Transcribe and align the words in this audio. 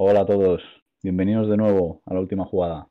Hola 0.00 0.20
a 0.20 0.26
todos, 0.26 0.62
bienvenidos 1.02 1.48
de 1.48 1.56
nuevo 1.56 2.02
a 2.06 2.14
la 2.14 2.20
última 2.20 2.44
jugada. 2.44 2.88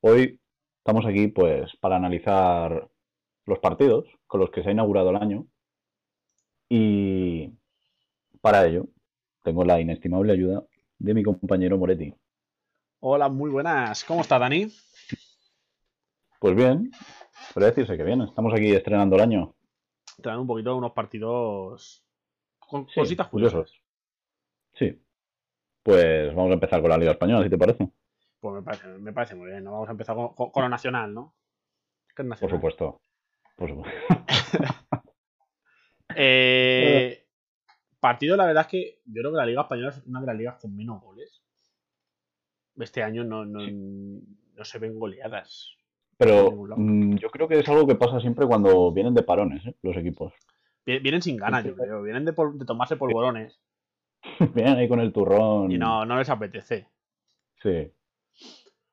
Hoy 0.00 0.40
estamos 0.78 1.04
aquí 1.04 1.28
pues 1.28 1.76
para 1.82 1.96
analizar 1.96 2.88
los 3.44 3.58
partidos 3.58 4.06
con 4.26 4.40
los 4.40 4.50
que 4.50 4.62
se 4.62 4.70
ha 4.70 4.72
inaugurado 4.72 5.10
el 5.10 5.16
año 5.16 5.46
y 6.66 7.52
para 8.40 8.64
ello 8.64 8.86
tengo 9.44 9.66
la 9.66 9.82
inestimable 9.82 10.32
ayuda 10.32 10.64
de 10.98 11.12
mi 11.12 11.22
compañero 11.22 11.76
Moretti. 11.76 12.14
Hola, 13.00 13.28
muy 13.28 13.50
buenas. 13.50 14.02
¿Cómo 14.06 14.22
está 14.22 14.38
Dani? 14.38 14.72
Pues 16.40 16.56
bien, 16.56 16.90
puede 17.52 17.66
decirse 17.66 17.98
que 17.98 18.04
bien. 18.04 18.22
Estamos 18.22 18.54
aquí 18.54 18.72
estrenando 18.72 19.16
el 19.16 19.22
año. 19.22 19.54
Traen 20.22 20.38
un 20.38 20.46
poquito 20.46 20.74
unos 20.74 20.92
partidos 20.92 22.02
con 22.58 22.88
Sí, 22.88 22.94
cositas 22.98 23.28
curiosas. 23.28 23.70
Sí. 24.72 24.98
Pues 25.88 26.34
vamos 26.34 26.50
a 26.50 26.54
empezar 26.54 26.82
con 26.82 26.90
la 26.90 26.98
Liga 26.98 27.12
Española, 27.12 27.42
si 27.44 27.48
te 27.48 27.56
parece. 27.56 27.88
Pues 28.40 28.54
me 28.56 28.62
parece, 28.62 28.88
me 28.88 29.10
parece 29.10 29.34
muy 29.34 29.48
bien. 29.48 29.64
¿no? 29.64 29.72
Vamos 29.72 29.88
a 29.88 29.92
empezar 29.92 30.14
con, 30.14 30.34
con- 30.34 30.50
con 30.50 30.62
lo 30.62 30.68
nacional, 30.68 31.14
¿no? 31.14 31.34
¿Qué 32.14 32.20
es 32.20 32.28
Por 32.28 32.28
nacional? 32.28 32.56
supuesto. 32.58 33.00
Por 33.56 33.70
supuesto. 33.70 33.98
Eh, 36.14 37.26
partido, 38.00 38.36
la 38.36 38.44
verdad 38.46 38.62
es 38.62 38.68
que 38.68 39.00
yo 39.06 39.20
creo 39.22 39.30
que 39.32 39.36
la 39.38 39.46
Liga 39.46 39.62
Española 39.62 39.90
es 39.90 40.06
una 40.06 40.20
de 40.20 40.26
las 40.26 40.36
ligas 40.36 40.56
con 40.60 40.74
menos 40.76 41.00
goles. 41.02 41.42
Este 42.76 43.02
año 43.02 43.24
no, 43.24 43.44
no, 43.46 43.60
no 43.60 44.64
se 44.64 44.78
ven 44.78 44.98
goleadas. 44.98 45.74
Pero 46.18 46.50
mm, 46.76 47.16
yo 47.16 47.30
creo 47.30 47.48
que 47.48 47.60
es 47.60 47.68
algo 47.68 47.86
que 47.86 47.94
pasa 47.94 48.20
siempre 48.20 48.46
cuando 48.46 48.92
vienen 48.92 49.14
de 49.14 49.22
parones, 49.22 49.64
¿eh? 49.66 49.74
los 49.82 49.96
equipos. 49.96 50.32
Vi- 50.84 50.98
Vienen 50.98 51.22
sin 51.22 51.36
ganas, 51.36 51.64
yo 51.64 51.74
creo. 51.74 52.02
Vienen 52.02 52.24
de, 52.24 52.32
de 52.32 52.64
tomarse 52.66 52.96
polvorones 52.96 53.60
Vienen 54.54 54.76
ahí 54.76 54.88
con 54.88 55.00
el 55.00 55.12
turrón. 55.12 55.70
y 55.70 55.78
no, 55.78 56.04
no 56.04 56.18
les 56.18 56.28
apetece. 56.28 56.88
Sí. 57.62 57.92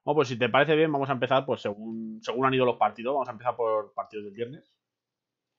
Bueno, 0.04 0.16
pues 0.18 0.28
si 0.28 0.38
te 0.38 0.50
parece 0.50 0.76
bien, 0.76 0.92
vamos 0.92 1.10
a 1.10 1.14
empezar, 1.14 1.46
pues 1.46 1.62
según, 1.62 2.20
según 2.22 2.46
han 2.46 2.54
ido 2.54 2.66
los 2.66 2.78
partidos, 2.78 3.14
vamos 3.14 3.28
a 3.28 3.32
empezar 3.32 3.56
por 3.56 3.94
partidos 3.94 4.26
del 4.26 4.36
viernes. 4.36 4.72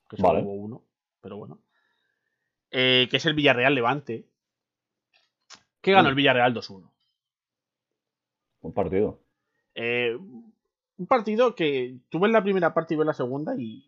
Que 0.09 0.17
solo 0.17 0.29
Vale. 0.29 0.43
hubo 0.45 0.53
uno, 0.53 0.85
pero 1.21 1.37
bueno. 1.37 1.61
Eh, 2.71 3.09
que 3.11 3.17
es 3.17 3.27
el 3.27 3.35
Villarreal 3.35 3.75
Levante. 3.75 4.29
Que 5.81 5.93
ganó 5.93 6.09
el 6.09 6.15
Villarreal 6.15 6.55
2-1. 6.55 6.91
Un 8.63 8.73
partido. 8.73 9.21
Eh, 9.75 10.17
un 10.17 11.07
partido 11.07 11.55
que 11.55 11.99
tú 12.09 12.19
ves 12.21 12.33
la 12.33 12.43
primera 12.43 12.73
parte 12.73 12.95
y 12.95 12.97
ves 12.97 13.07
la 13.07 13.13
segunda 13.13 13.55
y, 13.59 13.85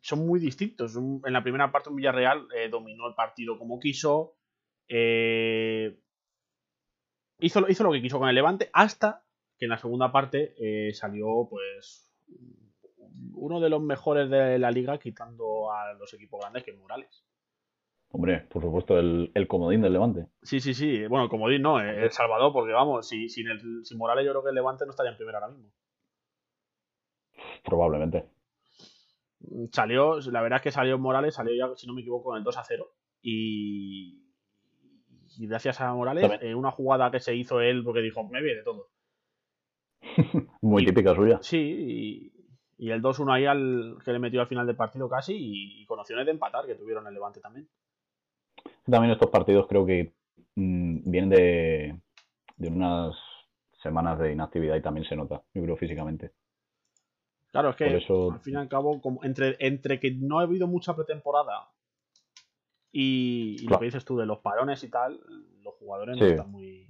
son 0.00 0.26
muy 0.26 0.40
distintos. 0.40 0.96
En 0.96 1.32
la 1.32 1.42
primera 1.42 1.70
parte 1.70 1.90
un 1.90 1.96
Villarreal 1.96 2.48
eh, 2.56 2.68
dominó 2.68 3.08
el 3.08 3.14
partido 3.14 3.58
como 3.58 3.78
quiso. 3.78 4.37
Eh, 4.88 5.98
hizo, 7.40 7.60
lo- 7.60 7.68
hizo 7.68 7.84
lo 7.84 7.92
que 7.92 8.02
quiso 8.02 8.18
con 8.18 8.28
el 8.28 8.34
Levante 8.34 8.70
hasta 8.72 9.24
que 9.58 9.64
en 9.66 9.70
la 9.70 9.78
segunda 9.78 10.12
parte 10.12 10.54
eh, 10.58 10.92
salió 10.94 11.46
pues 11.50 12.10
uno 13.34 13.60
de 13.60 13.68
los 13.68 13.80
mejores 13.82 14.30
de 14.30 14.58
la 14.58 14.70
liga 14.70 14.98
quitando 14.98 15.72
a 15.72 15.92
los 15.94 16.12
equipos 16.14 16.40
grandes 16.40 16.64
que 16.64 16.70
es 16.72 16.78
Morales. 16.78 17.24
Hombre, 18.10 18.46
por 18.48 18.62
supuesto, 18.62 18.98
el, 18.98 19.30
el 19.34 19.46
comodín 19.46 19.82
del 19.82 19.92
Levante. 19.92 20.26
Sí, 20.42 20.60
sí, 20.60 20.72
sí. 20.72 21.06
Bueno, 21.06 21.28
como 21.28 21.48
di, 21.48 21.58
no, 21.58 21.80
eh, 21.80 22.04
El 22.04 22.10
Salvador, 22.10 22.52
porque 22.52 22.72
vamos, 22.72 23.06
si, 23.06 23.28
sin, 23.28 23.48
el, 23.48 23.84
sin 23.84 23.98
Morales 23.98 24.24
yo 24.24 24.30
creo 24.32 24.42
que 24.42 24.48
el 24.48 24.54
Levante 24.54 24.84
no 24.86 24.90
estaría 24.90 25.10
en 25.12 25.16
primera 25.18 25.38
ahora 25.38 25.52
mismo. 25.52 25.70
Probablemente. 27.64 28.24
Salió, 29.72 30.18
la 30.20 30.40
verdad 30.42 30.56
es 30.58 30.62
que 30.62 30.72
salió 30.72 30.98
Morales, 30.98 31.34
salió 31.34 31.54
ya, 31.54 31.76
si 31.76 31.86
no 31.86 31.92
me 31.94 32.00
equivoco, 32.00 32.30
con 32.30 32.38
el 32.38 32.44
2 32.44 32.56
a 32.56 32.64
0. 32.64 32.90
Y, 33.22 34.27
y 35.38 35.46
gracias 35.46 35.80
a 35.80 35.94
Morales, 35.94 36.30
en 36.42 36.56
una 36.56 36.70
jugada 36.72 37.10
que 37.10 37.20
se 37.20 37.34
hizo 37.34 37.60
él, 37.60 37.84
porque 37.84 38.00
dijo, 38.00 38.24
me 38.28 38.42
viene 38.42 38.62
todo. 38.62 38.88
Muy 40.62 40.82
Y- 40.82 40.86
típica 40.86 41.14
suya. 41.14 41.38
Sí, 41.42 41.58
y, 42.76 42.86
y 42.86 42.90
el 42.90 43.00
2-1 43.02 43.32
ahí 43.32 43.46
al 43.46 43.98
que 44.04 44.12
le 44.12 44.18
metió 44.18 44.40
al 44.40 44.48
final 44.48 44.66
del 44.66 44.76
partido 44.76 45.08
casi, 45.08 45.34
y, 45.36 45.82
y 45.82 45.86
con 45.86 45.98
opciones 46.00 46.26
de 46.26 46.32
empatar 46.32 46.66
que 46.66 46.74
tuvieron 46.74 47.06
el 47.06 47.14
Levante 47.14 47.40
también. 47.40 47.68
También 48.90 49.12
estos 49.12 49.30
partidos 49.30 49.66
creo 49.68 49.86
que 49.86 50.12
mm, 50.56 51.10
vienen 51.10 51.30
de, 51.30 52.00
de 52.56 52.68
unas 52.68 53.16
semanas 53.82 54.18
de 54.18 54.32
inactividad 54.32 54.76
y 54.76 54.82
también 54.82 55.06
se 55.06 55.14
nota, 55.16 55.42
yo 55.54 55.62
creo, 55.62 55.76
físicamente. 55.76 56.32
Claro, 57.52 57.70
es 57.70 57.76
que 57.76 57.96
eso- 57.96 58.32
al 58.32 58.40
fin 58.40 58.54
y 58.54 58.56
al 58.58 58.68
cabo, 58.68 59.00
como 59.00 59.22
entre, 59.24 59.56
entre 59.60 60.00
que 60.00 60.10
no 60.10 60.38
ha 60.40 60.42
habido 60.42 60.66
mucha 60.66 60.94
pretemporada 60.96 61.70
y, 62.92 63.56
y 63.60 63.66
lo 63.68 63.78
que 63.78 63.84
dices 63.86 64.04
tú 64.04 64.16
de 64.16 64.26
los 64.26 64.38
parones 64.38 64.82
y 64.84 64.90
tal, 64.90 65.20
los 65.62 65.74
jugadores 65.74 66.16
no 66.16 66.24
están 66.26 66.50
muy. 66.50 66.88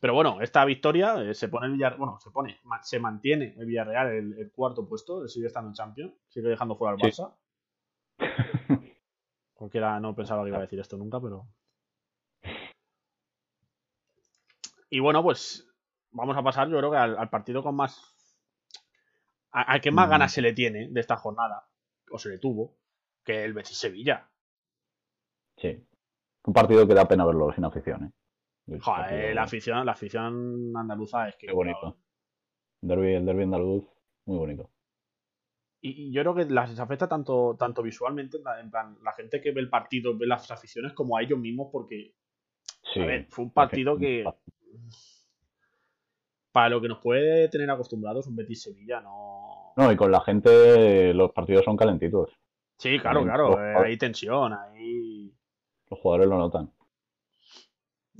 Pero 0.00 0.12
bueno, 0.14 0.40
esta 0.40 0.64
victoria 0.64 1.22
eh, 1.22 1.34
se 1.34 1.48
pone 1.48 1.66
el 1.66 1.72
Villarreal, 1.74 1.98
bueno, 1.98 2.18
se 2.20 2.30
pone, 2.30 2.58
se 2.82 2.98
mantiene 2.98 3.54
el 3.58 3.66
Villarreal 3.66 4.08
el, 4.08 4.38
el 4.38 4.50
cuarto 4.50 4.88
puesto, 4.88 5.26
sigue 5.28 5.46
estando 5.46 5.68
en 5.70 5.74
Champions, 5.74 6.14
sigue 6.28 6.48
dejando 6.48 6.76
fuera 6.76 6.94
al 6.94 7.00
Sí. 7.00 7.22
Barça. 7.22 7.34
Cualquiera 9.54 9.98
no 10.00 10.14
pensaba 10.14 10.42
que 10.42 10.48
iba 10.48 10.58
a 10.58 10.62
decir 10.62 10.80
esto 10.80 10.96
nunca, 10.96 11.20
pero. 11.20 11.46
Y 14.90 15.00
bueno, 15.00 15.22
pues 15.22 15.68
vamos 16.10 16.36
a 16.36 16.42
pasar, 16.42 16.68
yo 16.68 16.78
creo 16.78 16.90
que 16.90 16.96
al, 16.96 17.18
al 17.18 17.28
partido 17.30 17.62
con 17.62 17.74
más. 17.76 18.14
a- 19.52 19.62
Al 19.62 19.80
que 19.80 19.90
más 19.90 20.06
Mm. 20.08 20.10
ganas 20.10 20.32
se 20.32 20.42
le 20.42 20.52
tiene 20.52 20.88
de 20.90 21.00
esta 21.00 21.16
jornada, 21.16 21.68
o 22.10 22.18
se 22.18 22.28
le 22.30 22.38
tuvo, 22.38 22.76
que 23.28 23.44
el 23.44 23.52
Betis 23.52 23.76
Sevilla. 23.76 24.26
Sí. 25.58 25.84
Un 26.44 26.54
partido 26.54 26.86
que 26.88 26.94
da 26.94 27.06
pena 27.06 27.26
verlo 27.26 27.52
sin 27.52 27.64
afición, 27.64 28.04
¿eh? 28.06 28.78
Joder, 28.80 29.02
partido- 29.02 29.34
la 29.34 29.42
afición, 29.42 29.86
la 29.86 29.92
afición 29.92 30.72
andaluza 30.76 31.28
es 31.28 31.36
que. 31.36 31.46
Qué 31.48 31.52
bonito. 31.52 31.98
Derbi, 32.80 33.14
el 33.14 33.26
derbi 33.26 33.42
andaluz, 33.42 33.84
muy 34.26 34.38
bonito. 34.38 34.70
Y, 35.80 36.08
y 36.08 36.12
yo 36.12 36.22
creo 36.22 36.34
que 36.34 36.44
las 36.46 36.78
afecta 36.80 37.08
tanto, 37.08 37.54
tanto 37.58 37.82
visualmente, 37.82 38.38
en 38.38 38.42
plan- 38.42 38.60
en 38.60 38.70
plan, 38.70 38.98
la 39.02 39.12
gente 39.12 39.40
que 39.40 39.52
ve 39.52 39.60
el 39.60 39.68
partido 39.68 40.16
ve 40.16 40.26
las 40.26 40.50
aficiones 40.50 40.92
como 40.94 41.16
a 41.16 41.22
ellos 41.22 41.38
mismos, 41.38 41.68
porque 41.70 42.14
Sí. 42.94 43.00
A 43.00 43.06
ver, 43.06 43.26
fue 43.28 43.44
un 43.44 43.52
partido 43.52 43.98
que. 43.98 44.24
Para 46.52 46.70
lo 46.70 46.80
que 46.80 46.88
nos 46.88 46.98
puede 47.00 47.48
tener 47.48 47.70
acostumbrados, 47.70 48.26
un 48.26 48.36
Betis 48.36 48.62
Sevilla 48.62 49.00
no. 49.00 49.74
No, 49.76 49.92
y 49.92 49.96
con 49.96 50.10
la 50.10 50.20
gente 50.22 51.12
los 51.14 51.30
partidos 51.32 51.64
son 51.64 51.76
calentitos. 51.76 52.30
Sí, 52.78 52.98
claro, 53.00 53.24
claro. 53.24 53.60
eh, 53.60 53.74
hay 53.76 53.96
tensión, 53.96 54.52
hay. 54.52 55.34
Los 55.90 56.00
jugadores 56.00 56.28
lo 56.28 56.38
notan. 56.38 56.72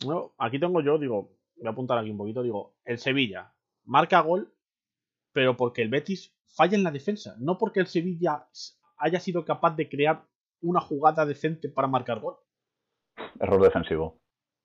No, 0.04 0.34
aquí 0.38 0.58
tengo 0.58 0.80
yo, 0.80 0.98
digo, 0.98 1.36
voy 1.56 1.66
a 1.66 1.70
apuntar 1.70 1.98
aquí 1.98 2.10
un 2.10 2.18
poquito, 2.18 2.42
digo, 2.42 2.76
el 2.84 2.98
Sevilla 2.98 3.52
marca 3.84 4.20
gol, 4.20 4.52
pero 5.32 5.56
porque 5.56 5.82
el 5.82 5.88
Betis 5.88 6.34
falla 6.46 6.76
en 6.76 6.84
la 6.84 6.90
defensa, 6.90 7.36
no 7.38 7.58
porque 7.58 7.80
el 7.80 7.86
Sevilla 7.86 8.46
haya 8.96 9.20
sido 9.20 9.44
capaz 9.44 9.76
de 9.76 9.88
crear 9.88 10.26
una 10.60 10.80
jugada 10.80 11.24
decente 11.26 11.68
para 11.68 11.88
marcar 11.88 12.20
gol. 12.20 12.36
Error 13.40 13.62
defensivo. 13.62 14.20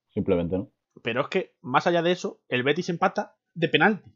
Simplemente, 0.10 0.58
¿no? 0.58 0.72
Pero 1.02 1.22
es 1.22 1.28
que, 1.28 1.56
más 1.62 1.88
allá 1.88 2.02
de 2.02 2.12
eso, 2.12 2.42
el 2.48 2.64
Betis 2.64 2.90
empata 2.90 3.36
de 3.54 3.70
penalti. 3.70 4.12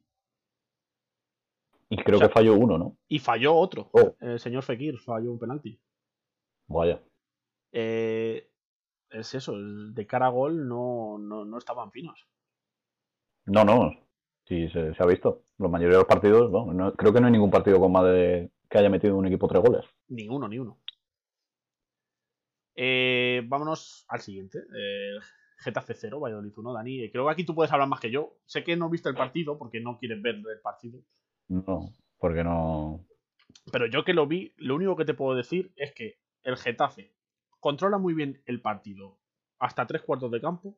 Y 1.89 1.97
creo 2.03 2.17
O 2.17 2.19
sea- 2.19 2.27
que 2.27 2.33
falló 2.33 2.55
uno, 2.55 2.77
¿no? 2.77 2.97
Y 3.07 3.19
falló 3.19 3.55
otro. 3.55 3.89
Oh. 3.93 4.15
El 4.19 4.39
señor 4.39 4.63
Fekir 4.63 4.97
falló 4.99 5.31
un 5.31 5.39
penalti. 5.39 5.79
Vaya. 6.67 7.01
Eh, 7.71 8.49
es 9.09 9.33
eso, 9.35 9.53
de 9.57 10.05
cara 10.07 10.25
a 10.27 10.29
gol 10.29 10.67
no, 10.67 11.17
no, 11.17 11.45
no 11.45 11.57
estaban 11.57 11.91
finos. 11.91 12.27
No, 13.45 13.63
no. 13.63 13.91
Sí, 14.45 14.67
se, 14.69 14.93
se 14.93 15.03
ha 15.03 15.05
visto. 15.05 15.43
La 15.57 15.67
mayoría 15.69 15.93
de 15.97 16.01
los 16.03 16.07
partidos, 16.07 16.51
no, 16.51 16.73
no- 16.73 16.93
creo 16.93 17.13
que 17.13 17.19
no 17.21 17.27
hay 17.27 17.31
ningún 17.33 17.51
partido 17.51 17.79
con 17.79 17.91
más 17.91 18.03
de 18.05 18.51
que 18.69 18.77
haya 18.77 18.89
metido 18.89 19.15
un 19.15 19.25
equipo 19.27 19.47
tres 19.47 19.61
goles. 19.63 19.85
Ni 20.09 20.27
uno, 20.27 20.47
ni 20.49 20.59
uno. 20.59 20.77
Eh, 22.75 23.41
vámonos 23.47 24.05
al 24.09 24.19
siguiente. 24.21 24.59
Eh, 24.59 25.17
Getafe 25.59 25.93
0, 25.95 26.19
Valladolid 26.19 26.53
1, 26.55 26.73
Dani. 26.73 27.03
eh, 27.03 27.11
Creo 27.11 27.25
que 27.25 27.31
aquí 27.31 27.45
tú 27.45 27.55
puedes 27.55 27.71
hablar 27.71 27.87
más 27.87 27.99
que 27.99 28.11
yo. 28.11 28.35
Sé 28.45 28.63
que 28.63 28.75
no 28.75 28.89
viste 28.89 29.09
el 29.09 29.15
partido 29.15 29.57
porque 29.57 29.79
no 29.79 29.97
quieres 29.97 30.21
ver 30.21 30.35
el 30.35 30.59
partido. 30.61 30.99
No, 31.49 31.89
porque 32.19 32.43
no. 32.43 33.05
Pero 33.71 33.85
yo 33.87 34.03
que 34.03 34.13
lo 34.13 34.27
vi, 34.27 34.53
lo 34.57 34.75
único 34.75 34.95
que 34.95 35.05
te 35.05 35.13
puedo 35.13 35.35
decir 35.35 35.71
es 35.75 35.93
que 35.93 36.17
el 36.43 36.57
Getafe 36.57 37.13
controla 37.59 37.97
muy 37.97 38.13
bien 38.13 38.41
el 38.45 38.61
partido 38.61 39.17
hasta 39.59 39.87
tres 39.87 40.01
cuartos 40.03 40.31
de 40.31 40.41
campo, 40.41 40.77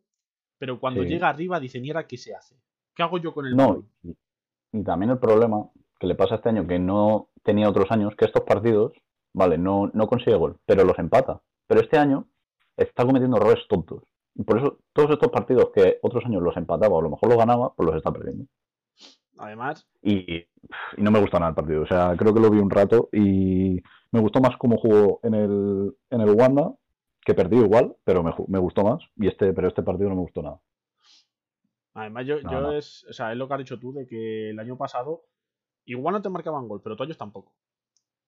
pero 0.58 0.80
cuando 0.80 1.04
Sí. 1.04 1.10
llega 1.10 1.30
arriba 1.30 1.60
dicen, 1.60 1.86
¿y 1.86 1.90
ahora 1.90 2.08
qué 2.08 2.18
se 2.18 2.34
hace? 2.36 2.56
¿Qué 2.96 3.04
hago 3.04 3.18
yo 3.18 3.34
con 3.34 3.46
el 3.46 3.56
No. 3.56 3.68
balón?". 3.68 3.90
Y, 4.04 4.16
y 4.72 4.84
también 4.84 5.12
el 5.12 5.20
problema 5.20 5.70
que 6.00 6.08
le 6.08 6.16
pasa 6.16 6.36
este 6.36 6.50
año, 6.50 6.66
que 6.68 6.80
no 6.80 7.30
tenía 7.44 7.70
otros 7.70 7.92
años, 7.92 8.16
que 8.16 8.26
estos 8.26 8.44
partidos, 8.44 8.94
vale, 9.34 9.58
no, 9.58 9.90
no 9.94 10.08
consigue 10.08 10.36
gol, 10.38 10.58
pero 10.66 10.84
los 10.84 10.98
empata. 11.00 11.42
Pero 11.68 11.82
este 11.82 11.98
año 11.98 12.28
está 12.78 13.06
cometiendo 13.06 13.38
errores 13.38 13.68
tontos. 13.68 14.04
Y 14.36 14.44
por 14.44 14.60
eso 14.60 14.80
todos 14.94 15.12
estos 15.12 15.30
partidos 15.30 15.72
que 15.74 16.00
otros 16.02 16.24
años 16.26 16.42
los 16.42 16.56
empataba 16.56 16.96
o 16.96 17.00
a 17.00 17.04
lo 17.04 17.10
mejor 17.10 17.30
los 17.30 17.38
ganaba, 17.38 17.74
pues 17.76 17.88
los 17.88 17.96
está 17.98 18.12
perdiendo. 18.12 18.46
Además, 19.40 19.88
Y, 20.02 20.36
y 20.36 20.48
no 20.98 21.12
me 21.12 21.20
gustó 21.20 21.40
nada 21.40 21.50
el 21.50 21.56
partido. 21.56 21.82
O 21.82 21.88
sea, 21.88 22.14
creo 22.18 22.34
que 22.34 22.42
lo 22.42 22.50
vi 22.50 22.60
un 22.60 22.70
rato 22.70 23.08
y 23.14 23.82
me 24.12 24.20
gustó 24.20 24.42
más 24.42 24.58
cómo 24.58 24.78
jugó 24.78 25.22
en 25.24 25.34
el, 25.34 25.96
en 26.10 26.22
el 26.22 26.32
Wanda 26.32 26.74
que 27.26 27.34
perdí 27.34 27.58
igual, 27.58 27.96
pero 28.04 28.22
me, 28.22 28.34
me, 28.48 28.60
gustó 28.60 28.84
más. 28.84 29.02
Y 29.16 29.28
este, 29.28 29.54
pero 29.54 29.68
este 29.68 29.84
partido 29.84 30.10
no 30.10 30.16
me 30.16 30.22
gustó 30.22 30.42
nada. 30.42 30.60
Además, 31.94 32.26
yo, 32.26 32.40
yo 32.40 32.72
Es, 32.74 33.06
o 33.10 33.14
sea, 33.14 33.32
es 33.32 33.38
lo 33.38 33.48
que 33.48 33.54
has 33.54 33.60
dicho 33.60 33.80
tú 33.80 33.94
de 33.94 34.06
que 34.08 34.50
el 34.50 34.60
año 34.60 34.78
pasado 34.78 35.24
igual 35.86 36.14
no 36.14 36.22
te 36.22 36.30
marcaban 36.30 36.68
gol, 36.68 36.82
pero 36.84 36.96
años 37.00 37.18
tampoco. 37.18 37.54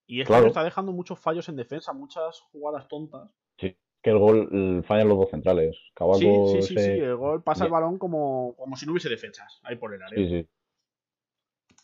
Y 0.07 0.21
este 0.21 0.47
está 0.47 0.63
dejando 0.63 0.91
muchos 0.91 1.19
fallos 1.19 1.47
en 1.49 1.55
defensa, 1.55 1.93
muchas 1.93 2.39
jugadas 2.51 2.87
tontas. 2.87 3.29
Sí, 3.57 3.77
que 4.01 4.09
el 4.09 4.17
gol 4.17 4.83
fallan 4.85 5.07
los 5.07 5.17
dos 5.17 5.29
centrales. 5.29 5.77
sí, 6.15 6.25
sí, 6.53 6.61
sí, 6.61 6.75
sí, 6.75 6.89
el 6.99 7.15
gol 7.15 7.43
pasa 7.43 7.65
el 7.65 7.71
balón 7.71 7.97
como, 7.97 8.55
como 8.57 8.75
si 8.75 8.85
no 8.85 8.93
hubiese 8.93 9.09
defensas 9.09 9.59
ahí 9.63 9.75
por 9.75 9.93
el 9.93 10.01
área. 10.01 10.17
Sí, 10.17 10.29
sí. 10.29 10.49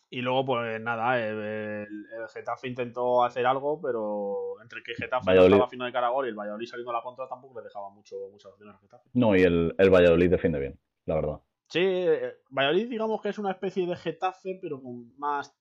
Y 0.09 0.21
luego, 0.21 0.45
pues 0.45 0.81
nada, 0.81 1.19
el, 1.19 1.85
Getafe 2.33 2.67
intentó 2.67 3.23
hacer 3.23 3.45
algo, 3.45 3.81
pero 3.81 4.61
entre 4.61 4.81
que 4.81 4.95
Getafe 4.95 5.25
Valladolid. 5.27 5.53
estaba 5.53 5.69
fino 5.69 5.85
de 5.85 5.91
cara 5.91 6.07
a 6.07 6.11
gol 6.11 6.25
y 6.25 6.29
el 6.29 6.35
Valladolid 6.35 6.65
saliendo 6.65 6.91
a 6.91 6.95
la 6.95 7.01
contra 7.01 7.27
tampoco 7.27 7.59
le 7.59 7.65
dejaba 7.65 7.89
mucho, 7.89 8.15
muchas 8.31 8.51
opciones 8.53 8.75
a 8.75 8.79
Getafe. 8.79 9.09
No, 9.13 9.35
y 9.35 9.41
el, 9.41 9.75
el 9.77 9.89
Valladolid 9.89 10.29
defiende 10.29 10.59
bien, 10.59 10.79
la 11.05 11.15
verdad. 11.15 11.41
Sí, 11.67 11.81
eh, 11.81 12.37
Valladolid 12.49 12.89
digamos 12.89 13.21
que 13.21 13.29
es 13.29 13.37
una 13.37 13.51
especie 13.51 13.85
de 13.85 13.95
Getafe, 13.97 14.57
pero 14.61 14.81
con 14.81 15.13
más, 15.17 15.53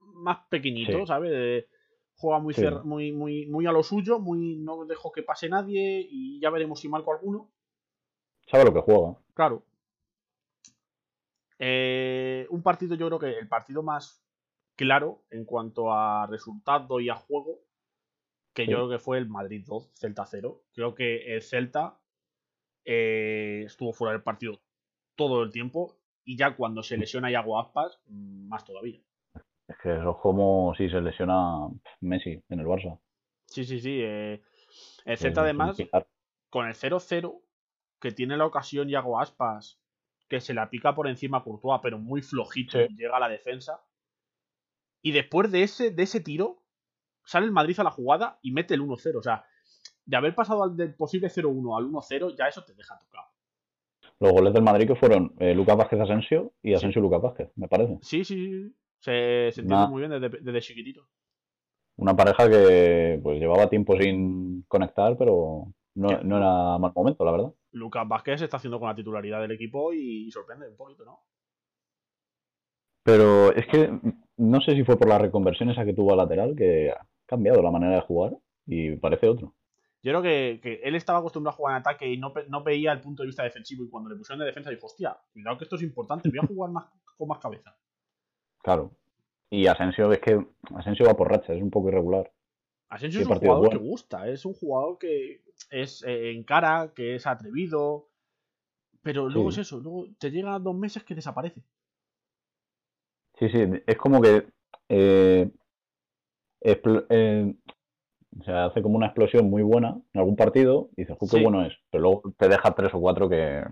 más 0.00 0.38
pequeñito, 0.48 1.06
¿sabes? 1.06 1.66
juega 2.16 2.38
muy, 2.38 2.54
muy, 2.84 3.12
muy, 3.12 3.46
muy 3.46 3.66
a 3.66 3.72
lo 3.72 3.82
suyo, 3.82 4.20
muy 4.20 4.56
no 4.56 4.84
dejo 4.84 5.10
que 5.10 5.24
pase 5.24 5.48
nadie 5.48 6.06
y 6.08 6.40
ya 6.40 6.50
veremos 6.50 6.78
si 6.80 6.88
marco 6.88 7.12
alguno. 7.12 7.50
Sabe 8.46 8.64
lo 8.64 8.72
que 8.72 8.80
juega. 8.80 9.16
Claro. 9.34 9.64
Eh, 11.64 12.48
un 12.50 12.60
partido, 12.60 12.96
yo 12.96 13.06
creo 13.06 13.18
que 13.20 13.38
el 13.38 13.46
partido 13.46 13.84
más 13.84 14.26
claro 14.74 15.22
en 15.30 15.44
cuanto 15.44 15.92
a 15.92 16.26
resultado 16.26 16.98
y 16.98 17.08
a 17.08 17.14
juego, 17.14 17.60
que 18.52 18.66
yo 18.66 18.78
creo 18.78 18.90
que 18.90 18.98
fue 18.98 19.18
el 19.18 19.28
Madrid 19.28 19.62
2, 19.64 19.92
Celta 19.94 20.26
0. 20.26 20.60
Creo 20.72 20.96
que 20.96 21.36
el 21.36 21.40
Celta 21.40 22.00
eh, 22.84 23.62
estuvo 23.64 23.92
fuera 23.92 24.12
del 24.12 24.24
partido 24.24 24.60
todo 25.14 25.44
el 25.44 25.52
tiempo 25.52 26.00
y 26.24 26.36
ya 26.36 26.56
cuando 26.56 26.82
se 26.82 26.96
lesiona 26.96 27.30
Iago 27.30 27.60
Aspas, 27.60 28.00
mm, 28.06 28.48
más 28.48 28.64
todavía. 28.64 29.00
Es 29.68 29.76
que 29.80 29.92
eso 29.92 30.10
es 30.10 30.16
como 30.20 30.74
si 30.74 30.90
se 30.90 31.00
lesiona 31.00 31.68
Messi 32.00 32.42
en 32.48 32.58
el 32.58 32.66
Barça. 32.66 32.98
Sí, 33.46 33.64
sí, 33.64 33.78
sí. 33.78 34.00
Eh, 34.02 34.42
el 35.04 35.16
Celta 35.16 35.42
además, 35.42 35.76
con 36.50 36.66
el 36.66 36.74
0-0, 36.74 37.40
que 38.00 38.10
tiene 38.10 38.36
la 38.36 38.46
ocasión 38.46 38.88
Iago 38.88 39.20
Aspas 39.20 39.81
que 40.32 40.40
se 40.40 40.54
la 40.54 40.70
pica 40.70 40.94
por 40.94 41.08
encima 41.08 41.38
a 41.38 41.44
Courtois, 41.44 41.80
pero 41.82 41.98
muy 41.98 42.22
flojito, 42.22 42.78
llega 42.86 43.18
a 43.18 43.20
la 43.20 43.28
defensa. 43.28 43.84
Y 45.02 45.12
después 45.12 45.52
de 45.52 45.62
ese, 45.62 45.90
de 45.90 46.04
ese 46.04 46.20
tiro, 46.20 46.62
sale 47.22 47.44
el 47.44 47.52
Madrid 47.52 47.78
a 47.78 47.84
la 47.84 47.90
jugada 47.90 48.38
y 48.40 48.50
mete 48.50 48.72
el 48.72 48.80
1-0. 48.80 49.18
O 49.18 49.22
sea, 49.22 49.44
de 50.06 50.16
haber 50.16 50.34
pasado 50.34 50.62
al 50.62 50.74
del 50.74 50.94
posible 50.94 51.28
0-1 51.28 51.76
al 51.76 51.84
1-0, 51.84 52.34
ya 52.34 52.46
eso 52.46 52.64
te 52.64 52.72
deja 52.72 52.98
tocado. 52.98 53.26
Los 54.20 54.32
goles 54.32 54.54
del 54.54 54.62
Madrid 54.62 54.86
que 54.86 54.94
fueron 54.94 55.34
eh, 55.38 55.54
Lucas 55.54 55.76
Vázquez 55.76 56.00
Asensio 56.00 56.54
y 56.62 56.72
Asensio 56.72 57.02
Lucas 57.02 57.20
Vázquez, 57.20 57.50
me 57.56 57.68
parece. 57.68 57.98
Sí, 58.00 58.24
sí, 58.24 58.34
sí. 58.36 58.74
Se, 59.00 59.48
entiende 59.48 59.88
muy 59.88 60.00
bien 60.00 60.18
desde, 60.18 60.40
desde, 60.40 60.60
chiquitito. 60.62 61.06
Una 61.96 62.16
pareja 62.16 62.48
que 62.48 63.20
pues 63.22 63.38
llevaba 63.38 63.68
tiempo 63.68 63.98
sin 64.00 64.62
conectar, 64.62 65.14
pero 65.18 65.74
no, 65.94 66.08
no 66.22 66.36
era 66.38 66.78
mal 66.78 66.92
momento, 66.94 67.22
la 67.22 67.32
verdad. 67.32 67.52
Lucas 67.72 68.06
Vázquez 68.06 68.38
se 68.38 68.44
está 68.44 68.58
haciendo 68.58 68.78
con 68.78 68.88
la 68.88 68.94
titularidad 68.94 69.40
del 69.40 69.52
equipo 69.52 69.92
y 69.92 70.30
sorprende 70.30 70.68
un 70.68 70.76
poquito, 70.76 71.04
¿no? 71.04 71.20
Pero 73.02 73.52
es 73.52 73.66
que 73.66 73.90
no 74.36 74.60
sé 74.60 74.72
si 74.72 74.84
fue 74.84 74.96
por 74.96 75.08
la 75.08 75.18
reconversión 75.18 75.70
esa 75.70 75.84
que 75.84 75.94
tuvo 75.94 76.12
a 76.12 76.16
lateral 76.16 76.54
que 76.56 76.90
ha 76.90 77.06
cambiado 77.26 77.62
la 77.62 77.70
manera 77.70 77.96
de 77.96 78.02
jugar 78.02 78.36
y 78.66 78.96
parece 78.96 79.28
otro. 79.28 79.54
Yo 80.04 80.10
creo 80.10 80.22
que, 80.22 80.80
él 80.82 80.96
estaba 80.96 81.20
acostumbrado 81.20 81.54
a 81.54 81.56
jugar 81.56 81.72
en 81.74 81.80
ataque 81.80 82.08
y 82.08 82.18
no, 82.18 82.32
veía 82.64 82.92
el 82.92 83.00
punto 83.00 83.22
de 83.22 83.28
vista 83.28 83.44
defensivo 83.44 83.84
y 83.84 83.88
cuando 83.88 84.10
le 84.10 84.16
pusieron 84.16 84.40
de 84.40 84.46
defensa 84.46 84.70
dijo, 84.70 84.86
hostia, 84.86 85.16
cuidado 85.32 85.58
que 85.58 85.64
esto 85.64 85.76
es 85.76 85.82
importante, 85.82 86.28
voy 86.28 86.38
a 86.42 86.46
jugar 86.46 86.70
más, 86.70 86.86
con 87.16 87.28
más 87.28 87.38
cabeza. 87.38 87.76
Claro. 88.62 88.92
Y 89.48 89.66
Asensio, 89.66 90.10
es 90.12 90.18
que 90.18 90.44
Asensio 90.74 91.06
va 91.06 91.14
por 91.14 91.30
racha, 91.30 91.52
es 91.52 91.62
un 91.62 91.70
poco 91.70 91.88
irregular. 91.88 92.32
Asensio 92.92 93.22
es 93.22 93.26
un 93.26 93.38
jugador 93.38 93.70
que 93.70 93.78
gusta, 93.78 94.28
es 94.28 94.44
un 94.44 94.52
jugador 94.52 94.98
que 94.98 95.40
es 95.70 96.02
eh, 96.02 96.32
en 96.32 96.44
cara, 96.44 96.92
que 96.94 97.14
es 97.14 97.26
atrevido. 97.26 98.10
Pero 99.00 99.30
luego 99.30 99.48
es 99.48 99.56
eso, 99.58 99.80
luego 99.80 100.08
te 100.18 100.30
llega 100.30 100.58
dos 100.58 100.76
meses 100.76 101.02
que 101.02 101.14
desaparece. 101.14 101.62
Sí, 103.38 103.48
sí, 103.48 103.64
es 103.86 103.96
como 103.96 104.20
que 104.20 104.46
eh, 104.90 105.50
eh, 106.60 107.54
o 108.38 108.44
sea, 108.44 108.66
hace 108.66 108.82
como 108.82 108.96
una 108.96 109.06
explosión 109.06 109.48
muy 109.48 109.62
buena 109.62 109.98
en 110.12 110.20
algún 110.20 110.36
partido 110.36 110.90
y 110.94 111.04
dices, 111.04 111.16
qué 111.30 111.40
bueno 111.40 111.64
es, 111.64 111.74
pero 111.90 112.02
luego 112.02 112.34
te 112.36 112.48
deja 112.48 112.74
tres 112.74 112.92
o 112.92 113.00
cuatro 113.00 113.26
que, 113.26 113.64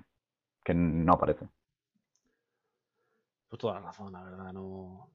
que 0.65 0.73
no 0.73 1.13
aparecen. 1.13 1.51
Pues 3.51 3.61
toda 3.61 3.75
la 3.75 3.81
razón, 3.81 4.13
la 4.13 4.23
verdad, 4.25 4.53
no. 4.55 5.11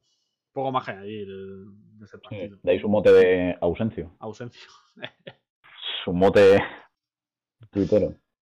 Poco 0.56 0.72
más 0.72 0.86
que 0.86 0.92
añadir 0.92 1.28
de 1.28 2.06
ese 2.06 2.18
partido. 2.18 2.58
de 2.64 2.72
ahí 2.72 2.80
su 2.80 2.88
mote 2.88 3.12
de 3.12 3.58
ausencio. 3.60 4.16
Ausencio. 4.20 4.72
su 6.06 6.14
mote 6.14 6.64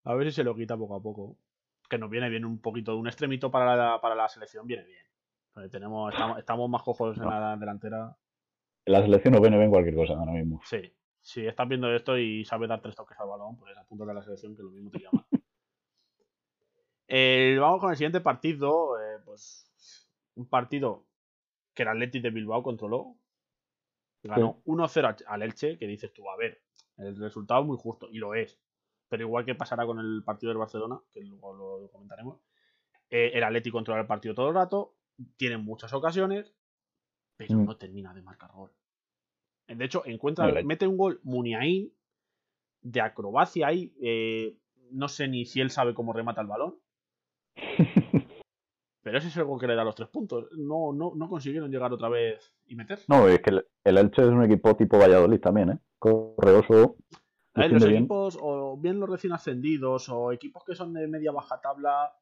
A 0.04 0.14
ver 0.14 0.28
si 0.28 0.34
se 0.34 0.44
lo 0.44 0.54
quita 0.54 0.76
poco 0.76 0.98
a 0.98 1.02
poco. 1.02 1.38
Que 1.90 1.98
nos 1.98 2.10
viene 2.10 2.28
bien 2.28 2.44
un 2.44 2.60
poquito 2.60 2.92
de 2.92 2.98
un 2.98 3.08
extremito 3.08 3.50
para 3.50 3.78
la, 3.78 4.02
para 4.02 4.16
la 4.16 4.28
selección, 4.28 4.68
viene 4.68 4.84
bien. 4.84 5.70
tenemos, 5.70 6.14
estamos, 6.38 6.70
más 6.70 6.84
cojos 6.84 7.16
en 7.18 7.24
la 7.24 7.56
delantera. 7.56 8.18
La 8.84 9.02
selección 9.02 9.32
nos 9.32 9.42
viene 9.42 9.58
bien 9.58 9.70
cualquier 9.70 9.96
cosa 9.96 10.16
ahora 10.16 10.34
mismo. 10.34 10.60
Sí. 10.66 10.94
Si 11.22 11.48
estás 11.48 11.70
viendo 11.70 11.90
esto 11.96 12.18
y 12.18 12.44
sabes 12.44 12.68
dar 12.68 12.82
tres 12.82 12.98
toques 12.98 13.18
al 13.18 13.30
balón, 13.30 13.56
pues 13.56 13.78
apunta 13.78 14.04
a 14.04 14.14
la 14.14 14.24
selección 14.24 14.58
que 14.58 14.64
lo 14.64 14.72
mismo 14.72 14.92
te 14.92 15.00
llama. 15.00 15.26
Eh, 17.16 17.58
vamos 17.60 17.80
con 17.80 17.92
el 17.92 17.98
siguiente 17.98 18.22
partido. 18.22 18.98
Eh, 19.00 19.20
pues 19.24 19.70
un 20.36 20.48
partido 20.50 21.06
que 21.74 21.84
el 21.84 21.90
Atleti 21.90 22.20
de 22.20 22.30
Bilbao 22.30 22.64
controló. 22.64 23.16
Ganó 24.24 24.62
1-0 24.66 25.26
al 25.28 25.42
Elche, 25.42 25.78
que 25.78 25.86
dices 25.86 26.14
tú, 26.14 26.30
a 26.30 26.38
ver, 26.38 26.62
el 26.98 27.16
resultado 27.18 27.62
es 27.62 27.68
muy 27.68 27.78
justo, 27.78 28.08
y 28.10 28.20
lo 28.20 28.36
es. 28.36 28.58
Pero 29.10 29.24
igual 29.24 29.46
que 29.46 29.56
pasará 29.56 29.86
con 29.86 30.00
el 30.00 30.24
partido 30.24 30.52
del 30.52 30.60
Barcelona, 30.60 31.02
que 31.12 31.22
luego 31.22 31.54
lo 31.54 31.92
comentaremos, 31.92 32.40
eh, 33.10 33.32
el 33.34 33.44
Atleti 33.44 33.70
controla 33.70 34.02
el 34.02 34.08
partido 34.08 34.34
todo 34.34 34.48
el 34.50 34.56
rato, 34.56 34.96
tiene 35.36 35.58
muchas 35.58 35.92
ocasiones, 35.94 36.56
pero 37.36 37.56
mm. 37.56 37.66
no 37.66 37.78
termina 37.78 38.14
de 38.14 38.22
marcar 38.22 38.52
gol. 38.54 38.72
De 39.68 39.86
hecho, 39.86 40.04
encuentra, 40.06 40.52
mete 40.64 40.88
un 40.88 40.98
gol 40.98 41.20
Muniain 41.24 41.92
de 42.82 43.02
acrobacia 43.02 43.68
ahí. 43.68 43.94
Eh, 44.02 44.58
no 44.92 45.08
sé 45.08 45.28
ni 45.28 45.46
si 45.46 45.62
él 45.62 45.72
sabe 45.72 45.94
cómo 45.94 46.14
remata 46.14 46.42
el 46.42 46.48
balón. 46.48 46.76
Pero 49.04 49.18
ese 49.18 49.28
es 49.28 49.38
algo 49.38 49.60
que 49.60 49.68
le 49.68 49.76
da 49.76 49.84
los 49.84 49.96
tres 49.96 50.08
puntos. 50.08 50.48
No, 50.58 50.94
no, 50.94 51.12
no 51.16 51.30
consiguieron 51.30 51.70
llegar 51.70 51.92
otra 51.92 52.08
vez 52.08 52.56
y 52.66 52.76
meter. 52.76 53.00
No, 53.10 53.28
es 53.28 53.42
que 53.42 53.50
el, 53.50 53.68
Elche 53.84 54.22
es 54.22 54.30
un 54.30 54.46
equipo 54.46 54.76
tipo 54.78 54.98
Valladolid 54.98 55.42
también, 55.42 55.72
¿eh? 55.72 55.80
Correoso. 56.00 56.96
los 57.54 57.84
equipos, 57.84 58.38
o 58.42 58.78
bien 58.78 59.02
los 59.02 59.10
recién 59.10 59.34
ascendidos, 59.34 60.08
o 60.08 60.32
equipos 60.32 60.64
que 60.66 60.74
son 60.74 60.94
de 60.94 61.08
media 61.08 61.34
baja 61.34 61.60
tabla, 61.60 62.14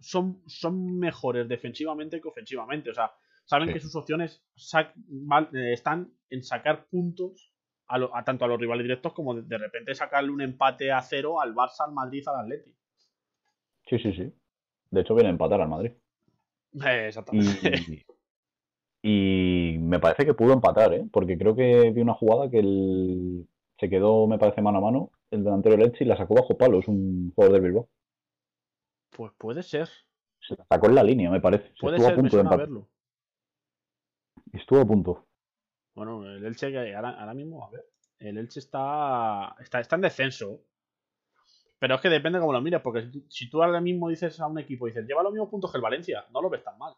son, 0.00 0.42
son 0.46 0.98
mejores 0.98 1.46
defensivamente 1.46 2.18
que 2.20 2.28
ofensivamente. 2.28 2.88
O 2.88 2.94
sea, 2.94 3.12
saben 3.44 3.70
que 3.70 3.80
sus 3.80 3.94
opciones 3.94 4.42
eh, 4.74 5.72
están 5.72 6.14
en 6.30 6.42
sacar 6.42 6.86
puntos 6.86 7.52
a, 7.88 8.24
tanto 8.24 8.46
a 8.46 8.48
los 8.48 8.58
rivales 8.58 8.84
directos 8.84 9.12
como 9.12 9.34
de, 9.34 9.42
de, 9.42 9.58
repente 9.58 9.94
sacarle 9.94 10.30
un 10.30 10.40
empate 10.40 10.90
a 10.90 11.02
cero 11.02 11.42
al 11.42 11.54
Barça, 11.54 11.86
al 11.86 11.92
Madrid, 11.92 12.26
al 12.26 12.40
Atleti. 12.40 12.74
Sí, 13.86 13.98
sí, 13.98 14.14
sí. 14.14 14.32
De 14.90 15.00
hecho, 15.02 15.14
viene 15.14 15.28
a 15.28 15.32
empatar 15.32 15.60
al 15.60 15.68
Madrid. 15.68 15.92
Exactamente. 16.74 18.04
Y, 19.04 19.78
me 19.80 19.98
parece 19.98 20.24
que 20.24 20.32
pudo 20.32 20.52
empatar, 20.52 20.94
¿eh? 20.94 21.04
porque 21.10 21.36
creo 21.36 21.56
que 21.56 21.90
vi 21.90 22.00
una 22.00 22.14
jugada 22.14 22.48
que 22.48 22.60
el, 22.60 23.48
se 23.76 23.90
quedó, 23.90 24.28
me 24.28 24.38
parece, 24.38 24.62
mano 24.62 24.78
a 24.78 24.80
mano 24.80 25.10
el 25.32 25.42
delantero 25.42 25.76
Leche 25.76 26.04
y 26.04 26.06
la 26.06 26.16
sacó 26.16 26.34
bajo 26.34 26.56
palo. 26.56 26.78
Es 26.78 26.88
un 26.88 27.32
jugador 27.34 27.54
del 27.54 27.62
Bilbao. 27.62 27.88
Pues 29.10 29.32
puede 29.36 29.62
ser. 29.62 29.88
Se 30.40 30.54
la 30.56 30.64
sacó 30.68 30.86
en 30.88 30.94
la 30.94 31.02
línea, 31.02 31.30
me 31.30 31.40
parece. 31.40 31.72
Puede 31.80 31.98
ser, 31.98 32.12
a 32.12 32.14
punto 32.14 32.36
de 32.36 32.56
verlo. 32.56 32.88
Estuvo 34.52 34.80
a 34.80 34.86
punto. 34.86 35.26
Bueno, 35.94 36.24
el 36.30 36.44
Elche 36.44 36.94
ahora, 36.94 37.10
ahora 37.10 37.34
mismo, 37.34 37.64
a 37.64 37.70
ver. 37.70 37.86
El 38.18 38.38
Elche 38.38 38.60
está, 38.60 39.56
está, 39.58 39.80
está 39.80 39.96
en 39.96 40.02
descenso. 40.02 40.60
Pero 41.82 41.96
es 41.96 42.00
que 42.00 42.10
depende 42.10 42.38
cómo 42.38 42.52
lo 42.52 42.60
mires, 42.60 42.80
porque 42.80 43.10
si 43.26 43.50
tú 43.50 43.60
ahora 43.60 43.80
mismo 43.80 44.08
dices 44.08 44.38
a 44.38 44.46
un 44.46 44.56
equipo, 44.56 44.86
dices, 44.86 45.04
lleva 45.04 45.20
los 45.20 45.32
mismos 45.32 45.48
puntos 45.50 45.68
que 45.72 45.78
el 45.78 45.82
Valencia, 45.82 46.24
no 46.32 46.40
lo 46.40 46.48
ves 46.48 46.62
tan 46.62 46.78
mal. 46.78 46.94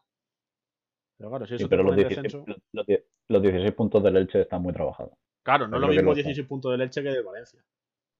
Pero 1.17 1.31
claro, 1.31 1.47
si 1.47 1.55
eso 1.55 1.67
pero 1.67 1.81
los, 1.81 1.95
16, 1.95 2.37
los, 2.71 3.41
16 3.41 3.73
puntos 3.73 4.03
del 4.03 4.17
Elche 4.17 4.41
están 4.41 4.61
muy 4.61 4.73
trabajados. 4.73 5.13
Claro, 5.41 5.67
no 5.67 5.77
es 5.77 5.81
lo 5.81 5.87
mismo 5.87 6.13
16 6.13 6.47
puntos 6.47 6.71
del 6.71 6.81
Elche 6.81 7.01
que 7.01 7.09
del 7.09 7.23
Valencia. 7.23 7.65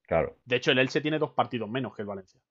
Claro. 0.08 0.38
De 0.44 0.56
hecho, 0.56 0.72
el 0.72 0.80
Elche 0.80 1.02
tiene 1.02 1.20
dos 1.20 1.34
partidos 1.34 1.70
menos 1.70 1.96
que 1.96 2.02
el 2.02 2.08
Valencia. 2.08 2.42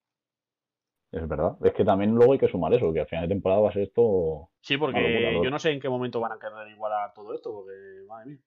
Es 1.10 1.26
verdad. 1.26 1.56
Es 1.64 1.72
que 1.72 1.84
también 1.84 2.14
luego 2.14 2.34
hay 2.34 2.38
que 2.38 2.46
sumar 2.46 2.72
eso, 2.72 2.92
que 2.92 3.00
al 3.00 3.08
final 3.08 3.24
de 3.24 3.34
temporada 3.34 3.62
va 3.62 3.70
a 3.70 3.72
ser 3.72 3.82
esto. 3.82 4.48
Sí, 4.60 4.76
porque 4.76 5.40
yo 5.42 5.50
no 5.50 5.58
sé 5.58 5.72
en 5.72 5.80
qué 5.80 5.88
momento 5.88 6.20
van 6.20 6.30
a 6.30 6.38
querer 6.38 6.68
igualar 6.68 7.12
todo 7.14 7.34
esto, 7.34 7.52
porque 7.52 7.72
madre 8.06 8.26
mía. 8.26 8.38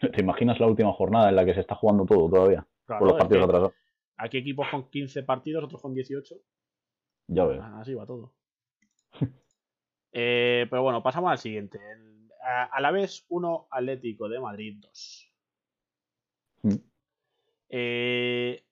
¿Te 0.16 0.20
imaginas 0.20 0.58
la 0.58 0.66
última 0.66 0.92
jornada 0.92 1.28
en 1.28 1.36
la 1.36 1.44
que 1.44 1.54
se 1.54 1.60
está 1.60 1.76
jugando 1.76 2.04
todo 2.06 2.28
todavía? 2.28 2.66
por 2.86 3.02
los 3.02 3.12
partidos 3.12 3.42
que 3.42 3.44
atrasados. 3.44 3.74
Aquí 4.22 4.36
equipos 4.38 4.68
con 4.70 4.90
15 4.90 5.22
partidos, 5.22 5.64
otros 5.64 5.80
con 5.80 5.94
18. 5.94 6.36
Ya 7.28 7.44
ves. 7.46 7.60
Así 7.62 7.94
va 7.94 8.06
todo. 8.06 8.34
Eh, 10.12 10.66
pero 10.68 10.82
bueno, 10.82 11.04
pasamos 11.04 11.30
al 11.30 11.38
siguiente. 11.38 11.78
El- 11.92 12.28
a, 12.42 12.64
a 12.64 12.80
la 12.80 12.90
vez 12.90 13.24
1, 13.28 13.68
Atlético 13.70 14.28
de 14.28 14.40
Madrid 14.40 14.76
2. 14.80 15.32
Mm. 16.62 16.74
Eh, 17.68 18.64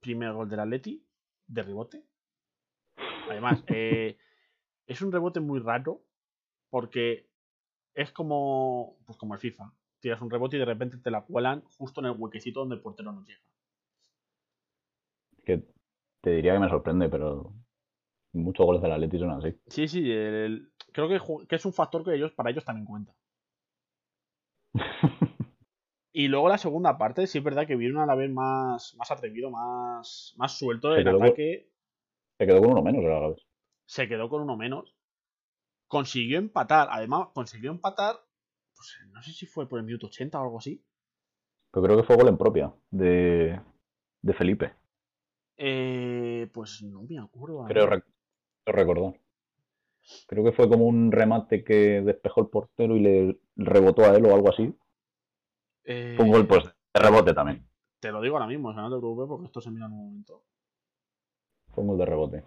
primer 0.00 0.32
gol 0.32 0.48
del 0.48 0.60
Atleti, 0.60 1.04
de 1.46 1.62
rebote. 1.62 2.02
Además, 3.28 3.62
eh, 3.66 4.16
es 4.86 5.02
un 5.02 5.12
rebote 5.12 5.40
muy 5.40 5.60
raro 5.60 6.02
porque 6.70 7.28
es 7.92 8.10
como, 8.12 8.96
pues 9.04 9.18
como 9.18 9.34
el 9.34 9.40
FIFA. 9.40 9.70
Tiras 10.00 10.22
un 10.22 10.30
rebote 10.30 10.56
y 10.56 10.60
de 10.60 10.64
repente 10.64 10.96
te 10.96 11.10
la 11.10 11.20
cuelan 11.20 11.60
justo 11.76 12.00
en 12.00 12.06
el 12.06 12.12
huequecito 12.16 12.60
donde 12.60 12.76
el 12.76 12.80
portero 12.80 13.12
no 13.12 13.24
llega. 13.26 13.42
Que 15.48 15.62
te 16.20 16.30
diría 16.30 16.52
que 16.52 16.58
me 16.58 16.68
sorprende, 16.68 17.08
pero 17.08 17.54
muchos 18.34 18.66
goles 18.66 18.82
del 18.82 18.92
Atleti 18.92 19.18
son 19.18 19.30
así. 19.30 19.58
Sí, 19.68 19.88
sí, 19.88 20.12
el- 20.12 20.70
creo 20.92 21.08
que, 21.08 21.56
es 21.56 21.64
un 21.64 21.72
factor 21.72 22.04
que 22.04 22.14
ellos, 22.14 22.32
para 22.32 22.50
ellos 22.50 22.66
también 22.66 22.84
cuenta. 22.84 23.14
Y 26.12 26.26
luego 26.28 26.48
la 26.48 26.58
segunda 26.58 26.98
parte, 26.98 27.26
sí 27.26 27.38
es 27.38 27.44
verdad 27.44 27.66
que 27.66 27.76
vieron 27.76 28.02
a 28.02 28.06
la 28.06 28.14
vez 28.16 28.30
más, 28.30 28.94
más 28.96 29.10
atrevido, 29.10 29.50
más, 29.50 30.34
más 30.36 30.58
suelto 30.58 30.88
con- 30.88 31.22
ataque. 31.26 31.70
Se 32.38 32.46
quedó 32.46 32.60
con 32.60 32.72
uno 32.72 32.82
menos 32.82 33.04
el 33.04 33.12
Alavés. 33.12 33.46
Se 33.86 34.08
quedó 34.08 34.28
con 34.28 34.42
uno 34.42 34.56
menos. 34.56 34.96
Consiguió 35.86 36.38
empatar. 36.38 36.88
Además, 36.90 37.28
consiguió 37.34 37.70
empatar. 37.70 38.16
Pues 38.74 38.98
no 39.12 39.22
sé 39.22 39.32
si 39.32 39.46
fue 39.46 39.68
por 39.68 39.78
el 39.78 39.84
minuto 39.86 40.08
80 40.08 40.40
o 40.40 40.44
algo 40.44 40.58
así. 40.58 40.84
Pero 41.72 41.84
creo 41.84 41.96
que 41.98 42.02
fue 42.02 42.16
gol 42.16 42.28
en 42.28 42.36
propia 42.38 42.74
de, 42.90 43.60
de 44.22 44.34
Felipe. 44.34 44.74
Eh, 45.58 46.48
pues 46.52 46.82
no 46.82 47.02
me 47.02 47.18
acuerdo. 47.18 47.64
Creo, 47.66 47.88
rec- 47.88 48.04
recordar. 48.64 49.20
Creo 50.26 50.44
que 50.44 50.52
fue 50.52 50.68
como 50.68 50.86
un 50.86 51.12
remate 51.12 51.64
que 51.64 52.00
despejó 52.00 52.42
el 52.42 52.48
portero 52.48 52.96
y 52.96 53.00
le 53.00 53.40
rebotó 53.56 54.04
a 54.04 54.14
él 54.16 54.24
o 54.24 54.34
algo 54.34 54.48
así. 54.48 54.74
Eh, 55.84 56.14
Fue 56.16 56.24
un 56.24 56.30
gol 56.32 56.46
pues 56.46 56.64
de 56.64 57.00
rebote 57.00 57.34
también. 57.34 57.66
Te 58.00 58.12
lo 58.12 58.20
digo 58.20 58.36
ahora 58.36 58.46
mismo, 58.46 58.68
o 58.68 58.72
sea, 58.72 58.82
no 58.82 58.90
te 58.90 58.98
preocupes 58.98 59.28
porque 59.28 59.46
esto 59.46 59.60
se 59.60 59.70
mira 59.70 59.86
en 59.86 59.92
un 59.92 59.98
momento. 60.06 60.44
Fue 61.74 61.82
un 61.82 61.88
gol 61.88 61.98
de 61.98 62.06
rebote. 62.06 62.44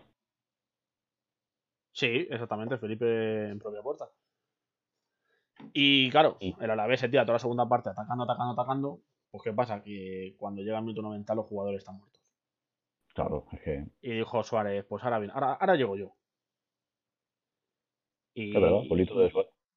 Sí, 1.91 2.27
exactamente, 2.29 2.77
Felipe 2.77 3.49
en 3.49 3.59
propia 3.59 3.81
puerta. 3.81 4.09
Y 5.73 6.09
claro, 6.09 6.37
el 6.39 6.71
Alavés 6.71 7.01
se 7.01 7.09
tira 7.09 7.23
toda 7.23 7.33
la 7.35 7.39
segunda 7.39 7.67
parte 7.67 7.89
atacando, 7.89 8.23
atacando, 8.23 8.53
atacando. 8.53 8.99
Pues 9.29 9.43
¿qué 9.43 9.53
pasa? 9.53 9.83
Que 9.83 10.35
cuando 10.37 10.61
llega 10.61 10.77
el 10.77 10.83
minuto 10.83 11.01
90 11.01 11.35
los 11.35 11.45
jugadores 11.45 11.79
están 11.79 11.97
muertos. 11.97 12.20
Claro, 13.13 13.45
es 13.51 13.61
que 13.61 13.85
Y 14.01 14.11
dijo 14.17 14.43
Suárez, 14.43 14.85
pues 14.87 15.03
ahora 15.03 15.19
bien, 15.19 15.31
ahora, 15.31 15.53
ahora 15.53 15.75
llego 15.75 15.97
yo. 15.97 16.15
Y 18.33 18.53
verdad, 18.53 18.81
de 18.89 19.33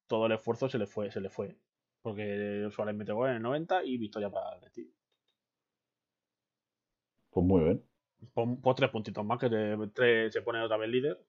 todo 0.07 0.25
el 0.27 0.31
esfuerzo 0.33 0.69
se 0.69 0.77
le 0.77 0.85
fue, 0.87 1.11
se 1.11 1.19
le 1.19 1.29
fue. 1.29 1.57
Porque 2.01 2.69
Suárez 2.71 2.95
mete 2.95 3.11
gol 3.11 3.29
en 3.29 3.35
el 3.37 3.41
90 3.41 3.83
y 3.83 3.97
victoria 3.97 4.29
para 4.29 4.49
el 4.51 4.57
Atleti. 4.57 4.93
Pues 7.31 7.45
muy 7.45 7.63
bien. 7.63 7.83
Pon, 8.33 8.61
pon 8.61 8.75
tres 8.75 8.89
puntitos 8.91 9.25
más 9.25 9.39
que 9.39 9.49
te- 9.49 9.75
tres- 9.93 10.31
se 10.33 10.41
pone 10.41 10.61
otra 10.61 10.77
vez 10.77 10.89
líder. 10.89 11.19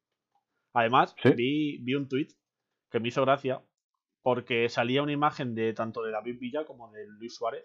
Además, 0.75 1.17
Sí. 1.21 1.31
vi, 1.35 1.79
vi 1.79 1.95
un 1.95 2.09
tuit 2.09 2.31
que 2.91 3.01
me 3.01 3.09
hizo 3.09 3.23
gracia 3.23 3.63
porque 4.23 4.69
salía 4.69 5.03
una 5.03 5.13
imagen 5.13 5.55
de 5.55 5.73
tanto 5.73 6.03
de 6.03 6.13
David 6.13 6.39
Villa 6.39 6.65
como 6.65 6.91
de 6.93 7.07
Luis 7.07 7.35
Suárez 7.35 7.65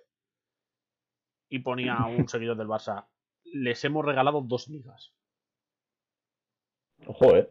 y 1.49 1.59
ponía 1.59 1.97
a 1.99 2.07
un 2.07 2.27
seguidor 2.29 2.57
del 2.57 2.67
Barça. 2.67 3.07
Les 3.45 3.83
hemos 3.85 4.05
regalado 4.05 4.41
dos 4.41 4.67
ligas. 4.69 5.13
Ojo, 7.05 7.35
eh. 7.35 7.49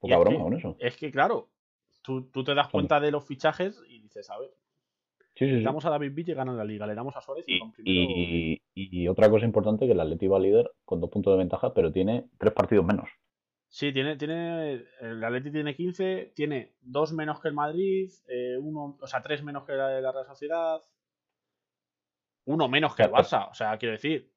Poca 0.00 0.14
es 0.14 0.20
broma 0.20 0.36
que- 0.38 0.42
con 0.42 0.54
eso. 0.54 0.76
Es 0.80 0.96
que, 0.96 1.10
claro, 1.12 1.50
tú, 2.02 2.30
tú 2.30 2.42
te 2.42 2.54
das 2.54 2.68
cuenta 2.68 2.98
de 3.00 3.10
los 3.10 3.24
fichajes 3.24 3.80
y 3.88 4.00
dices, 4.00 4.28
a 4.30 4.38
ver, 4.38 4.50
Sí, 5.34 5.46
sí, 5.46 5.52
le 5.52 5.62
damos 5.62 5.84
a 5.86 5.90
David 5.90 6.12
Villa 6.12 6.32
y 6.32 6.36
ganan 6.36 6.58
la 6.58 6.64
liga, 6.64 6.86
le 6.86 6.94
damos 6.94 7.16
a 7.16 7.20
Suárez 7.22 7.44
y, 7.48 7.54
Y, 7.56 7.58
con 7.58 7.72
primero... 7.72 8.10
y- 8.14 8.62
y 8.74 9.08
otra 9.08 9.30
cosa 9.30 9.46
importante 9.46 9.86
que 9.86 9.92
el 9.92 10.00
Atleti 10.00 10.26
va 10.26 10.38
líder 10.38 10.70
con 10.84 11.00
dos 11.00 11.08
puntos 11.10 11.32
de 11.32 11.38
ventaja, 11.38 11.72
pero 11.72 11.90
tiene 11.90 12.28
tres 12.38 12.52
partidos 12.52 12.84
menos. 12.84 13.08
Sí, 13.68 13.90
tiene, 13.92 14.16
tiene. 14.16 14.84
El 15.00 15.24
Atleti 15.24 15.50
tiene 15.50 15.74
15, 15.74 16.32
tiene 16.36 16.74
dos 16.82 17.12
menos 17.14 17.40
que 17.40 17.48
el 17.48 17.54
Madrid, 17.54 18.10
eh, 18.28 18.58
uno, 18.60 18.98
o 19.00 19.06
sea, 19.06 19.22
tres 19.22 19.42
menos 19.42 19.64
que 19.64 19.72
la, 19.72 19.98
la 20.02 20.12
Real 20.12 20.26
Sociedad, 20.26 20.82
uno 22.44 22.68
menos 22.68 22.94
que 22.94 23.04
el. 23.04 23.10
Barça. 23.10 23.48
O 23.50 23.54
sea, 23.54 23.78
quiero 23.78 23.92
decir 23.92 24.31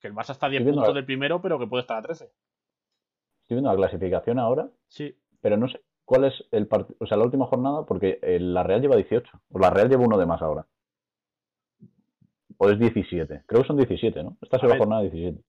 que 0.00 0.08
el 0.08 0.14
Barça 0.14 0.30
está 0.32 0.46
a 0.46 0.48
10 0.50 0.60
Estoy 0.60 0.64
viendo 0.72 0.80
puntos 0.82 0.94
la- 0.94 0.98
del 0.98 1.04
primero, 1.06 1.40
pero 1.42 1.58
que 1.58 1.66
puede 1.66 1.82
estar 1.82 1.96
a 1.98 2.02
13. 2.02 2.24
Estoy 2.24 3.54
viendo 3.56 3.70
la 3.70 3.76
clasificación 3.76 4.38
ahora, 4.38 4.68
Sí, 4.86 5.16
pero 5.40 5.56
no 5.56 5.68
sé 5.68 5.82
cuál 6.04 6.24
es 6.24 6.44
el 6.52 6.66
partido, 6.66 6.96
o 7.00 7.06
sea, 7.06 7.16
la 7.16 7.24
última 7.24 7.46
jornada, 7.46 7.84
porque 7.86 8.18
el- 8.22 8.54
la 8.54 8.62
Real 8.62 8.80
lleva 8.80 8.96
18, 8.96 9.40
o 9.50 9.58
la 9.58 9.70
Real 9.70 9.88
lleva 9.88 10.04
uno 10.04 10.18
de 10.18 10.26
más 10.26 10.40
ahora. 10.42 10.66
O 12.58 12.68
es 12.70 12.78
17, 12.78 13.44
creo 13.46 13.62
que 13.62 13.66
son 13.68 13.76
17, 13.76 14.22
¿no? 14.22 14.36
Esta 14.42 14.56
es 14.56 14.62
la 14.64 14.76
jornada 14.78 15.02
17. 15.02 15.42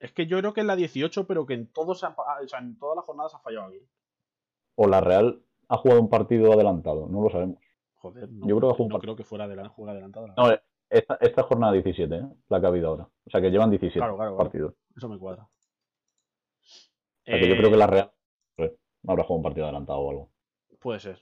es 0.00 0.12
que 0.12 0.26
yo 0.26 0.38
creo 0.38 0.52
que 0.52 0.60
es 0.62 0.66
la 0.66 0.74
18, 0.76 1.26
pero 1.28 1.46
que 1.46 1.54
en 1.54 1.68
todos, 1.72 2.00
se 2.00 2.06
han 2.06 2.14
o 2.18 2.48
sea, 2.48 2.58
en 2.58 2.76
todas 2.78 2.96
las 2.96 3.04
jornadas 3.04 3.34
ha 3.34 3.38
fallado 3.38 3.66
alguien. 3.66 3.84
O 4.74 4.88
la 4.88 5.00
Real 5.00 5.42
ha 5.68 5.76
jugado 5.76 6.00
un 6.00 6.08
partido 6.08 6.52
adelantado, 6.52 7.06
no 7.08 7.22
lo 7.22 7.30
sabemos. 7.30 7.58
Joder, 7.96 8.28
no, 8.32 8.48
Yo 8.48 8.56
creo 8.58 8.74
que 8.74 8.82
no 8.82 8.88
par- 8.88 9.00
creo 9.00 9.14
que 9.16 9.22
fuera 9.24 9.46
de 9.46 9.54
la 9.56 9.68
juega 9.68 9.92
adelantada. 9.92 10.34
No, 10.36 10.48
esta, 10.92 11.14
esta 11.20 11.40
es 11.40 11.46
jornada 11.46 11.72
17, 11.72 12.14
¿eh? 12.14 12.22
la 12.48 12.60
que 12.60 12.66
ha 12.66 12.68
habido 12.68 12.88
ahora. 12.88 13.04
O 13.04 13.30
sea, 13.30 13.40
que 13.40 13.50
llevan 13.50 13.70
17 13.70 13.98
Claro, 13.98 14.16
claro, 14.16 14.36
claro. 14.36 14.44
partidos. 14.50 14.74
Eso 14.96 15.08
me 15.08 15.18
cuadra. 15.18 15.42
O 15.44 15.50
sea, 17.24 17.38
que 17.38 17.48
yo 17.48 17.54
Eh, 17.54 17.58
creo 17.58 17.70
que 17.70 17.76
la 17.76 17.86
Real 17.86 18.12
pues, 18.56 18.72
habrá 19.06 19.22
jugado 19.24 19.36
un 19.36 19.42
partido 19.42 19.66
adelantado 19.66 19.98
o 20.00 20.10
algo. 20.10 20.32
Puede 20.80 21.00
ser. 21.00 21.20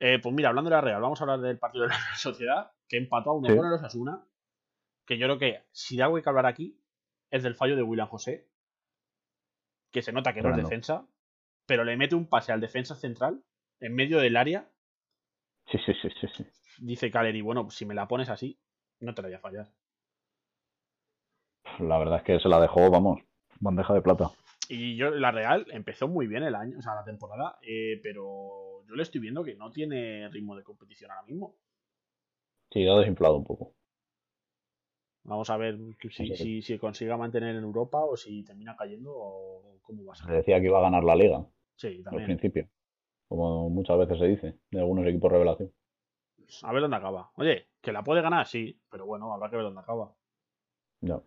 Eh, 0.00 0.18
pues 0.22 0.34
mira, 0.34 0.48
hablando 0.48 0.70
de 0.70 0.76
la 0.76 0.80
Real, 0.82 1.00
vamos 1.00 1.20
a 1.20 1.24
hablar 1.24 1.40
del 1.40 1.58
partido 1.58 1.84
de 1.84 1.90
la 1.90 1.96
Real 1.98 2.16
Sociedad, 2.16 2.72
que 2.88 2.96
empató 2.98 3.30
a 3.30 3.34
uno 3.34 3.48
Sí. 3.48 3.56
con 3.56 3.66
el 3.66 3.72
Osasuna. 3.74 4.26
Que 5.06 5.18
yo 5.18 5.26
creo 5.26 5.38
que 5.38 5.64
si 5.72 5.96
de 5.96 6.02
algo 6.02 6.16
hay 6.16 6.22
que 6.22 6.28
hablar 6.30 6.46
aquí 6.46 6.80
es 7.30 7.42
del 7.42 7.54
fallo 7.54 7.76
de 7.76 7.82
William 7.82 8.08
José. 8.08 8.48
Que 9.90 10.02
se 10.02 10.12
nota 10.12 10.32
que 10.34 10.42
no 10.42 10.50
es 10.50 10.56
defensa, 10.56 11.06
pero 11.66 11.84
le 11.84 11.96
mete 11.96 12.14
un 12.16 12.26
pase 12.28 12.52
al 12.52 12.60
defensa 12.60 12.94
central 12.96 13.44
en 13.80 13.94
medio 13.94 14.18
del 14.18 14.36
área. 14.36 14.68
Sí, 15.70 15.78
sí, 15.86 15.92
sí, 16.02 16.08
sí. 16.20 16.26
sí. 16.36 16.44
Dice 16.78 17.10
Caleri, 17.10 17.40
bueno, 17.40 17.70
si 17.70 17.86
me 17.86 17.94
la 17.94 18.08
pones 18.08 18.28
así, 18.28 18.58
no 19.00 19.14
te 19.14 19.22
la 19.22 19.28
voy 19.28 19.34
a 19.36 19.40
fallar. 19.40 19.66
La 21.80 21.98
verdad 21.98 22.18
es 22.18 22.24
que 22.24 22.38
se 22.40 22.48
la 22.48 22.60
dejó, 22.60 22.90
vamos, 22.90 23.20
bandeja 23.60 23.94
de 23.94 24.02
plata. 24.02 24.30
Y 24.68 24.96
yo, 24.96 25.10
la 25.10 25.30
Real 25.30 25.66
empezó 25.70 26.08
muy 26.08 26.26
bien 26.26 26.42
el 26.42 26.54
año, 26.54 26.78
o 26.78 26.82
sea, 26.82 26.94
la 26.94 27.04
temporada, 27.04 27.58
eh, 27.62 28.00
pero 28.02 28.82
yo 28.86 28.94
le 28.94 29.02
estoy 29.02 29.20
viendo 29.20 29.44
que 29.44 29.56
no 29.56 29.70
tiene 29.70 30.28
ritmo 30.30 30.56
de 30.56 30.62
competición 30.62 31.10
ahora 31.10 31.24
mismo. 31.24 31.56
Sí, 32.70 32.86
ha 32.86 32.94
desinflado 32.96 33.36
un 33.36 33.44
poco. 33.44 33.74
Vamos 35.24 35.48
a 35.48 35.56
ver 35.56 35.78
si, 36.10 36.36
si, 36.36 36.62
si 36.62 36.78
consiga 36.78 37.16
mantener 37.16 37.56
en 37.56 37.62
Europa 37.64 38.04
o 38.04 38.16
si 38.16 38.42
termina 38.44 38.76
cayendo 38.76 39.10
o 39.14 39.78
cómo 39.82 40.04
va 40.04 40.12
a 40.12 40.16
Se 40.16 40.24
ser. 40.24 40.32
decía 40.36 40.60
que 40.60 40.66
iba 40.66 40.78
a 40.78 40.82
ganar 40.82 41.02
la 41.04 41.16
liga 41.16 41.46
Sí, 41.76 41.98
al 41.98 42.04
también. 42.04 42.26
principio. 42.26 42.68
Como 43.28 43.70
muchas 43.70 43.98
veces 43.98 44.18
se 44.18 44.26
dice, 44.26 44.58
de 44.70 44.80
algunos 44.80 45.06
equipos 45.06 45.32
revelación. 45.32 45.72
A 46.62 46.72
ver 46.72 46.82
dónde 46.82 46.96
acaba. 46.96 47.30
Oye, 47.36 47.68
que 47.80 47.92
la 47.92 48.02
puede 48.04 48.22
ganar, 48.22 48.46
sí, 48.46 48.80
pero 48.90 49.06
bueno, 49.06 49.32
habrá 49.32 49.50
que 49.50 49.56
ver 49.56 49.64
dónde 49.64 49.80
acaba. 49.80 50.14
Ya. 51.00 51.20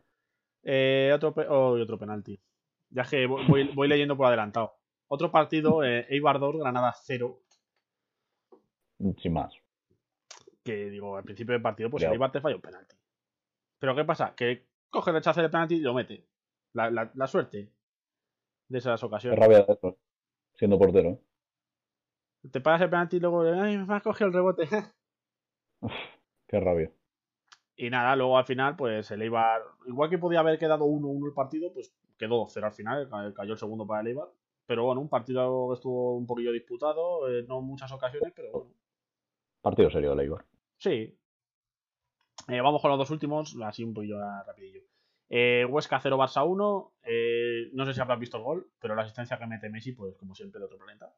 Eh, 0.63 1.11
otro, 1.15 1.33
pe- 1.33 1.47
oh, 1.47 1.71
otro 1.81 1.97
penalti. 1.97 2.39
Ya 2.89 3.03
es 3.03 3.09
que 3.09 3.25
voy, 3.75 3.87
leyendo 3.87 4.15
por 4.17 4.27
adelantado. 4.27 4.73
Otro 5.07 5.31
partido, 5.31 5.83
eh, 5.83 6.05
Eibar 6.09 6.39
2, 6.39 6.57
Granada 6.57 6.93
0. 7.03 7.41
Sin 9.17 9.33
más. 9.33 9.53
Que 10.63 10.89
digo, 10.89 11.15
al 11.15 11.23
principio 11.23 11.53
del 11.53 11.61
partido, 11.61 11.89
pues 11.89 12.03
el 12.03 12.11
Eibar 12.13 12.31
te 12.31 12.41
falla 12.41 12.55
un 12.55 12.61
penalti. 12.61 12.95
Pero 13.79 13.95
¿qué 13.95 14.03
pasa? 14.03 14.33
Que 14.35 14.67
coge, 14.89 15.11
rechaza 15.11 15.41
el 15.41 15.49
penalti 15.51 15.75
y 15.75 15.79
lo 15.81 15.93
mete. 15.93 16.27
La, 16.73 16.89
la- 16.89 17.11
la 17.13 17.27
suerte 17.27 17.71
de 18.67 18.77
esas 18.77 18.99
Qué 18.99 19.05
ocasiones. 19.05 19.39
rabia 19.39 19.61
de 19.63 19.73
eso, 19.73 19.97
siendo 20.55 20.77
portero. 20.77 21.19
Te 22.51 22.59
pagas 22.61 22.81
el 22.81 22.89
penalti 22.89 23.17
y 23.17 23.19
luego, 23.19 23.41
ay, 23.41 23.77
me 23.77 23.93
has 23.95 24.03
cogido 24.03 24.27
el 24.27 24.33
rebote. 24.33 24.67
Qué 26.47 26.59
rabia. 26.59 26.91
Y 27.75 27.89
nada, 27.89 28.15
luego 28.15 28.37
al 28.37 28.45
final, 28.45 28.75
pues 28.75 29.11
el 29.11 29.21
Eibar, 29.21 29.61
igual 29.85 30.09
que 30.09 30.17
podía 30.17 30.39
haber 30.39 30.57
quedado 30.57 30.85
1-1 30.85 31.27
el 31.27 31.33
partido, 31.33 31.71
pues 31.73 31.93
quedó 32.17 32.37
2-0 32.37 32.65
al 32.65 32.73
final, 32.73 33.07
ca- 33.09 33.33
cayó 33.33 33.53
el 33.53 33.59
segundo 33.59 33.85
para 33.85 34.01
el 34.01 34.07
Eibar. 34.07 34.29
Pero 34.65 34.83
bueno, 34.85 34.99
un 35.01 35.09
partido 35.09 35.69
que 35.69 35.75
estuvo 35.75 36.17
un 36.17 36.25
poquillo 36.25 36.51
disputado, 36.51 37.29
eh, 37.29 37.43
no 37.47 37.59
en 37.59 37.65
muchas 37.65 37.91
ocasiones, 37.91 38.33
pero 38.35 38.51
bueno, 38.51 38.71
Partido 39.61 39.89
serio 39.89 40.15
de 40.15 40.23
Eibar. 40.23 40.45
sí. 40.77 41.17
Eh, 42.49 42.61
vamos 42.61 42.81
con 42.81 42.89
los 42.91 42.97
dos 42.99 43.11
últimos, 43.11 43.57
así 43.63 43.83
un 43.83 43.93
poquillo 43.93 44.19
rapidillo. 44.45 44.81
Eh, 45.29 45.65
Huesca 45.69 45.99
0 45.99 46.17
Barça 46.17 46.47
1, 46.47 46.93
eh, 47.03 47.69
no 47.73 47.85
sé 47.85 47.93
si 47.93 47.99
habrás 47.99 48.19
visto 48.19 48.37
el 48.37 48.43
gol, 48.43 48.71
pero 48.79 48.95
la 48.95 49.01
asistencia 49.01 49.37
que 49.37 49.45
mete 49.47 49.69
Messi, 49.69 49.91
pues 49.91 50.15
como 50.15 50.33
siempre 50.33 50.59
de 50.59 50.65
otro 50.65 50.77
planeta. 50.77 51.13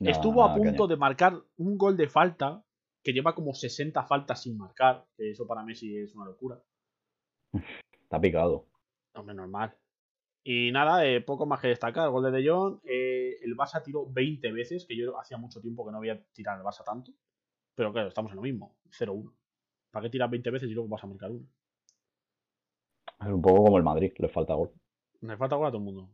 Estuvo 0.00 0.44
a 0.44 0.54
punto 0.54 0.84
caña. 0.84 0.88
de 0.88 0.96
marcar 0.96 1.42
un 1.56 1.78
gol 1.78 1.96
de 1.96 2.08
falta 2.08 2.64
que 3.02 3.12
lleva 3.12 3.34
como 3.34 3.54
60 3.54 4.02
faltas 4.04 4.42
sin 4.42 4.56
marcar, 4.56 5.06
que 5.16 5.30
eso 5.30 5.46
para 5.46 5.62
Messi 5.62 5.96
es 5.96 6.14
una 6.14 6.24
locura. 6.24 6.60
Está 8.02 8.20
picado. 8.20 8.66
Hombre, 9.14 9.34
normal. 9.34 9.76
Y 10.42 10.70
nada, 10.72 11.06
eh, 11.06 11.20
poco 11.22 11.46
más 11.46 11.60
que 11.60 11.68
destacar. 11.68 12.10
Gol 12.10 12.24
de 12.24 12.30
De 12.30 12.48
Jong. 12.48 12.80
Eh, 12.84 13.38
el 13.42 13.56
Barça 13.56 13.82
tiró 13.82 14.06
20 14.10 14.52
veces, 14.52 14.84
que 14.86 14.96
yo 14.96 15.18
hacía 15.18 15.38
mucho 15.38 15.60
tiempo 15.60 15.86
que 15.86 15.92
no 15.92 15.98
había 15.98 16.22
tirado 16.32 16.58
el 16.58 16.66
Barça 16.66 16.84
tanto. 16.84 17.12
Pero 17.74 17.92
claro, 17.92 18.08
estamos 18.08 18.30
en 18.32 18.36
lo 18.36 18.42
mismo. 18.42 18.76
0-1. 18.90 19.32
¿Para 19.90 20.04
qué 20.04 20.10
tiras 20.10 20.30
20 20.30 20.50
veces 20.50 20.68
y 20.68 20.74
luego 20.74 20.88
vas 20.88 21.02
a 21.02 21.06
marcar 21.06 21.30
uno? 21.30 21.46
Es 23.20 23.26
un 23.28 23.40
poco 23.40 23.64
como 23.64 23.78
el 23.78 23.84
Madrid, 23.84 24.12
le 24.18 24.28
falta 24.28 24.54
gol. 24.54 24.70
Le 25.20 25.36
falta 25.36 25.56
gol 25.56 25.66
a 25.66 25.70
todo 25.70 25.78
el 25.78 25.84
mundo. 25.84 26.10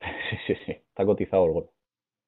sí, 0.00 0.36
sí, 0.46 0.54
sí. 0.66 0.72
Está 0.72 1.04
cotizado 1.04 1.46
el 1.46 1.52
gol. 1.52 1.70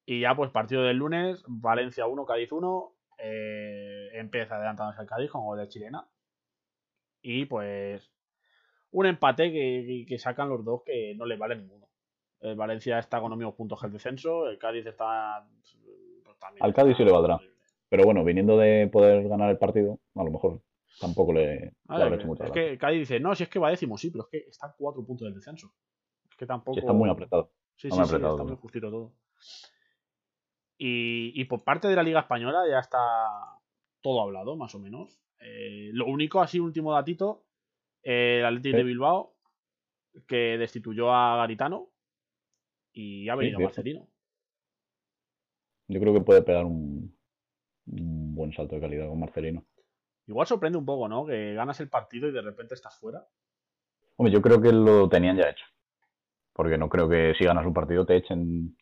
Y 0.05 0.21
ya, 0.21 0.35
pues 0.35 0.51
partido 0.51 0.83
del 0.83 0.97
lunes, 0.97 1.43
Valencia 1.47 2.07
1, 2.07 2.25
Cádiz 2.25 2.51
1. 2.51 2.95
Eh, 3.19 4.09
empieza 4.13 4.55
adelantándose 4.55 5.01
el 5.01 5.07
Cádiz 5.07 5.31
con 5.31 5.45
gol 5.45 5.59
de 5.59 5.67
chilena. 5.67 6.07
Y 7.21 7.45
pues 7.45 8.11
un 8.91 9.05
empate 9.05 9.51
que, 9.51 10.17
sacan 10.19 10.49
los 10.49 10.63
dos 10.63 10.83
que 10.85 11.15
no 11.15 11.25
les 11.25 11.39
vale 11.39 11.55
ninguno. 11.55 11.87
El 12.41 12.55
Valencia 12.55 12.99
está 12.99 13.21
con 13.21 13.29
los 13.29 13.37
mismos 13.37 13.55
puntos 13.55 13.79
que 13.79 13.87
el 13.87 13.93
descenso, 13.93 14.47
el 14.47 14.57
Cádiz 14.57 14.85
está... 14.85 15.47
Pues, 16.23 16.37
Al 16.59 16.73
Cádiz 16.73 16.97
sí 16.97 17.05
le 17.05 17.11
valdrá. 17.11 17.39
Pero 17.87 18.03
bueno, 18.03 18.23
viniendo 18.23 18.57
de 18.57 18.89
poder 18.91 19.27
ganar 19.29 19.49
el 19.49 19.57
partido, 19.57 19.99
a 20.15 20.23
lo 20.23 20.31
mejor 20.31 20.61
tampoco 20.99 21.33
le, 21.33 21.73
habrá 21.87 22.15
hecho 22.15 22.27
mucho 22.27 22.43
Es 22.43 22.51
que 22.51 22.77
Cádiz 22.77 22.99
dice, 22.99 23.19
no, 23.19 23.33
si 23.35 23.43
es 23.43 23.49
que 23.49 23.59
va 23.59 23.69
décimo, 23.69 23.97
sí, 23.97 24.11
pero 24.11 24.25
es 24.25 24.29
que 24.29 24.49
está 24.49 24.67
a 24.67 24.75
cuatro 24.77 25.05
puntos 25.05 25.25
del 25.25 25.35
descenso. 25.35 25.71
Es 26.29 26.35
que 26.35 26.45
tampoco... 26.45 26.77
está 26.77 26.91
muy 26.91 27.09
apretado. 27.09 27.51
Sí, 27.75 27.89
sí, 27.89 27.97
sí, 28.05 28.15
está 28.15 28.43
muy 28.43 28.55
justito 28.57 28.91
todo. 28.91 29.13
Y, 30.85 31.45
por 31.45 31.63
parte 31.63 31.87
de 31.87 31.95
la 31.95 32.03
Liga 32.03 32.19
Española 32.19 32.67
ya 32.69 32.79
está 32.79 32.99
todo 34.01 34.21
hablado, 34.21 34.57
más 34.57 34.75
o 34.75 34.79
menos. 34.79 35.17
Eh, 35.39 35.91
lo 35.93 36.07
único, 36.07 36.41
así, 36.41 36.59
último 36.59 36.91
datito, 36.91 37.45
eh, 38.03 38.39
el 38.39 38.45
Atlético 38.45 38.77
de 38.77 38.83
Bilbao, 38.83 39.33
que 40.27 40.57
destituyó 40.57 41.13
a 41.13 41.37
Garitano 41.37 41.87
y 42.91 43.29
ha 43.29 43.35
venido 43.35 43.61
Marcelino. 43.61 44.09
Yo 45.87 46.01
creo 46.01 46.13
que 46.13 46.19
puede 46.19 46.41
pegar 46.41 46.65
un, 46.65 47.17
buen 47.85 48.51
salto 48.51 48.75
de 48.75 48.81
calidad 48.81 49.07
con 49.07 49.21
Marcelino. 49.21 49.65
Igual 50.27 50.47
sorprende 50.47 50.77
un 50.77 50.85
poco, 50.85 51.07
¿no? 51.07 51.25
Que 51.25 51.53
ganas 51.53 51.79
el 51.79 51.87
partido 51.87 52.27
y 52.27 52.33
de 52.33 52.41
repente 52.41 52.73
estás 52.73 52.99
fuera. 52.99 53.25
Hombre, 54.17 54.33
yo 54.33 54.41
creo 54.41 54.61
que 54.61 54.73
lo 54.73 55.07
tenían 55.07 55.37
ya 55.37 55.49
hecho. 55.49 55.65
Porque 56.51 56.77
no 56.77 56.89
creo 56.89 57.07
que 57.07 57.33
si 57.37 57.45
ganas 57.45 57.65
un 57.65 57.73
partido 57.73 58.05
te 58.05 58.17
echen 58.17 58.75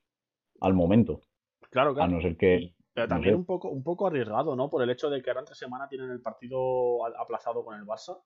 al 0.62 0.74
momento. 0.74 1.22
Claro, 1.72 1.94
claro. 1.94 2.12
A 2.12 2.14
no 2.14 2.22
ser 2.22 2.38
que. 2.38 2.76
Pero 2.94 3.08
también 3.08 3.36
un, 3.36 3.46
poco, 3.46 3.70
un 3.70 3.84
poco 3.84 4.08
arriesgado, 4.08 4.56
¿no? 4.56 4.70
Por 4.70 4.84
el 4.84 4.90
hecho 4.90 5.10
de 5.10 5.22
que 5.22 5.30
ahora 5.30 5.40
entre 5.40 5.56
semana 5.56 5.88
tienen 5.88 6.12
el 6.12 6.22
partido 6.22 7.06
aplazado 7.18 7.64
con 7.64 7.80
el 7.80 7.86
Barça. 7.86 8.22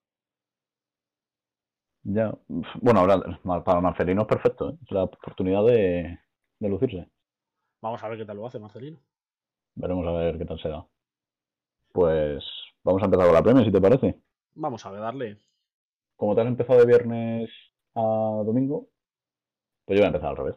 Ya. 2.02 2.36
Bueno, 2.82 3.02
ahora 3.02 3.64
para 3.64 3.82
Marcelino 3.82 4.24
es 4.24 4.28
perfecto, 4.28 4.72
¿eh? 4.72 4.78
Es 4.82 4.92
la 4.92 5.04
oportunidad 5.04 5.64
de, 5.64 6.20
lucirse. 6.60 7.08
Vamos 7.82 8.04
a 8.04 8.10
ver 8.10 8.18
qué 8.18 8.26
tal 8.26 8.38
lo 8.38 8.48
hace 8.48 8.58
Marcelino. 8.58 9.00
Veremos 9.76 10.08
a 10.08 10.12
ver 10.12 10.38
qué 10.40 10.46
tal 10.46 10.60
se 10.60 10.70
da. 10.70 10.88
Pues 11.92 12.44
vamos 12.84 13.04
a 13.04 13.06
empezar 13.06 13.28
con 13.28 13.36
la 13.36 13.44
premia, 13.44 13.64
si 13.64 13.72
te 13.72 13.82
parece. 13.82 14.20
Vamos 14.56 14.84
a 14.84 14.92
ver, 14.92 15.02
darle. 15.02 15.42
Como 16.16 16.34
te 16.34 16.42
has 16.42 16.48
empezado 16.48 16.80
de 16.80 16.88
viernes 16.88 17.52
a 17.94 18.02
domingo, 18.02 18.88
pues 19.86 20.00
yo 20.00 20.02
voy 20.02 20.06
a 20.06 20.08
empezar 20.08 20.30
al 20.30 20.38
revés. 20.38 20.56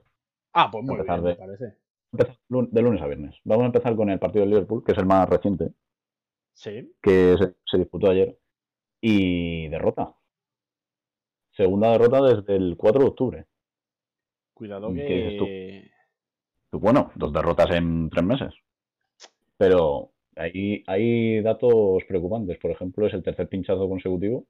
Ah, 0.55 0.71
pues 0.73 0.83
muy 0.85 0.97
bien, 0.97 1.23
me 1.23 1.35
parece 1.35 1.88
de 2.13 2.83
lunes 2.83 3.03
a 3.03 3.07
viernes. 3.07 3.37
Vamos 3.45 3.65
a 3.65 3.67
empezar 3.67 3.95
con 3.97 4.11
el 4.11 4.19
partido 4.19 4.43
del 4.43 4.51
Liverpool, 4.51 4.83
que 4.85 4.93
es 4.93 4.99
el 4.99 5.07
más 5.07 5.29
reciente. 5.29 5.73
Sí. 6.55 6.93
Que 7.03 7.37
se, 7.65 7.79
disputó 7.79 8.11
ayer. 8.11 8.39
Y 9.01 9.69
derrota. 9.69 10.15
Segunda 11.53 11.93
derrota 11.93 12.23
desde 12.23 12.57
el 12.57 12.77
4 12.77 13.01
de 13.01 13.07
octubre. 13.07 13.47
Cuidado 14.55 14.93
que. 14.93 15.91
Bueno, 16.73 17.13
dos 17.15 17.33
derrotas 17.33 17.71
en 17.71 18.11
tres 18.11 18.25
meses. 18.25 18.55
Pero 19.57 20.13
hay, 20.37 20.83
hay 20.87 21.41
datos 21.43 22.03
preocupantes. 22.07 22.59
Por 22.59 22.71
ejemplo, 22.71 23.07
es 23.07 23.15
el 23.15 23.23
tercer 23.23 23.49
pinchazo 23.49 23.89
consecutivo. 23.89 24.47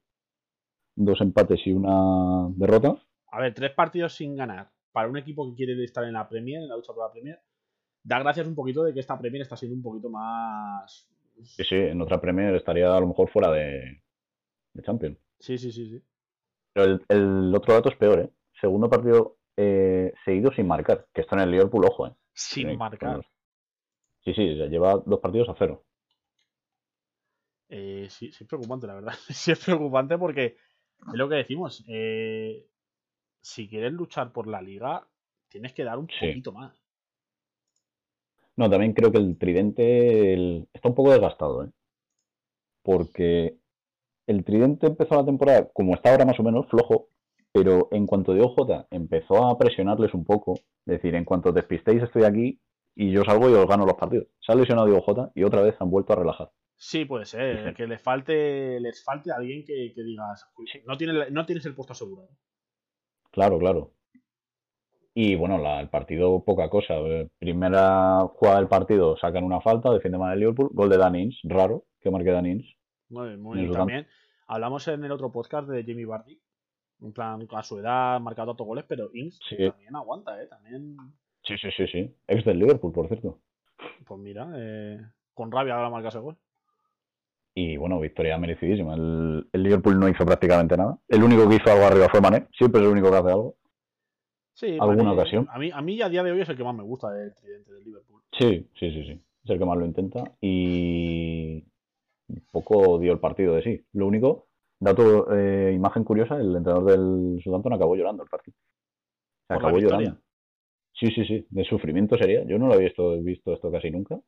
Dos 0.96 1.20
empates 1.20 1.66
y 1.66 1.72
una 1.72 2.48
derrota. 2.56 2.96
A 3.30 3.40
ver, 3.40 3.54
tres 3.54 3.72
partidos 3.72 4.14
sin 4.14 4.34
ganar 4.34 4.70
para 4.92 5.08
un 5.08 5.16
equipo 5.16 5.48
que 5.48 5.54
quiere 5.54 5.84
estar 5.84 6.04
en 6.04 6.14
la 6.14 6.28
Premier, 6.28 6.62
en 6.62 6.68
la 6.68 6.76
lucha 6.76 6.92
por 6.92 7.04
la 7.04 7.12
Premier, 7.12 7.38
da 8.02 8.18
gracias 8.18 8.46
un 8.46 8.54
poquito 8.54 8.84
de 8.84 8.94
que 8.94 9.00
esta 9.00 9.18
Premier 9.18 9.42
está 9.42 9.56
siendo 9.56 9.76
un 9.76 9.82
poquito 9.82 10.10
más. 10.10 11.08
Sí, 11.42 11.64
sí, 11.64 11.76
en 11.76 12.00
otra 12.00 12.20
Premier 12.20 12.54
estaría 12.54 12.94
a 12.94 13.00
lo 13.00 13.06
mejor 13.06 13.30
fuera 13.30 13.50
de, 13.50 14.02
de 14.72 14.82
Champions. 14.82 15.18
Sí, 15.38 15.58
sí, 15.58 15.70
sí, 15.72 15.88
sí. 15.88 16.02
Pero 16.72 16.98
el, 17.08 17.54
otro 17.54 17.74
dato 17.74 17.88
es 17.88 17.96
peor, 17.96 18.20
¿eh? 18.20 18.30
Segundo 18.60 18.88
partido 18.88 19.36
eh, 19.56 20.12
seguido 20.24 20.52
sin 20.52 20.66
marcar, 20.66 21.06
que 21.12 21.22
está 21.22 21.36
en 21.36 21.42
el 21.42 21.50
Liverpool, 21.50 21.84
ojo, 21.84 22.06
¿eh? 22.06 22.12
Sin 22.32 22.76
marcar. 22.76 23.26
Sí, 24.24 24.34
sí, 24.34 24.54
lleva 24.68 25.02
dos 25.04 25.20
partidos 25.20 25.48
a 25.48 25.54
cero. 25.58 25.84
Eh, 27.68 28.06
sí, 28.10 28.32
sí 28.32 28.44
es 28.44 28.48
preocupante, 28.48 28.86
la 28.86 28.94
verdad. 28.94 29.14
sí 29.28 29.52
es 29.52 29.64
preocupante 29.64 30.16
porque 30.18 30.56
es 31.12 31.14
lo 31.14 31.28
que 31.28 31.36
decimos. 31.36 31.84
Eh, 31.88 32.66
si 33.40 33.68
quieres 33.68 33.92
luchar 33.92 34.32
por 34.32 34.46
la 34.46 34.60
liga, 34.60 35.06
tienes 35.48 35.72
que 35.72 35.84
dar 35.84 35.98
un 35.98 36.06
poquito 36.06 36.52
más. 36.52 36.77
No, 38.58 38.68
también 38.68 38.92
creo 38.92 39.12
que 39.12 39.18
el 39.18 39.38
tridente 39.38 40.66
está 40.72 40.88
un 40.88 40.96
poco 40.96 41.12
desgastado, 41.12 41.64
¿eh? 41.64 41.70
Porque 42.82 43.56
el 44.26 44.44
tridente 44.44 44.88
empezó 44.88 45.14
la 45.14 45.24
temporada, 45.24 45.70
como 45.72 45.94
está 45.94 46.10
ahora 46.10 46.24
más 46.24 46.40
o 46.40 46.42
menos, 46.42 46.66
flojo, 46.66 47.08
pero 47.52 47.86
en 47.92 48.08
cuanto 48.08 48.34
de 48.34 48.40
OJ 48.40 48.88
empezó 48.90 49.46
a 49.46 49.56
presionarles 49.56 50.12
un 50.12 50.24
poco, 50.24 50.54
es 50.54 50.86
decir, 50.86 51.14
en 51.14 51.24
cuanto 51.24 51.52
despistéis 51.52 52.02
estoy 52.02 52.24
aquí 52.24 52.60
y 52.96 53.12
yo 53.12 53.22
salgo 53.22 53.48
y 53.48 53.54
os 53.54 53.68
gano 53.68 53.86
los 53.86 53.94
partidos. 53.94 54.26
Se 54.40 54.50
ha 54.50 54.56
lesionado 54.56 54.88
Diego 54.88 55.02
Jota 55.02 55.30
y 55.36 55.44
otra 55.44 55.62
vez 55.62 55.76
han 55.78 55.90
vuelto 55.90 56.14
a 56.14 56.16
relajar. 56.16 56.50
Sí, 56.74 57.04
puede 57.04 57.26
ser, 57.26 57.72
que 57.74 57.86
les 57.86 58.02
falte, 58.02 58.80
les 58.80 59.04
falte 59.04 59.30
alguien 59.30 59.64
que, 59.64 59.92
digas, 59.94 60.50
no, 60.84 60.96
tiene, 60.96 61.30
no 61.30 61.46
tienes 61.46 61.64
el 61.64 61.76
puesto 61.76 61.92
asegurado. 61.92 62.30
Claro, 63.30 63.58
claro. 63.60 63.92
Y 65.20 65.34
bueno, 65.34 65.58
el 65.80 65.88
partido, 65.88 66.44
poca 66.44 66.70
cosa. 66.70 66.94
Eh, 66.94 67.28
primera 67.40 68.20
jugada 68.36 68.58
del 68.58 68.68
partido, 68.68 69.16
sacan 69.16 69.42
una 69.42 69.60
falta, 69.60 69.90
defiende 69.90 70.16
mal 70.16 70.32
el 70.32 70.38
Liverpool, 70.38 70.70
gol 70.72 70.88
de 70.88 70.96
Danins, 70.96 71.40
raro 71.42 71.86
que 72.00 72.08
marque 72.08 72.30
Danins. 72.30 72.64
Muy, 73.08 73.36
muy 73.36 73.58
bien. 73.58 73.72
También 73.72 74.06
hablamos 74.46 74.86
en 74.86 75.02
el 75.02 75.10
otro 75.10 75.32
podcast 75.32 75.66
de 75.66 75.82
Jimmy 75.82 76.04
Vardy. 76.04 76.40
En 77.02 77.12
plan, 77.12 77.44
a 77.50 77.62
su 77.64 77.80
edad, 77.80 78.20
marcado 78.20 78.52
otros 78.52 78.68
goles, 78.68 78.84
pero 78.86 79.10
Ings 79.12 79.40
también 79.48 79.96
aguanta, 79.96 80.40
¿eh? 80.40 80.46
También. 80.46 80.96
Sí, 81.42 81.56
sí, 81.60 81.68
sí, 81.76 81.88
sí. 81.88 82.14
Ex 82.28 82.44
del 82.44 82.60
Liverpool, 82.60 82.92
por 82.92 83.08
cierto. 83.08 83.40
Pues 84.06 84.20
mira, 84.20 84.48
eh, 84.54 85.00
con 85.34 85.50
rabia 85.50 85.74
ahora 85.74 85.90
marca 85.90 86.10
ese 86.10 86.20
gol. 86.20 86.36
Y 87.56 87.76
bueno, 87.76 87.98
victoria 87.98 88.38
merecidísima. 88.38 88.94
El, 88.94 89.48
Liverpool 89.52 89.98
no 89.98 90.08
hizo 90.08 90.24
prácticamente 90.24 90.76
nada. 90.76 90.96
El 91.08 91.24
único 91.24 91.48
que 91.48 91.56
hizo 91.56 91.72
algo 91.72 91.86
arriba 91.86 92.08
fue 92.08 92.20
Mané. 92.20 92.46
Siempre 92.56 92.80
es 92.80 92.86
el 92.86 92.92
único 92.92 93.10
que 93.10 93.16
hace 93.16 93.32
algo. 93.32 93.56
Sí, 94.58 94.76
alguna 94.80 95.12
ocasión. 95.12 95.46
A 95.52 95.58
mí, 95.60 95.70
a 95.72 95.80
mí 95.80 96.02
a 96.02 96.08
día 96.08 96.24
de 96.24 96.32
hoy 96.32 96.40
es 96.40 96.48
el 96.48 96.56
que 96.56 96.64
más 96.64 96.74
me 96.74 96.82
gusta 96.82 97.12
del 97.12 97.32
tridente 97.32 97.72
del 97.72 97.84
Liverpool. 97.84 98.22
Sí, 98.32 98.68
sí, 98.76 98.90
sí, 98.90 99.04
sí. 99.04 99.22
Es 99.44 99.50
el 99.50 99.56
que 99.56 99.64
más 99.64 99.78
lo 99.78 99.86
intenta. 99.86 100.24
Y 100.40 101.62
poco 102.50 102.98
dio 102.98 103.12
el 103.12 103.20
partido 103.20 103.54
de 103.54 103.62
sí. 103.62 103.86
Lo 103.92 104.08
único, 104.08 104.48
dato, 104.80 105.32
eh, 105.32 105.72
imagen 105.72 106.02
curiosa, 106.02 106.38
el 106.38 106.56
entrenador 106.56 106.90
del 106.90 107.40
Southampton 107.40 107.74
acabó 107.74 107.94
llorando 107.94 108.24
el 108.24 108.28
partido. 108.28 108.56
acabó 109.48 109.78
llorando. 109.78 110.18
Sí, 110.92 111.06
sí, 111.14 111.24
sí. 111.24 111.46
De 111.50 111.64
sufrimiento 111.64 112.18
sería. 112.18 112.42
Yo 112.42 112.58
no 112.58 112.66
lo 112.66 112.74
había 112.74 112.88
visto, 112.88 113.16
visto 113.22 113.52
esto 113.52 113.70
casi 113.70 113.92
nunca. 113.92 114.18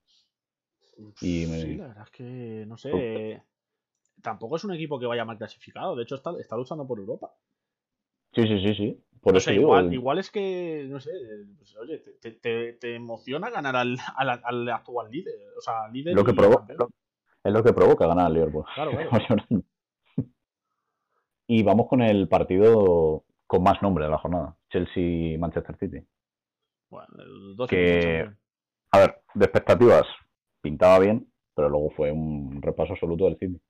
Y 1.23 1.47
Sí, 1.47 1.75
la 1.75 1.89
verdad 1.89 2.05
es 2.05 2.11
que, 2.13 2.65
no 2.69 2.77
sé, 2.77 3.43
tampoco 4.23 4.55
es 4.55 4.65
un 4.65 4.75
equipo 4.75 5.01
que 5.01 5.07
vaya 5.07 5.25
mal 5.25 5.39
clasificado, 5.39 5.97
de 5.97 6.05
hecho 6.05 6.15
está, 6.15 6.31
está 6.39 6.57
luchando 6.57 6.87
por 6.87 7.01
Europa. 7.01 7.33
Sí, 8.33 8.43
sí, 8.43 8.61
sí, 8.61 8.75
sí. 8.77 9.05
Por 9.21 9.37
eso 9.37 9.53
igual, 9.53 9.93
igual 9.93 10.19
es 10.19 10.31
que, 10.31 10.87
no 10.89 10.99
sé, 10.99 11.11
pues, 11.59 11.77
oye, 11.77 11.99
te, 12.21 12.33
te, 12.33 12.73
te, 12.75 12.95
emociona 12.95 13.51
ganar 13.51 13.77
al, 13.77 13.99
al, 14.17 14.69
actual 14.71 15.11
líder. 15.11 15.35
O 15.59 15.61
sea, 15.61 15.89
líder. 15.89 16.15
Lo 16.15 16.25
que 16.25 16.33
provoca, 16.33 16.67
es 17.45 17.53
lo 17.53 17.63
que 17.63 17.73
provoca 17.73 18.07
ganar 18.07 18.27
al 18.27 18.35
Liverpool. 18.35 18.65
Claro, 18.75 18.93
claro. 18.93 19.45
y 21.47 21.63
vamos 21.63 21.87
con 21.89 22.01
el 22.01 22.29
partido 22.29 23.25
con 23.47 23.63
más 23.63 23.83
nombre 23.83 24.05
de 24.05 24.11
la 24.11 24.19
jornada: 24.19 24.57
Chelsea-Manchester 24.71 25.77
City. 25.77 26.07
Bueno, 26.89 27.09
el 27.19 27.57
dos 27.57 27.69
que, 27.69 28.31
a 28.91 28.99
ver, 28.99 29.23
de 29.35 29.45
expectativas, 29.45 30.07
pintaba 30.63 30.99
bien, 30.99 31.31
pero 31.55 31.69
luego 31.69 31.91
fue 31.91 32.11
un 32.11 32.61
repaso 32.63 32.95
absoluto 32.95 33.25
del 33.27 33.39
City. 33.39 33.61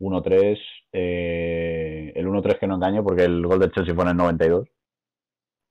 1-3, 0.00 0.58
eh, 0.92 2.12
el 2.16 2.26
1-3 2.26 2.58
que 2.58 2.66
no 2.66 2.74
engaño 2.76 3.04
porque 3.04 3.24
el 3.24 3.46
gol 3.46 3.60
de 3.60 3.70
Chelsea 3.70 3.94
fue 3.94 4.04
en 4.04 4.10
el 4.10 4.16
92. 4.16 4.68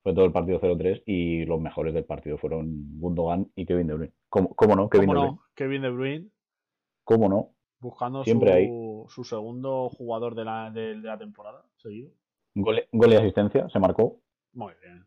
Fue 0.01 0.13
todo 0.13 0.25
el 0.25 0.31
partido 0.31 0.61
0-3 0.61 1.03
y 1.05 1.45
los 1.45 1.59
mejores 1.59 1.93
del 1.93 2.05
partido 2.05 2.37
fueron 2.37 2.99
Gundogan 2.99 3.51
y 3.55 3.65
Kevin 3.65 3.87
De 3.87 3.93
Bruyne. 3.95 4.13
¿Cómo, 4.29 4.55
cómo 4.55 4.75
no? 4.75 4.89
Kevin 4.89 5.07
¿Cómo 5.07 5.19
De 5.19 5.19
Bruyne. 5.19 5.35
no? 5.37 5.43
Kevin 5.55 5.81
De 5.81 5.89
Bruyne. 5.89 6.29
¿Cómo 7.03 7.27
no? 7.27 7.49
Buscando 7.79 8.23
Siempre 8.23 8.51
su, 8.51 8.55
hay. 8.55 8.69
su 9.09 9.23
segundo 9.23 9.89
jugador 9.89 10.35
de 10.35 10.45
la, 10.45 10.69
de, 10.71 10.81
de 10.95 11.07
la 11.07 11.17
temporada 11.17 11.65
seguido. 11.77 12.11
Gol, 12.55 12.81
gol 12.91 13.11
y 13.13 13.15
asistencia, 13.15 13.67
se 13.69 13.79
marcó. 13.79 14.21
Muy 14.53 14.73
bien. 14.81 15.05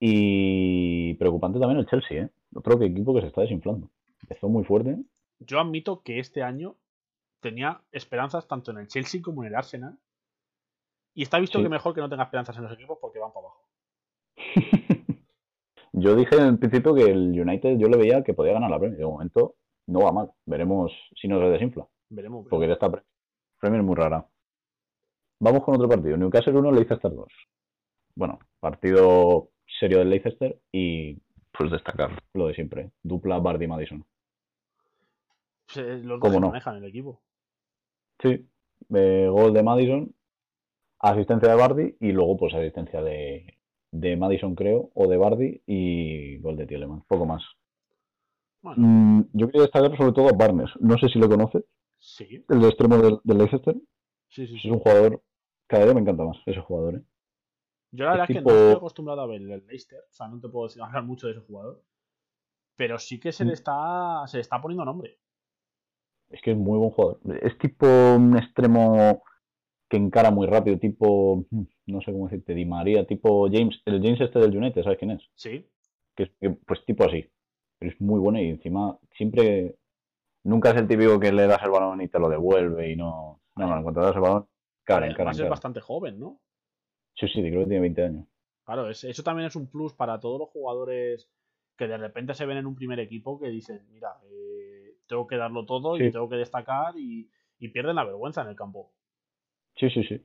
Y 0.00 1.14
preocupante 1.14 1.58
también 1.60 1.78
el 1.80 1.86
Chelsea, 1.86 2.24
¿eh? 2.24 2.30
Otro 2.54 2.78
que 2.78 2.86
equipo 2.86 3.14
que 3.14 3.20
se 3.20 3.28
está 3.28 3.42
desinflando. 3.42 3.88
Empezó 4.22 4.48
muy 4.48 4.64
fuerte. 4.64 4.96
Yo 5.38 5.60
admito 5.60 6.02
que 6.02 6.18
este 6.18 6.42
año 6.42 6.76
tenía 7.42 7.82
esperanzas 7.90 8.46
tanto 8.48 8.70
en 8.70 8.78
el 8.78 8.86
Chelsea 8.88 9.20
como 9.20 9.42
en 9.42 9.48
el 9.48 9.54
Arsenal. 9.56 9.98
Y 11.14 11.22
está 11.22 11.38
visto 11.38 11.58
Sí. 11.58 11.64
que 11.64 11.68
mejor 11.68 11.94
que 11.94 12.00
no 12.00 12.08
tenga 12.08 12.22
esperanzas 12.24 12.56
en 12.56 12.62
los 12.62 12.72
equipos 12.72 12.96
porque 13.00 13.18
van 13.18 13.32
para 13.32 13.46
abajo. 13.46 13.68
yo 15.92 16.16
dije 16.16 16.36
en 16.36 16.44
el 16.46 16.58
principio 16.58 16.94
que 16.94 17.02
el 17.04 17.38
United 17.38 17.76
yo 17.78 17.88
le 17.88 17.98
veía 17.98 18.22
que 18.24 18.32
podía 18.34 18.54
ganar 18.54 18.70
la 18.70 18.78
Premier. 18.78 18.98
De 18.98 19.04
momento 19.04 19.56
no 19.88 20.00
va 20.00 20.12
mal. 20.12 20.32
Veremos 20.46 20.92
si 21.20 21.28
no 21.28 21.38
se 21.40 21.46
desinfla. 21.50 21.86
Veremos. 22.08 22.46
Porque 22.48 22.70
esta 22.70 22.90
pre- 22.90 23.02
Premier 23.60 23.80
es 23.80 23.86
muy 23.86 23.96
rara. 23.96 24.26
Vamos 25.40 25.64
con 25.64 25.74
otro 25.74 25.88
partido. 25.88 26.16
Newcastle 26.16 26.56
1, 26.56 26.72
Leicester 26.72 27.12
2. 27.12 27.26
Bueno, 28.14 28.38
partido 28.60 29.50
serio 29.80 29.98
del 29.98 30.10
Leicester 30.10 30.58
y 30.70 31.20
pues 31.50 31.70
destacar 31.70 32.10
lo 32.34 32.46
de 32.46 32.54
siempre. 32.54 32.90
Dupla 33.02 33.38
Bardi 33.38 33.66
Madison. 33.66 34.04
Se- 35.68 35.98
Los 35.98 36.20
dos 36.20 36.20
¿Cómo 36.20 36.34
se 36.34 36.40
no? 36.40 36.48
manejan 36.48 36.76
el 36.76 36.84
equipo. 36.84 37.20
Sí. 38.22 38.48
eh, 38.94 39.26
gol 39.30 39.52
de 39.52 39.62
Madison, 39.62 40.14
asistencia 41.00 41.48
de 41.50 41.56
Bardi 41.56 41.96
y 42.00 42.12
luego 42.12 42.36
pues 42.36 42.54
asistencia 42.54 43.02
de, 43.02 43.58
de 43.90 44.16
Madison 44.16 44.54
creo, 44.54 44.90
o 44.94 45.08
de 45.08 45.16
Bardi 45.16 45.62
y 45.66 46.38
gol 46.38 46.56
de 46.56 46.66
Tielemans. 46.66 47.04
Poco 47.06 47.26
más. 47.26 47.42
Bueno, 48.62 48.86
Mm, 48.86 49.22
yo 49.32 49.46
quería 49.48 49.62
destacar 49.62 49.96
sobre 49.96 50.12
todo 50.12 50.28
a 50.28 50.32
Barnes. 50.36 50.70
No 50.80 50.96
sé 50.98 51.08
si 51.08 51.18
lo 51.18 51.28
conoces, 51.28 51.64
sí. 51.98 52.44
el 52.48 52.60
de 52.60 52.68
extremo 52.68 52.96
del, 52.98 53.18
del 53.24 53.38
Leicester. 53.38 53.74
Sí, 54.28 54.46
sí, 54.46 54.56
Es 54.56 54.64
un 54.66 54.78
jugador, 54.78 55.22
cada 55.66 55.84
día 55.84 55.94
me 55.94 56.00
encanta 56.00 56.24
más 56.24 56.36
ese 56.46 56.60
jugador. 56.60 56.94
¿eh? 56.96 57.02
Yo 57.90 58.04
la 58.04 58.12
verdad 58.12 58.26
es, 58.30 58.36
es 58.36 58.42
que 58.42 58.48
no 58.48 58.56
estoy 58.56 58.76
acostumbrado 58.76 59.20
a 59.20 59.26
ver 59.26 59.42
el 59.42 59.66
Leicester. 59.66 59.98
O 60.08 60.12
sea, 60.12 60.28
no 60.28 60.40
te 60.40 60.48
puedo 60.48 60.68
decir- 60.68 60.80
hablar 60.82 61.02
mucho 61.04 61.26
de 61.26 61.32
ese 61.34 61.42
jugador. 61.42 61.82
Pero 62.76 62.98
sí 62.98 63.20
que 63.20 63.32
se 63.32 63.44
le 63.44 63.50
Mm. 63.50 63.54
está, 63.54 64.22
se 64.26 64.36
le 64.38 64.40
está 64.42 64.60
poniendo 64.60 64.84
nombre. 64.84 65.18
Es 66.32 66.40
que 66.42 66.52
es 66.52 66.56
muy 66.56 66.78
buen 66.78 66.90
jugador. 66.90 67.20
Es 67.42 67.56
tipo 67.58 67.86
un 67.86 68.36
extremo 68.36 69.22
que 69.88 69.98
encara 69.98 70.30
muy 70.30 70.46
rápido, 70.46 70.78
tipo, 70.78 71.44
no 71.86 72.00
sé 72.00 72.12
cómo 72.12 72.26
decirte, 72.28 72.54
Di 72.54 72.64
María, 72.64 73.06
tipo 73.06 73.46
James, 73.50 73.80
el 73.84 74.02
James 74.02 74.20
este 74.20 74.38
del 74.38 74.56
United, 74.56 74.82
¿sabes 74.82 74.98
quién 74.98 75.10
es? 75.10 75.22
Sí. 75.34 75.66
Que 76.16 76.22
es 76.24 76.30
que, 76.40 76.50
pues 76.50 76.84
tipo 76.86 77.04
así. 77.04 77.30
Pero 77.78 77.92
es 77.92 78.00
muy 78.00 78.18
bueno 78.18 78.40
y 78.40 78.48
encima 78.48 78.98
siempre, 79.16 79.76
nunca 80.44 80.70
es 80.70 80.76
el 80.76 80.88
típico 80.88 81.20
que 81.20 81.32
le 81.32 81.46
das 81.46 81.62
el 81.62 81.70
balón 81.70 82.00
y 82.00 82.08
te 82.08 82.18
lo 82.18 82.30
devuelve 82.30 82.90
y 82.90 82.96
no, 82.96 83.40
no, 83.56 83.66
no, 83.68 83.76
en 83.76 83.82
cuanto 83.82 84.00
le 84.00 84.06
das 84.06 84.16
el 84.16 84.22
balón, 84.22 84.46
cara, 84.84 85.06
encara, 85.06 85.30
Además 85.30 85.40
es 85.44 85.50
bastante 85.50 85.80
joven, 85.80 86.18
¿no? 86.18 86.40
Sí, 87.14 87.28
sí, 87.28 87.42
creo 87.42 87.60
que 87.60 87.66
tiene 87.66 87.80
20 87.80 88.02
años. 88.04 88.26
Claro, 88.64 88.88
es- 88.88 89.04
eso 89.04 89.22
también 89.22 89.48
es 89.48 89.56
un 89.56 89.66
plus 89.70 89.92
para 89.92 90.18
todos 90.20 90.38
los 90.38 90.48
jugadores 90.48 91.28
que 91.76 91.86
de 91.86 91.98
repente 91.98 92.32
se 92.32 92.46
ven 92.46 92.56
en 92.58 92.66
un 92.66 92.74
primer 92.76 92.98
equipo 93.00 93.38
que 93.38 93.48
dicen, 93.48 93.82
mira, 93.92 94.08
eh, 94.24 94.41
tengo 95.06 95.26
que 95.26 95.36
darlo 95.36 95.64
todo 95.66 95.96
y 95.96 96.10
tengo 96.10 96.28
que 96.28 96.36
destacar 96.36 96.96
y, 96.96 97.30
y 97.58 97.68
pierden 97.68 97.96
la 97.96 98.04
vergüenza 98.04 98.42
en 98.42 98.48
el 98.48 98.56
campo. 98.56 98.92
Sí, 99.76 99.90
sí, 99.90 100.04
sí. 100.04 100.24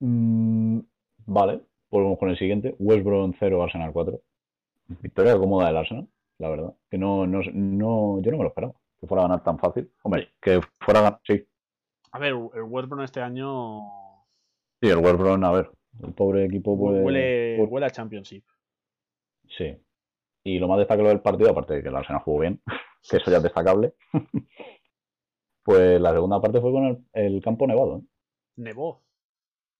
Mm, 0.00 0.80
vale, 1.26 1.60
volvemos 1.90 2.18
con 2.18 2.30
el 2.30 2.38
siguiente. 2.38 2.74
West 2.78 3.04
Brom 3.04 3.32
0, 3.38 3.62
Arsenal 3.62 3.92
4. 3.92 4.20
Victoria 5.02 5.36
cómoda 5.36 5.68
del 5.68 5.76
Arsenal, 5.76 6.08
la 6.38 6.48
verdad. 6.48 6.74
Que 6.90 6.98
no, 6.98 7.26
no, 7.26 7.40
no, 7.52 8.20
yo 8.22 8.30
no 8.30 8.36
me 8.38 8.44
lo 8.44 8.48
esperaba. 8.48 8.74
Que 9.00 9.06
fuera 9.06 9.24
a 9.24 9.28
ganar 9.28 9.44
tan 9.44 9.58
fácil. 9.58 9.90
Hombre, 10.02 10.32
que 10.40 10.60
fuera 10.80 11.00
a 11.00 11.02
ganar, 11.04 11.20
sí. 11.26 11.46
A 12.12 12.18
ver, 12.18 12.30
el 12.30 12.62
West 12.62 12.88
Brom 12.88 13.02
este 13.02 13.20
año 13.20 14.00
Sí, 14.82 14.88
el 14.88 14.98
West 14.98 15.18
Brom, 15.18 15.44
a 15.44 15.52
ver. 15.52 15.70
El 16.02 16.14
pobre 16.14 16.44
equipo 16.46 16.78
pues, 16.78 17.04
huele, 17.04 17.56
pues, 17.58 17.70
huele 17.70 17.86
a 17.86 17.90
Championship. 17.90 18.44
Sí. 19.48 19.76
Y 20.44 20.58
lo 20.58 20.68
más 20.68 20.78
destacable 20.78 21.10
del 21.10 21.20
partido, 21.20 21.50
aparte 21.50 21.74
de 21.74 21.82
que 21.82 21.88
el 21.88 21.96
Arsenal 21.96 22.22
jugó 22.22 22.40
bien, 22.40 22.62
que 23.10 23.16
eso 23.18 23.30
ya 23.30 23.38
es 23.38 23.42
destacable, 23.42 23.94
pues 25.62 26.00
la 26.00 26.12
segunda 26.12 26.40
parte 26.40 26.60
fue 26.60 26.72
con 26.72 26.84
el, 26.86 27.04
el 27.12 27.42
campo 27.42 27.66
nevado. 27.66 27.98
¿eh? 27.98 28.02
Nevó. 28.56 29.02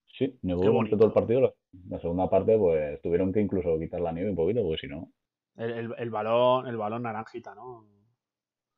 Sí, 0.07 0.38
nevó 0.42 0.62
durante 0.62 0.96
todo 0.96 1.07
el 1.07 1.12
partido. 1.14 1.55
La, 1.88 1.99
segunda 2.01 2.29
parte, 2.29 2.59
pues 2.59 3.01
tuvieron 3.01 3.33
que 3.33 3.40
incluso 3.40 3.79
quitar 3.79 4.01
la 4.01 4.12
nieve 4.12 4.31
un 4.31 4.37
poquito, 4.37 4.62
porque 4.62 4.79
si 4.79 4.87
no. 4.88 5.11
El, 5.57 5.70
el- 5.73 5.94
el 5.99 6.11
balón, 6.11 6.66
el 6.66 6.77
balón 6.77 7.03
naranjita, 7.03 7.55
¿no? 7.55 7.87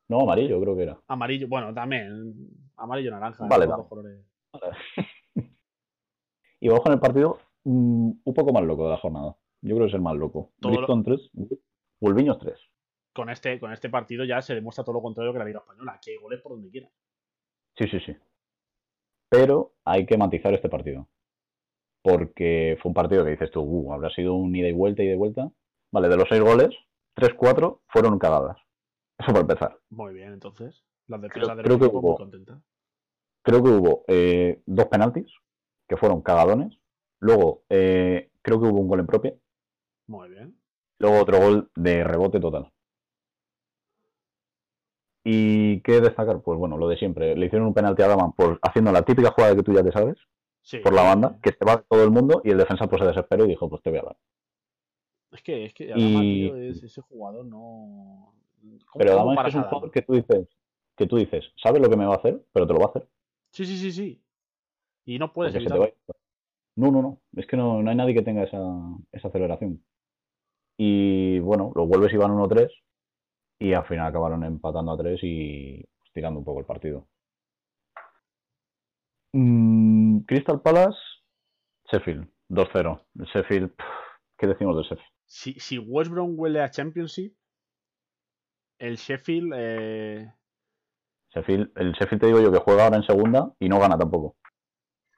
No, 0.09 0.21
amarillo 0.21 0.59
creo 0.61 0.75
que 0.75 0.83
era. 0.83 1.01
Amarillo, 1.07 1.47
bueno, 1.47 1.73
también. 1.73 2.33
Amarillo 2.77 3.11
naranja. 3.11 3.45
Vale, 3.47 3.65
los 3.65 3.89
vale. 3.89 4.19
Y 6.59 6.67
vamos 6.69 6.83
con 6.83 6.93
el 6.93 6.99
partido 6.99 7.39
mm, 7.65 8.11
un 8.23 8.33
poco 8.33 8.53
más 8.53 8.63
loco 8.63 8.85
de 8.85 8.91
la 8.91 8.97
jornada. 8.97 9.35
Yo 9.61 9.75
creo 9.75 9.85
que 9.85 9.89
es 9.89 9.95
el 9.95 10.01
más 10.01 10.15
loco. 10.15 10.51
Todo 10.61 10.71
lo- 10.73 10.77
Bristol 10.77 11.03
3, 11.03 11.31
Wolviños 12.03 12.37
3. 12.39 12.59
Con 13.13 13.29
este, 13.29 13.59
con 13.59 13.71
este 13.71 13.89
partido 13.89 14.25
ya 14.25 14.41
se 14.41 14.55
demuestra 14.55 14.83
todo 14.83 14.95
lo 14.95 15.01
contrario 15.01 15.31
que 15.31 15.39
la 15.39 15.45
Liga 15.45 15.59
Española, 15.59 15.99
que 16.03 16.11
hay 16.11 16.17
goles 16.17 16.41
por 16.41 16.51
donde 16.53 16.69
quiera. 16.69 16.89
Sí, 17.77 17.87
sí, 17.87 17.99
sí. 18.05 18.15
Pero 19.29 19.73
hay 19.85 20.05
que 20.05 20.17
matizar 20.17 20.53
este 20.53 20.67
partido. 20.69 21.07
Porque 22.03 22.77
fue 22.81 22.89
un 22.89 22.93
partido 22.93 23.23
que 23.23 23.31
dices 23.31 23.51
tú, 23.51 23.61
uh, 23.61 23.93
habrá 23.93 24.09
sido 24.09 24.33
un 24.33 24.53
ida 24.55 24.67
y 24.67 24.73
vuelta, 24.73 25.03
ida 25.03 25.13
y 25.13 25.17
vuelta. 25.17 25.49
Vale, 25.91 26.09
de 26.09 26.17
los 26.17 26.27
seis 26.27 26.41
goles, 26.41 26.69
3-4 27.15 27.79
fueron 27.87 28.19
cagadas. 28.19 28.57
Eso 29.17 29.27
para 29.27 29.41
empezar. 29.41 29.79
Muy 29.89 30.13
bien, 30.13 30.33
entonces. 30.33 30.83
Las 31.07 31.21
defensas 31.21 31.55
del 31.55 31.65
creo 31.65 31.79
que 31.79 31.85
equipo 31.85 32.01
muy 32.01 32.09
hubo- 32.11 32.17
contentas. 32.17 32.61
Creo 33.45 33.63
que 33.63 33.69
hubo 33.69 34.03
eh, 34.07 34.61
dos 34.65 34.87
penaltis, 34.87 35.31
que 35.87 35.97
fueron 35.97 36.21
cagadones. 36.21 36.77
Luego, 37.19 37.63
eh, 37.69 38.31
creo 38.41 38.59
que 38.59 38.67
hubo 38.67 38.79
un 38.79 38.87
gol 38.87 38.99
en 39.01 39.07
propia. 39.07 39.33
Muy 40.07 40.29
bien. 40.29 40.57
Luego 41.03 41.19
otro 41.21 41.37
gol 41.37 41.69
de 41.75 42.01
rebote 42.05 42.39
total. 42.39 42.71
¿Y 45.25 45.81
qué 45.81 45.99
destacar? 45.99 46.41
Pues 46.41 46.57
bueno, 46.57 46.77
lo 46.77 46.87
de 46.87 46.95
siempre. 46.95 47.35
Le 47.35 47.45
hicieron 47.47 47.67
un 47.67 47.73
penalti 47.73 48.01
a 48.03 48.07
Daman 48.07 48.31
por 48.31 48.57
haciendo 48.61 48.89
la 48.93 49.01
típica 49.03 49.31
jugada 49.31 49.53
que 49.53 49.63
tú 49.63 49.73
ya 49.73 49.83
te 49.83 49.91
sabes, 49.91 50.17
Sí. 50.61 50.77
por 50.79 50.93
la 50.93 51.01
banda, 51.03 51.37
que 51.43 51.51
se 51.51 51.65
va 51.65 51.81
todo 51.81 52.03
el 52.05 52.09
mundo 52.11 52.41
y 52.45 52.51
el 52.51 52.57
defensa 52.57 52.87
pues 52.87 53.01
se 53.01 53.07
desesperó 53.09 53.43
y 53.43 53.49
dijo, 53.49 53.69
pues 53.69 53.81
te 53.81 53.89
voy 53.89 53.99
a 53.99 54.03
dar. 54.03 54.17
Es 55.33 55.41
que, 55.41 55.65
es 55.65 55.73
que 55.73 55.87
Y- 55.87 55.91
Adama, 55.91 56.21
tío, 56.21 56.55
es- 56.55 56.83
ese 56.83 57.01
jugador 57.01 57.43
no. 57.45 58.33
¿Cómo- 58.61 58.99
Pero 58.99 59.15
Daman 59.15 59.27
es, 59.27 59.31
que 59.31 59.35
paras 59.35 59.49
es 59.53 59.55
un 59.57 59.63
jugador 59.63 59.91
que 59.91 60.01
tú 60.03 60.13
dices, 60.13 60.47
que 60.95 61.05
tú 61.07 61.17
dices, 61.17 61.51
sabe 61.61 61.81
lo 61.81 61.89
que 61.89 61.97
me 61.97 62.05
va 62.05 62.13
a 62.13 62.17
hacer, 62.17 62.41
pero 62.53 62.65
te 62.65 62.71
lo 62.73 62.79
va 62.79 62.85
a 62.85 62.89
hacer. 62.91 63.09
Sí, 63.51 63.65
sí, 63.65 63.75
sí, 63.77 63.91
sí. 63.91 64.21
Y 65.03 65.19
no 65.19 65.33
puedes 65.33 65.53
evitarlo. 65.53 65.89
No, 66.77 66.91
no, 66.91 67.01
no. 67.01 67.21
Es 67.35 67.45
que 67.45 67.57
no, 67.57 67.83
no 67.83 67.89
hay 67.89 67.95
nadie 67.97 68.13
que 68.13 68.21
tenga 68.21 68.43
esa, 68.43 68.57
esa 69.11 69.27
aceleración. 69.27 69.83
Y 70.77 71.39
bueno, 71.39 71.71
los 71.75 71.87
vuelves 71.87 72.13
iban 72.13 72.31
1-3 72.31 72.69
y 73.59 73.73
al 73.73 73.85
final 73.85 74.07
acabaron 74.07 74.43
empatando 74.43 74.91
a 74.91 74.97
3 74.97 75.19
y 75.23 75.83
tirando 76.13 76.39
un 76.39 76.45
poco 76.45 76.59
el 76.59 76.65
partido. 76.65 77.07
Mm, 79.33 80.19
Crystal 80.27 80.61
Palace, 80.61 80.97
Sheffield, 81.91 82.27
2-0. 82.49 83.01
El 83.19 83.25
Sheffield, 83.25 83.69
pff, 83.75 83.85
¿qué 84.37 84.47
decimos 84.47 84.77
de 84.77 84.83
Sheffield? 84.83 85.09
Si, 85.25 85.53
si 85.59 85.79
West 85.79 86.11
Brom 86.11 86.33
huele 86.37 86.61
a 86.61 86.69
Championship, 86.69 87.33
el 88.79 88.97
Sheffield. 88.97 89.53
eh, 89.55 90.31
Sheffield, 91.33 91.71
el 91.77 91.93
Sheffield 91.93 92.21
te 92.21 92.27
digo 92.27 92.41
yo 92.41 92.51
que 92.51 92.59
juega 92.59 92.83
ahora 92.85 92.97
en 92.97 93.03
segunda 93.03 93.51
y 93.59 93.67
no 93.69 93.79
gana 93.79 93.97
tampoco. 93.97 94.35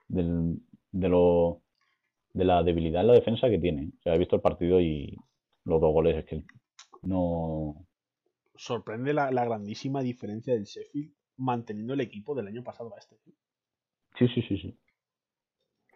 Del- 0.08 0.60
de 0.92 1.10
lo 1.10 1.62
de 2.32 2.46
la 2.46 2.64
debilidad 2.64 3.02
en 3.02 3.08
la 3.08 3.14
defensa 3.14 3.50
que 3.50 3.60
tiene. 3.60 3.92
O 3.98 4.02
sea, 4.02 4.16
he 4.16 4.18
visto 4.18 4.36
el 4.38 4.42
partido 4.42 4.80
y 4.80 5.18
los 5.66 5.82
dos 5.82 5.94
goles 5.94 6.18
es 6.18 6.26
que 6.26 6.44
no. 7.04 7.86
sorprende 8.56 9.14
la, 9.14 9.32
la 9.32 9.46
grandísima 9.46 10.02
diferencia 10.02 10.54
del 10.54 10.64
Sheffield 10.64 11.14
manteniendo 11.38 11.94
el 11.94 12.02
equipo 12.02 12.34
del 12.34 12.48
año 12.48 12.64
pasado 12.64 12.94
a 12.96 13.00
este. 13.00 13.18
Sí, 14.18 14.28
sí, 14.30 14.42
sí, 14.48 14.58
sí. 14.58 14.80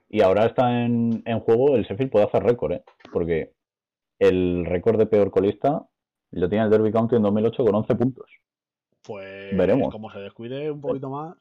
Y 0.10 0.22
ahora 0.22 0.46
está 0.48 0.84
en, 0.86 1.22
en 1.26 1.40
juego 1.40 1.76
el 1.76 1.84
Sheffield 1.84 2.12
puede 2.12 2.26
hacer 2.26 2.44
récord, 2.44 2.74
¿eh? 2.74 2.84
Porque 3.14 3.54
el 4.20 4.66
récord 4.66 4.98
de 4.98 5.06
peor 5.06 5.32
colista 5.32 5.88
lo 6.32 6.50
tiene 6.50 6.66
el 6.66 6.70
Derby 6.72 6.92
County 6.92 7.16
en 7.16 7.24
2008 7.24 7.64
con 7.64 7.76
11 7.76 7.96
puntos. 7.96 8.30
Pues 9.06 9.56
Veremos. 9.56 9.92
como 9.92 10.12
se 10.12 10.20
descuide 10.20 10.70
un 10.70 10.82
poquito 10.82 11.10
más. 11.10 11.38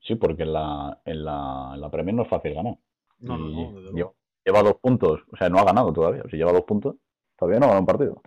Sí, 0.00 0.14
porque 0.14 0.42
en 0.44 0.52
la, 0.52 1.00
en 1.04 1.24
la, 1.24 1.72
en 1.74 1.80
la 1.80 1.90
Premier 1.90 2.14
no 2.14 2.22
es 2.22 2.28
fácil 2.28 2.54
ganar. 2.54 2.76
No, 3.18 3.38
no, 3.38 3.48
no, 3.48 3.92
lleva, 3.92 4.12
lleva 4.44 4.62
dos 4.62 4.76
puntos, 4.80 5.22
o 5.32 5.36
sea, 5.36 5.48
no 5.48 5.58
ha 5.58 5.64
ganado 5.64 5.92
todavía. 5.92 6.22
Si 6.30 6.36
lleva 6.36 6.52
dos 6.52 6.64
puntos, 6.64 6.96
todavía 7.44 7.60
no 7.60 7.66
ha 7.66 7.68
ganado 7.68 7.80
un 7.80 7.86
partido. 7.86 8.22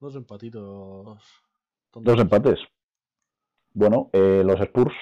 Dos 0.00 0.16
empatitos. 0.16 0.62
Dos 1.04 1.22
tontos. 1.90 2.20
empates. 2.20 2.58
Bueno, 3.72 4.10
eh, 4.12 4.42
los 4.44 4.60
Spurs, 4.60 4.94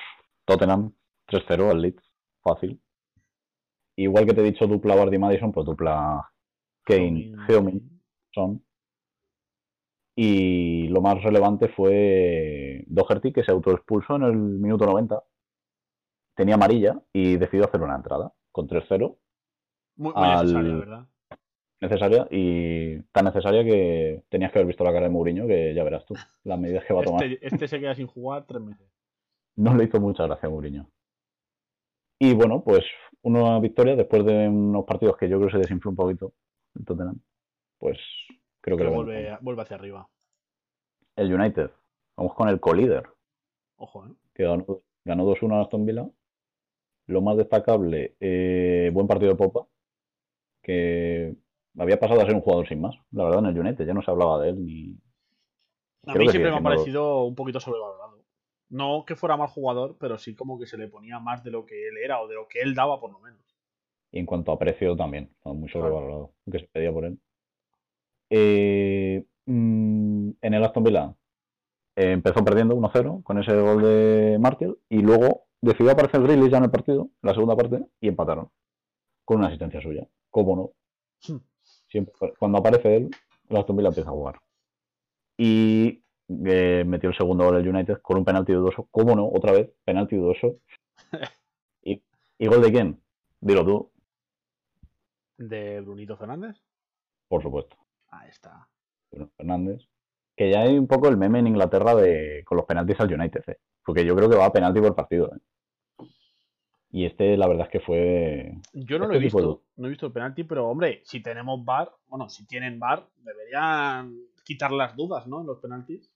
Tottenham, 0.45 0.93
3-0 1.27 1.71
al 1.71 1.81
Leeds, 1.83 2.03
fácil. 2.43 2.81
Igual 3.97 4.27
que 4.27 4.35
te 4.35 4.41
he 4.41 4.45
dicho 4.45 4.67
dupla 4.67 4.95
Bardi 4.95 5.19
Madison, 5.19 5.53
pues 5.53 5.67
dupla 5.67 6.31
Kane. 6.85 7.35
Heung-min, 7.49 8.01
Son. 8.33 8.65
Y 10.15 10.89
lo 10.89 11.01
más 11.01 11.23
relevante 11.23 11.69
fue 11.69 12.85
Doherty, 12.87 13.33
que 13.33 13.43
se 13.45 13.51
autoexpulsó 13.53 14.17
en 14.17 14.23
el 14.25 14.37
minuto 14.37 14.85
90. 14.87 15.23
Tenía 16.35 16.55
amarilla 16.55 17.03
y 17.13 17.37
decidió 17.37 17.65
hacer 17.65 17.81
una 17.83 17.97
entrada 17.97 18.33
con 18.51 18.67
3-0. 18.69 19.19
Muy, 19.97 20.13
muy 20.15 20.23
Al- 20.25 20.47
necesaria, 20.47 20.77
¿verdad? 20.77 21.09
Necesaria 21.83 22.29
y 22.31 23.01
tan 23.11 23.25
necesaria 23.25 23.65
que 23.65 24.23
tenías 24.29 24.53
que 24.53 24.61
haber 24.61 24.69
visto 24.69 24.85
la 24.85 24.93
cara 24.93 25.07
de 25.07 25.11
Mourinho, 25.11 25.49
que 25.49 25.75
ya 25.75 25.83
verás 25.83 26.07
tú 26.07 26.15
las 26.45 26.57
medidas 26.57 26.85
que 26.85 26.95
va 26.95 27.01
a 27.01 27.05
tomar. 27.05 27.25
Este, 27.25 27.45
este 27.45 27.67
se 27.67 27.81
queda 27.81 27.95
sin 27.97 28.07
jugar 28.07 28.47
tres 28.47 28.63
meses. 28.63 28.87
No 29.57 29.75
le 29.75 29.85
hizo 29.85 30.01
mucha 30.01 30.25
gracia 30.25 30.47
a 30.47 30.51
Mourinho. 30.51 30.89
Y 32.21 32.35
bueno, 32.35 32.63
pues 32.63 32.85
una 33.23 33.59
victoria 33.59 33.97
después 33.97 34.25
de 34.25 34.49
unos 34.49 34.85
partidos 34.85 35.17
que 35.17 35.29
yo 35.29 35.39
creo 35.39 35.49
que 35.49 35.55
se 35.55 35.59
desinfló 35.59 35.91
un 35.91 35.97
poquito 35.97 36.33
el 36.77 36.85
Tottenham. 36.85 37.21
Pues 37.79 37.99
creo 38.61 38.77
que 38.77 38.85
Pero 38.85 38.91
le 38.91 38.97
vuelve, 38.97 39.39
vuelve 39.41 39.63
hacia 39.63 39.75
arriba. 39.75 40.09
El 41.17 41.35
United. 41.35 41.69
Vamos 42.17 42.35
con 42.35 42.49
el 42.49 42.61
co-líder, 42.61 43.09
Ojo, 43.77 44.07
¿eh? 44.07 44.13
que 44.35 44.45
ganó, 44.45 44.65
ganó 45.05 45.27
2-1 45.27 45.55
a 45.55 45.63
Aston 45.63 45.85
Villa. 45.85 46.09
Lo 47.09 47.21
más 47.23 47.37
destacable, 47.37 48.15
eh, 48.21 48.91
buen 48.95 49.09
partido 49.09 49.33
de 49.33 49.37
Popa, 49.37 49.67
que 50.63 51.35
había 51.79 51.99
pasado 51.99 52.21
a 52.21 52.27
ser 52.27 52.35
un 52.35 52.41
jugador 52.41 52.69
sin 52.69 52.81
más. 52.81 52.95
La 53.13 53.25
verdad, 53.25 53.41
en 53.41 53.47
el 53.47 53.59
United 53.59 53.87
ya 53.87 53.95
no 53.95 54.03
se 54.03 54.11
hablaba 54.11 54.41
de 54.43 54.51
él 54.51 54.65
ni. 54.65 54.97
A 56.07 56.13
Creo 56.13 56.25
mí 56.25 56.29
siempre 56.31 56.51
me 56.51 56.57
ha 56.59 56.63
parecido 56.63 57.25
un 57.25 57.35
poquito 57.35 57.61
sobrevalorado. 57.61 58.23
No 58.69 59.05
que 59.07 59.17
fuera 59.17 59.37
mal 59.37 59.49
jugador, 59.49 59.97
pero 60.01 60.19
sí 60.19 60.35
como 60.35 60.59
que 60.59 60.67
se 60.67 60.79
le 60.79 60.89
ponía 60.89 61.19
más 61.21 61.45
de 61.45 61.51
lo 61.51 61.65
que 61.67 61.89
él 61.89 61.97
era 62.03 62.21
o 62.21 62.29
de 62.29 62.35
lo 62.35 62.49
que 62.49 62.61
él 62.61 62.75
daba, 62.75 62.99
por 63.01 63.13
lo 63.13 63.21
menos. 63.21 63.41
Y 64.11 64.19
en 64.19 64.27
cuanto 64.27 64.51
a 64.53 64.59
precio 64.59 64.97
también, 64.97 65.31
estaba 65.37 65.55
muy 65.55 65.69
Claro. 65.71 65.87
sobrevalorado, 65.89 66.33
que 66.51 66.59
se 66.59 66.67
pedía 66.69 66.93
por 66.93 67.05
él. 67.05 67.19
Eh, 68.31 69.25
mm, 69.47 70.31
en 70.41 70.55
el 70.55 70.65
Aston 70.65 70.85
Villa 70.85 71.15
eh, 71.97 72.13
empezó 72.13 72.43
perdiendo 72.45 72.75
1-0 72.75 73.23
con 73.23 73.39
ese 73.39 73.55
gol 73.61 73.83
de 73.83 74.39
Martial 74.41 74.79
y 74.89 75.03
luego 75.03 75.45
decidió 75.61 75.93
aparecer 75.93 76.23
Grealish 76.23 76.51
ya 76.51 76.59
en 76.59 76.65
el 76.65 76.71
partido, 76.71 77.03
en 77.23 77.29
la 77.29 77.35
segunda 77.35 77.57
parte, 77.57 77.85
y 78.01 78.09
empataron 78.09 78.51
con 79.25 79.39
una 79.39 79.49
asistencia 79.49 79.81
suya. 79.83 80.07
¿Cómo 80.31 80.57
no? 80.57 80.71
Hmm. 81.35 81.41
Siempre, 81.93 82.15
cuando 82.39 82.59
aparece 82.59 82.97
él, 82.97 83.11
Aston 83.51 83.77
Villa 83.77 83.91
empieza 83.91 84.09
a 84.11 84.15
jugar. 84.15 84.41
Y 85.37 86.03
eh, 86.47 86.85
metió 86.87 87.11
el 87.11 87.17
segundo 87.17 87.45
gol 87.45 87.57
el 87.59 87.69
United 87.69 87.99
con 88.01 88.17
un 88.17 88.25
penalti 88.25 88.53
dudoso. 88.53 88.89
¿Cómo 88.91 89.15
no? 89.15 89.29
Otra 89.29 89.53
vez, 89.53 89.71
penalti 89.85 90.17
dudoso. 90.17 90.57
¿Y, 91.83 92.03
¿Y 92.39 92.47
gol 92.47 92.63
de 92.63 92.73
quién? 92.73 93.03
Dilo 93.41 93.65
tú, 93.65 93.93
De 95.37 95.81
Brunito 95.83 96.17
Fernández. 96.17 96.57
por 97.29 97.43
supuesto. 97.43 97.77
Ahí 98.09 98.31
está. 98.31 98.69
Bruno 99.11 99.31
Fernández. 99.37 99.87
Que 100.37 100.51
ya 100.51 100.61
hay 100.63 100.79
un 100.79 100.87
poco 100.87 101.09
el 101.09 101.19
meme 101.19 101.41
en 101.41 101.49
Inglaterra 101.49 101.95
de 101.95 102.43
con 102.47 102.57
los 102.57 102.67
penaltis 102.67 102.99
al 103.01 103.13
United, 103.13 103.43
¿eh? 103.49 103.59
porque 103.85 104.05
yo 104.07 104.17
creo 104.17 104.31
que 104.31 104.37
va 104.37 104.47
a 104.47 104.53
penalti 104.53 104.81
por 104.81 104.95
partido. 104.95 105.35
¿eh? 105.35 105.39
Y 106.95 107.07
este, 107.07 107.37
la 107.39 107.49
verdad 107.49 107.67
es 107.67 107.73
que 107.73 107.81
fue. 107.81 108.53
Yo 108.75 108.99
no 108.99 109.05
Este 109.05 109.07
lo 109.07 109.13
he 109.15 109.19
de- 109.19 109.25
visto, 109.25 109.63
no 109.77 109.87
he 109.87 109.91
visto 109.91 110.07
el 110.07 110.13
penalti, 110.13 110.45
pero 110.45 110.69
hombre, 110.69 111.01
si 111.05 111.23
tenemos 111.23 111.65
VAR, 111.65 111.91
bueno, 112.07 112.29
si 112.29 112.47
tienen 112.47 112.79
VAR, 112.79 113.09
deberían 113.17 114.15
quitar 114.45 114.73
las 114.73 114.95
dudas, 114.95 115.27
¿no? 115.27 115.41
En 115.41 115.47
los 115.47 115.59
penaltis. 115.59 116.13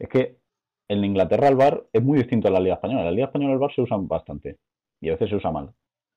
Es 0.00 0.08
que 0.08 0.40
en 0.88 1.04
Inglaterra 1.04 1.46
el 1.48 1.54
VAR 1.54 1.86
es 1.92 2.02
muy 2.02 2.18
distinto 2.18 2.48
a 2.48 2.50
la 2.50 2.58
Liga 2.60 2.74
Española. 2.74 3.00
En 3.02 3.06
la 3.06 3.12
Liga 3.12 3.26
Española 3.26 3.52
el 3.52 3.58
VAR 3.60 3.72
se 3.72 3.82
usa 3.82 3.96
bastante 4.00 4.58
y 5.00 5.08
a 5.10 5.12
veces 5.12 5.30
se 5.30 5.36
usa 5.36 5.52
mal. 5.52 5.72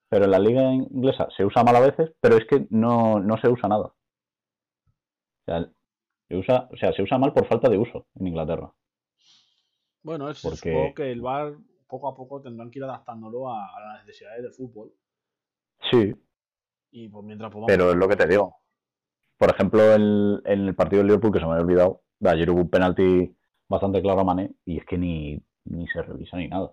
Pero 0.08 0.24
en 0.24 0.30
la 0.32 0.38
Liga 0.40 0.72
Inglesa 0.72 1.28
se 1.36 1.44
usa 1.44 1.62
mal 1.62 1.76
a 1.76 1.80
veces, 1.80 2.12
pero 2.20 2.36
es 2.36 2.44
que 2.46 2.66
no, 2.70 3.20
no 3.20 3.38
se 3.38 3.48
usa 3.48 3.68
nada. 3.68 3.86
O 3.86 5.44
sea, 5.46 5.70
se 6.28 6.36
usa, 6.36 6.68
o 6.72 6.76
sea, 6.76 6.92
se 6.92 7.02
usa 7.02 7.16
mal 7.18 7.32
por 7.32 7.46
falta 7.46 7.68
de 7.68 7.78
uso 7.78 8.06
en 8.16 8.26
Inglaterra. 8.26 8.72
Bueno, 10.02 10.28
es 10.30 10.42
Porque- 10.42 10.72
supongo 10.72 10.94
que 10.94 11.12
el 11.12 11.20
VAR 11.20 11.54
poco 11.92 12.08
a 12.08 12.14
poco 12.14 12.40
tendrán 12.40 12.70
que 12.70 12.78
ir 12.78 12.84
adaptándolo 12.84 13.50
a, 13.50 13.66
a 13.76 13.80
las 13.80 14.06
necesidades 14.06 14.42
del 14.42 14.52
fútbol. 14.52 14.92
Sí, 15.90 16.14
Y 16.90 17.08
pues 17.08 17.24
mientras 17.24 17.50
podamos. 17.50 17.66
Pero 17.70 17.90
es 17.90 17.96
lo 17.96 18.08
que 18.08 18.16
te 18.16 18.26
digo. 18.26 18.56
Por 19.36 19.50
ejemplo, 19.50 19.94
en 19.94 20.40
el 20.44 20.74
partido 20.74 20.98
del 21.00 21.08
Liverpool, 21.08 21.32
que 21.32 21.40
se 21.40 21.44
me 21.44 21.52
había 21.52 21.64
olvidado, 21.64 22.02
de 22.18 22.30
ayer 22.30 22.48
hubo 22.50 22.60
un 22.62 22.70
penalti 22.70 23.36
bastante 23.68 24.00
claro 24.00 24.20
a 24.20 24.24
Mané 24.24 24.54
y 24.64 24.78
es 24.78 24.86
que 24.86 24.96
ni, 24.96 25.38
ni 25.64 25.86
se 25.88 26.00
revisa 26.02 26.36
ni 26.38 26.48
nada. 26.48 26.72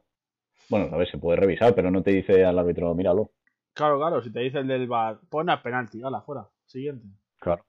Bueno, 0.69 0.93
a 0.93 0.97
ver, 0.97 1.09
se 1.09 1.17
puede 1.17 1.37
revisar, 1.39 1.75
pero 1.75 1.91
no 1.91 2.03
te 2.03 2.11
dice 2.11 2.45
al 2.45 2.59
árbitro, 2.59 2.93
míralo. 2.95 3.31
Claro, 3.73 3.97
claro, 3.97 4.21
si 4.21 4.31
te 4.31 4.39
dice 4.41 4.59
el 4.59 4.67
del 4.67 4.87
VAR, 4.87 5.19
pon 5.29 5.49
a 5.49 5.61
penalti, 5.63 6.01
hala, 6.03 6.21
fuera. 6.21 6.47
Siguiente. 6.65 7.07
Claro. 7.39 7.65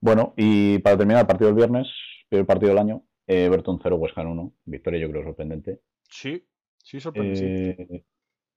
Bueno, 0.00 0.34
y 0.36 0.78
para 0.80 0.98
terminar 0.98 1.22
el 1.22 1.26
partido 1.26 1.48
del 1.48 1.56
viernes, 1.56 1.88
primer 2.28 2.46
partido 2.46 2.70
del 2.70 2.78
año, 2.78 3.02
Everton 3.26 3.78
0, 3.82 3.96
West 3.96 4.16
Ham 4.18 4.30
1. 4.30 4.52
Victoria 4.66 5.00
yo 5.00 5.10
creo 5.10 5.22
sorprendente. 5.24 5.80
Sí, 6.08 6.46
sí, 6.78 7.00
sorprende. 7.00 7.36
sí. 7.36 7.44
Eh, 7.46 8.04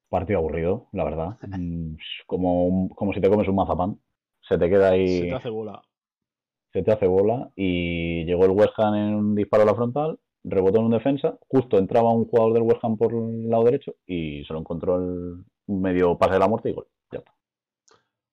partido 0.09 0.39
aburrido, 0.39 0.87
la 0.93 1.03
verdad. 1.03 1.37
Mm, 1.47 1.95
como, 2.25 2.89
como 2.95 3.13
si 3.13 3.21
te 3.21 3.29
comes 3.29 3.47
un 3.47 3.55
mazapán. 3.55 3.99
Se 4.41 4.57
te 4.57 4.69
queda 4.69 4.91
ahí... 4.91 5.19
Se 5.21 5.25
te 5.27 5.33
hace 5.35 5.49
bola. 5.49 5.81
se 6.71 6.83
te 6.83 6.91
hace 6.91 7.07
bola 7.07 7.51
y 7.55 8.23
llegó 8.25 8.45
el 8.45 8.51
West 8.51 8.73
Ham 8.77 8.95
en 8.95 9.15
un 9.15 9.35
disparo 9.35 9.63
a 9.63 9.65
la 9.65 9.75
frontal, 9.75 10.19
rebotó 10.43 10.79
en 10.79 10.85
un 10.85 10.91
defensa, 10.91 11.37
justo 11.47 11.77
entraba 11.77 12.13
un 12.13 12.25
jugador 12.25 12.53
del 12.53 12.63
West 12.63 12.83
Ham 12.83 12.97
por 12.97 13.13
el 13.13 13.49
lado 13.49 13.63
derecho 13.65 13.95
y 14.05 14.43
se 14.45 14.53
lo 14.53 14.59
encontró 14.59 14.97
el 14.97 15.43
medio 15.67 16.17
pase 16.17 16.33
de 16.33 16.39
la 16.39 16.47
muerte 16.47 16.69
y 16.69 16.73
gol. 16.73 16.87
Ya 17.11 17.19
está. 17.19 17.33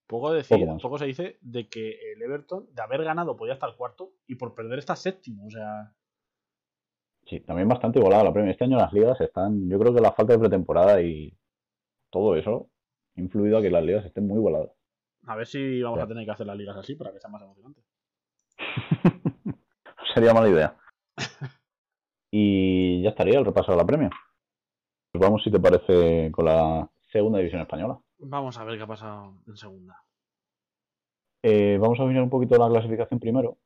Poco, 0.07 0.33
decir, 0.33 0.59
Poco 0.67 0.79
poco 0.83 0.99
se 0.99 1.07
dice 1.07 1.39
de 1.41 1.69
que 1.69 2.13
el 2.13 2.23
Everton, 2.23 2.69
de 2.73 2.83
haber 2.83 3.03
ganado, 3.05 3.37
podía 3.37 3.55
estar 3.55 3.75
cuarto 3.77 4.13
y 4.27 4.35
por 4.37 4.55
perder 4.55 4.79
está 4.79 4.95
séptimo. 4.95 5.47
O 5.47 5.51
sea, 5.51 5.95
Sí, 7.27 7.41
también 7.41 7.69
bastante 7.69 7.99
igualada 7.99 8.25
la 8.25 8.33
Premier. 8.33 8.53
Este 8.53 8.65
año 8.65 8.77
las 8.77 8.93
ligas 8.93 9.21
están, 9.21 9.69
yo 9.69 9.79
creo 9.79 9.95
que 9.95 10.01
la 10.01 10.13
falta 10.13 10.35
de 10.35 10.39
pretemporada 10.39 11.01
y 11.01 11.37
todo 12.11 12.37
eso 12.37 12.69
ha 13.17 13.21
influido 13.21 13.59
a 13.59 13.63
que 13.63 13.71
las 13.71 13.83
ligas 13.83 14.05
estén 14.05 14.27
muy 14.27 14.37
igualadas. 14.37 14.71
a 15.27 15.37
ver 15.37 15.47
si 15.47 15.83
vamos 15.83 16.01
a 16.01 16.07
tener 16.07 16.25
que 16.25 16.31
hacer 16.31 16.47
las 16.47 16.57
ligas 16.57 16.77
así 16.77 16.95
para 16.95 17.13
que 17.13 17.21
sea 17.21 17.31
más 17.31 17.43
emocionante. 17.43 17.83
Sería 20.15 20.35
mala 20.35 20.49
idea. 20.49 20.77
Y 22.31 23.03
ya 23.03 23.11
estaría 23.11 23.39
el 23.39 23.45
repaso 23.45 23.73
de 23.73 23.79
la 23.79 23.87
Premier. 23.87 24.11
Pues 25.13 25.23
vamos, 25.23 25.43
si 25.43 25.51
te 25.51 25.61
parece, 25.61 26.31
con 26.33 26.45
la 26.45 26.91
segunda 27.11 27.39
división 27.39 27.63
española. 27.63 27.99
Vamos 28.19 28.59
a 28.59 28.65
ver 28.65 28.77
qué 28.77 28.83
ha 28.83 28.89
pasado 28.89 29.39
en 29.47 29.57
segunda. 29.57 30.03
Eh, 31.43 31.79
vamos 31.81 32.01
a 32.01 32.05
mirar 32.05 32.23
un 32.23 32.31
poquito 32.31 32.57
la 32.59 32.69
clasificación 32.69 33.21
primero. 33.21 33.59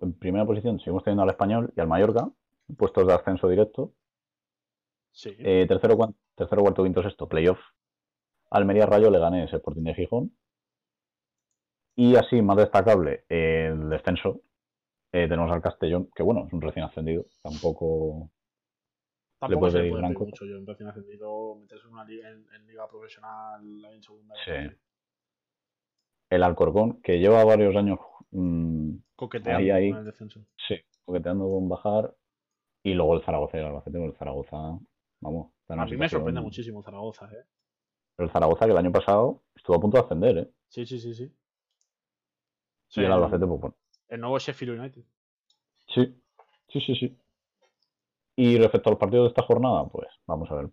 En 0.00 0.12
primera 0.12 0.46
posición 0.46 0.78
seguimos 0.78 1.02
teniendo 1.02 1.24
al 1.24 1.30
Español 1.30 1.72
y 1.76 1.80
al 1.80 1.88
Mallorca, 1.88 2.30
puestos 2.76 3.06
de 3.06 3.14
ascenso 3.14 3.48
directo. 3.48 3.94
Sí. 5.12 5.34
Eh, 5.38 5.66
tercero, 5.68 5.96
cuarto, 5.96 6.84
quinto, 6.84 7.02
sexto, 7.02 7.28
playoff. 7.28 7.58
Almería 8.50 8.86
Rayo 8.86 9.10
Leganés, 9.10 9.52
Sporting 9.52 9.82
de 9.84 9.94
Gijón. 9.94 10.36
Y 11.96 12.16
así, 12.16 12.40
más 12.40 12.56
destacable, 12.56 13.24
eh, 13.28 13.68
el 13.72 13.90
descenso. 13.90 14.42
Eh, 15.12 15.26
tenemos 15.28 15.50
al 15.50 15.60
Castellón, 15.62 16.08
que 16.14 16.22
bueno, 16.22 16.46
es 16.46 16.52
un 16.52 16.60
recién 16.60 16.84
ascendido. 16.84 17.26
Tampoco. 17.42 18.30
Tampoco 19.40 19.70
se 19.70 19.82
le 19.82 19.90
puede 19.90 20.02
pedir 20.02 20.14
cosa. 20.14 20.26
mucho. 20.30 20.44
Yo 20.46 20.56
en 20.58 20.66
recién 20.66 20.88
ascendido, 20.88 21.56
meterse 21.56 21.86
en 21.86 21.92
una 21.92 22.04
liga, 22.04 22.28
en, 22.28 22.46
en 22.54 22.66
liga 22.66 22.88
profesional 22.88 23.84
en 23.92 24.02
segunda. 24.02 24.34
Sí. 24.44 24.76
El 26.30 26.42
Alcorcón, 26.44 27.00
que 27.02 27.18
lleva 27.18 27.44
varios 27.44 27.74
años 27.74 27.98
mm, 28.30 28.94
Coqueteando 29.16 29.58
Ahí, 29.60 29.70
ahí. 29.70 29.90
con 29.90 29.98
el 30.00 30.04
descenso. 30.04 30.40
Sí, 30.68 30.76
coqueteando 31.04 31.44
con 31.50 31.68
bajar. 31.68 32.14
Y 32.82 32.94
luego 32.94 33.14
el 33.14 33.22
Zaragoza 33.22 33.56
y 33.56 33.60
el 33.60 33.66
Albacete, 33.66 33.98
porque 33.98 34.12
el 34.12 34.18
Zaragoza, 34.18 34.56
vamos. 35.20 35.52
está 35.60 35.74
en 35.74 35.80
A 35.80 35.84
mí 35.84 35.96
me 35.96 36.08
sorprende 36.08 36.40
muchísimo 36.40 36.82
Zaragoza, 36.82 37.26
¿eh? 37.26 37.44
Pero 38.16 38.26
el 38.26 38.32
Zaragoza, 38.32 38.64
que 38.66 38.72
el 38.72 38.78
año 38.78 38.92
pasado 38.92 39.42
estuvo 39.54 39.76
a 39.76 39.80
punto 39.80 39.98
de 39.98 40.04
ascender, 40.04 40.38
¿eh? 40.38 40.50
Sí, 40.68 40.86
sí, 40.86 40.98
sí, 40.98 41.14
sí. 41.14 41.32
Y 42.96 43.04
el 43.04 43.12
Albacete, 43.12 43.46
pues 43.46 43.60
bueno. 43.60 43.76
el 44.08 44.20
nuevo 44.20 44.38
Sheffield 44.38 44.78
United. 44.80 45.02
Sí, 45.88 46.22
sí, 46.68 46.80
sí, 46.80 46.94
sí. 46.96 47.18
Y 48.36 48.58
respecto 48.58 48.88
a 48.88 48.92
los 48.92 48.98
partidos 48.98 49.24
de 49.24 49.28
esta 49.28 49.42
jornada, 49.42 49.86
pues 49.88 50.08
vamos 50.26 50.50
a 50.50 50.54
ver. 50.54 50.70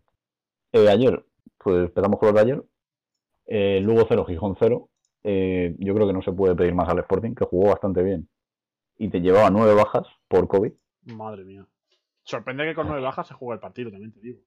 Eh, 0.71 0.89
ayer, 0.89 1.25
pues 1.57 1.87
empezamos 1.87 2.19
con 2.19 2.27
los 2.27 2.35
de 2.35 2.41
ayer. 2.41 2.63
Eh, 3.45 3.79
Lugo 3.81 4.05
0, 4.07 4.25
Gijón 4.25 4.55
0. 4.59 4.89
Eh, 5.23 5.75
yo 5.79 5.93
creo 5.93 6.07
que 6.07 6.13
no 6.13 6.21
se 6.21 6.31
puede 6.31 6.55
pedir 6.55 6.73
más 6.73 6.87
al 6.89 6.99
Sporting, 6.99 7.33
que 7.35 7.45
jugó 7.45 7.69
bastante 7.69 8.03
bien. 8.03 8.29
Y 8.97 9.09
te 9.09 9.19
llevaba 9.19 9.49
nueve 9.49 9.73
bajas 9.73 10.07
por 10.27 10.47
COVID. 10.47 10.71
Madre 11.05 11.43
mía. 11.43 11.67
Sorprende 12.27 12.65
que 12.65 12.75
con 12.75 12.87
nueve 12.87 13.01
bajas 13.01 13.25
se 13.25 13.33
juega 13.33 13.53
el 13.53 13.61
partido, 13.61 13.89
también 13.89 14.11
te 14.11 14.19
digo. 14.19 14.41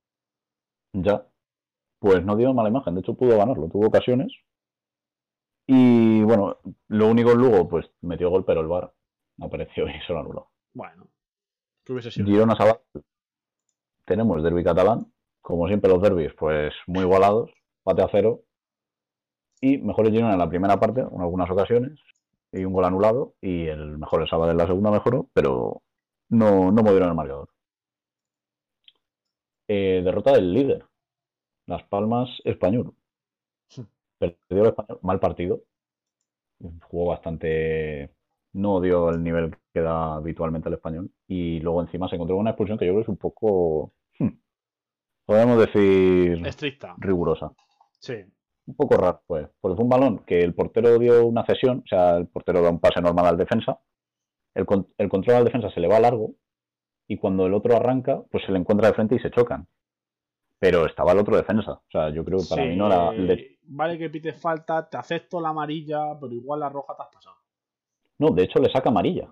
Ya. 0.93 1.27
Pues 1.99 2.23
no 2.23 2.37
dio 2.37 2.53
mala 2.53 2.69
imagen, 2.69 2.95
de 2.95 3.01
hecho 3.01 3.15
pudo 3.15 3.39
ganarlo, 3.39 3.69
tuvo 3.69 3.87
ocasiones. 3.87 4.31
Y 5.67 6.23
bueno, 6.23 6.59
lo 6.89 7.07
único 7.07 7.35
Lugo, 7.35 7.69
pues 7.69 7.91
metió 8.03 8.29
gol, 8.29 8.45
pero 8.45 8.61
el 8.61 8.67
VAR 8.67 8.93
apareció 9.41 9.89
y 9.89 9.99
se 10.07 10.13
lo 10.13 10.21
anuló. 10.21 10.51
Bueno. 10.75 11.09
¿Qué 11.85 11.93
hubiese 11.95 12.11
sido? 12.11 12.27
Girona 12.27 12.55
Sabadell. 12.55 12.83
Tenemos 14.05 14.37
el 14.37 14.43
derby 14.43 14.63
catalán. 14.63 15.11
Como 15.41 15.67
siempre 15.67 15.91
los 15.91 16.03
derbis, 16.03 16.35
pues 16.35 16.75
muy 16.87 17.05
igualados. 17.05 17.51
Pate 17.83 18.03
a 18.03 18.09
cero. 18.11 18.43
Y 19.63 19.79
mejores 19.79 20.13
Girona 20.13 20.35
en 20.35 20.39
la 20.39 20.51
primera 20.51 20.79
parte, 20.79 21.01
en 21.01 21.21
algunas 21.21 21.51
ocasiones. 21.51 21.99
y 22.53 22.63
un 22.63 22.75
gol 22.75 22.85
anulado. 22.85 23.37
Y 23.41 23.69
el 23.69 23.97
mejor 23.97 24.21
el 24.21 24.29
sábado 24.29 24.51
en 24.51 24.59
la 24.59 24.67
segunda 24.67 24.91
mejoró, 24.91 25.31
pero 25.33 25.83
no, 26.29 26.71
no 26.73 26.83
movieron 26.83 27.09
el 27.09 27.15
marcador. 27.15 27.49
Eh, 29.73 30.03
derrota 30.05 30.33
del 30.33 30.53
líder, 30.53 30.85
Las 31.67 31.85
Palmas 31.85 32.29
Español. 32.45 32.93
Sí. 33.69 33.87
Perdió 34.19 34.65
el 34.65 34.67
español, 34.71 34.99
mal 35.03 35.21
partido. 35.21 35.63
Jugó 36.89 37.07
bastante. 37.07 38.11
No 38.53 38.81
dio 38.81 39.11
el 39.11 39.23
nivel 39.23 39.57
que 39.73 39.81
da 39.81 40.17
habitualmente 40.17 40.69
el 40.69 40.75
español. 40.75 41.11
Y 41.29 41.61
luego 41.61 41.83
encima 41.83 42.09
se 42.09 42.17
encontró 42.17 42.35
con 42.35 42.41
una 42.41 42.51
expulsión 42.51 42.79
que 42.79 42.87
yo 42.87 42.93
creo 42.93 43.01
que 43.03 43.05
es 43.05 43.09
un 43.11 43.17
poco. 43.17 43.93
hmm, 44.19 44.29
podemos 45.25 45.59
decir. 45.61 46.45
Estricta. 46.45 46.97
rigurosa. 46.99 47.53
Sí. 48.01 48.15
Un 48.67 48.75
poco 48.75 48.97
raro, 48.97 49.23
pues. 49.29 49.49
Porque 49.61 49.77
fue 49.77 49.85
un 49.85 49.91
balón 49.91 50.19
que 50.27 50.41
el 50.41 50.53
portero 50.53 50.99
dio 50.99 51.25
una 51.25 51.47
cesión, 51.47 51.85
o 51.85 51.89
sea, 51.89 52.17
el 52.17 52.27
portero 52.27 52.61
da 52.61 52.71
un 52.71 52.81
pase 52.81 53.01
normal 53.01 53.27
al 53.27 53.37
defensa. 53.37 53.79
El, 54.53 54.67
el 54.99 55.09
control 55.09 55.37
al 55.37 55.45
defensa 55.45 55.71
se 55.71 55.79
le 55.79 55.87
va 55.87 56.01
largo. 56.01 56.35
Y 57.11 57.19
cuando 57.19 57.47
el 57.47 57.55
otro 57.55 57.77
arranca, 57.77 58.23
pues 58.31 58.45
se 58.47 58.53
le 58.53 58.59
encuentra 58.59 58.89
de 58.89 58.95
frente 58.95 59.17
y 59.17 59.19
se 59.19 59.31
chocan. 59.31 59.67
Pero 60.59 60.87
estaba 60.87 61.13
el 61.13 61.19
otro 61.19 61.37
defensa. 61.37 61.73
O 61.73 61.91
sea, 61.91 62.11
yo 62.11 62.25
creo 62.25 62.39
que 62.39 62.47
para 62.49 62.63
Sí, 62.63 62.69
mí 62.71 62.77
no 62.77 62.87
era. 62.87 63.13
eh, 63.17 63.59
Vale 63.73 63.99
que 63.99 64.11
pites 64.11 64.41
falta, 64.41 64.89
te 64.89 64.97
acepto 64.97 65.41
la 65.41 65.51
amarilla, 65.51 66.19
pero 66.21 66.33
igual 66.33 66.61
la 66.61 66.69
roja 66.69 66.97
te 66.97 67.03
has 67.03 67.09
pasado. 67.09 67.37
No, 68.19 68.31
de 68.31 68.45
hecho 68.45 68.61
le 68.61 68.71
saca 68.71 68.91
amarilla. 68.91 69.29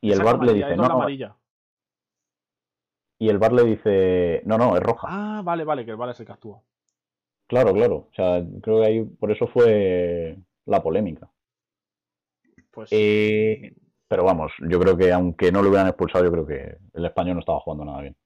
Y 0.00 0.12
el 0.12 0.22
VAR 0.22 0.42
le 0.44 0.54
dice, 0.54 0.76
no, 0.76 0.82
la 0.82 0.94
amarilla. 0.94 1.36
Y 3.18 3.28
el 3.28 3.38
VAR 3.38 3.52
le 3.52 3.64
dice, 3.64 4.42
no, 4.46 4.56
no, 4.58 4.76
es 4.76 4.82
roja. 4.82 5.08
Ah, 5.10 5.42
vale, 5.44 5.64
vale, 5.64 5.84
que 5.84 5.90
el 5.92 5.96
vale 5.96 6.12
es 6.12 6.20
el 6.20 6.26
que 6.26 6.32
actúa. 6.32 6.62
Claro, 7.48 7.72
claro. 7.72 7.96
O 8.10 8.14
sea, 8.14 8.42
creo 8.62 8.80
que 8.80 8.86
ahí 8.86 9.04
por 9.04 9.30
eso 9.30 9.46
fue 9.48 10.36
la 10.66 10.82
polémica. 10.82 11.30
Pues 12.70 12.90
Eh, 12.92 13.74
pero 14.08 14.24
vamos, 14.24 14.52
yo 14.68 14.78
creo 14.80 14.96
que 14.96 15.12
aunque 15.12 15.50
no 15.52 15.62
lo 15.62 15.68
hubieran 15.68 15.88
expulsado, 15.88 16.24
yo 16.24 16.32
creo 16.32 16.46
que 16.46 16.78
el 16.94 17.04
español 17.04 17.34
no 17.34 17.40
estaba 17.40 17.60
jugando 17.60 17.84
nada 17.84 18.00
bien. 18.02 18.16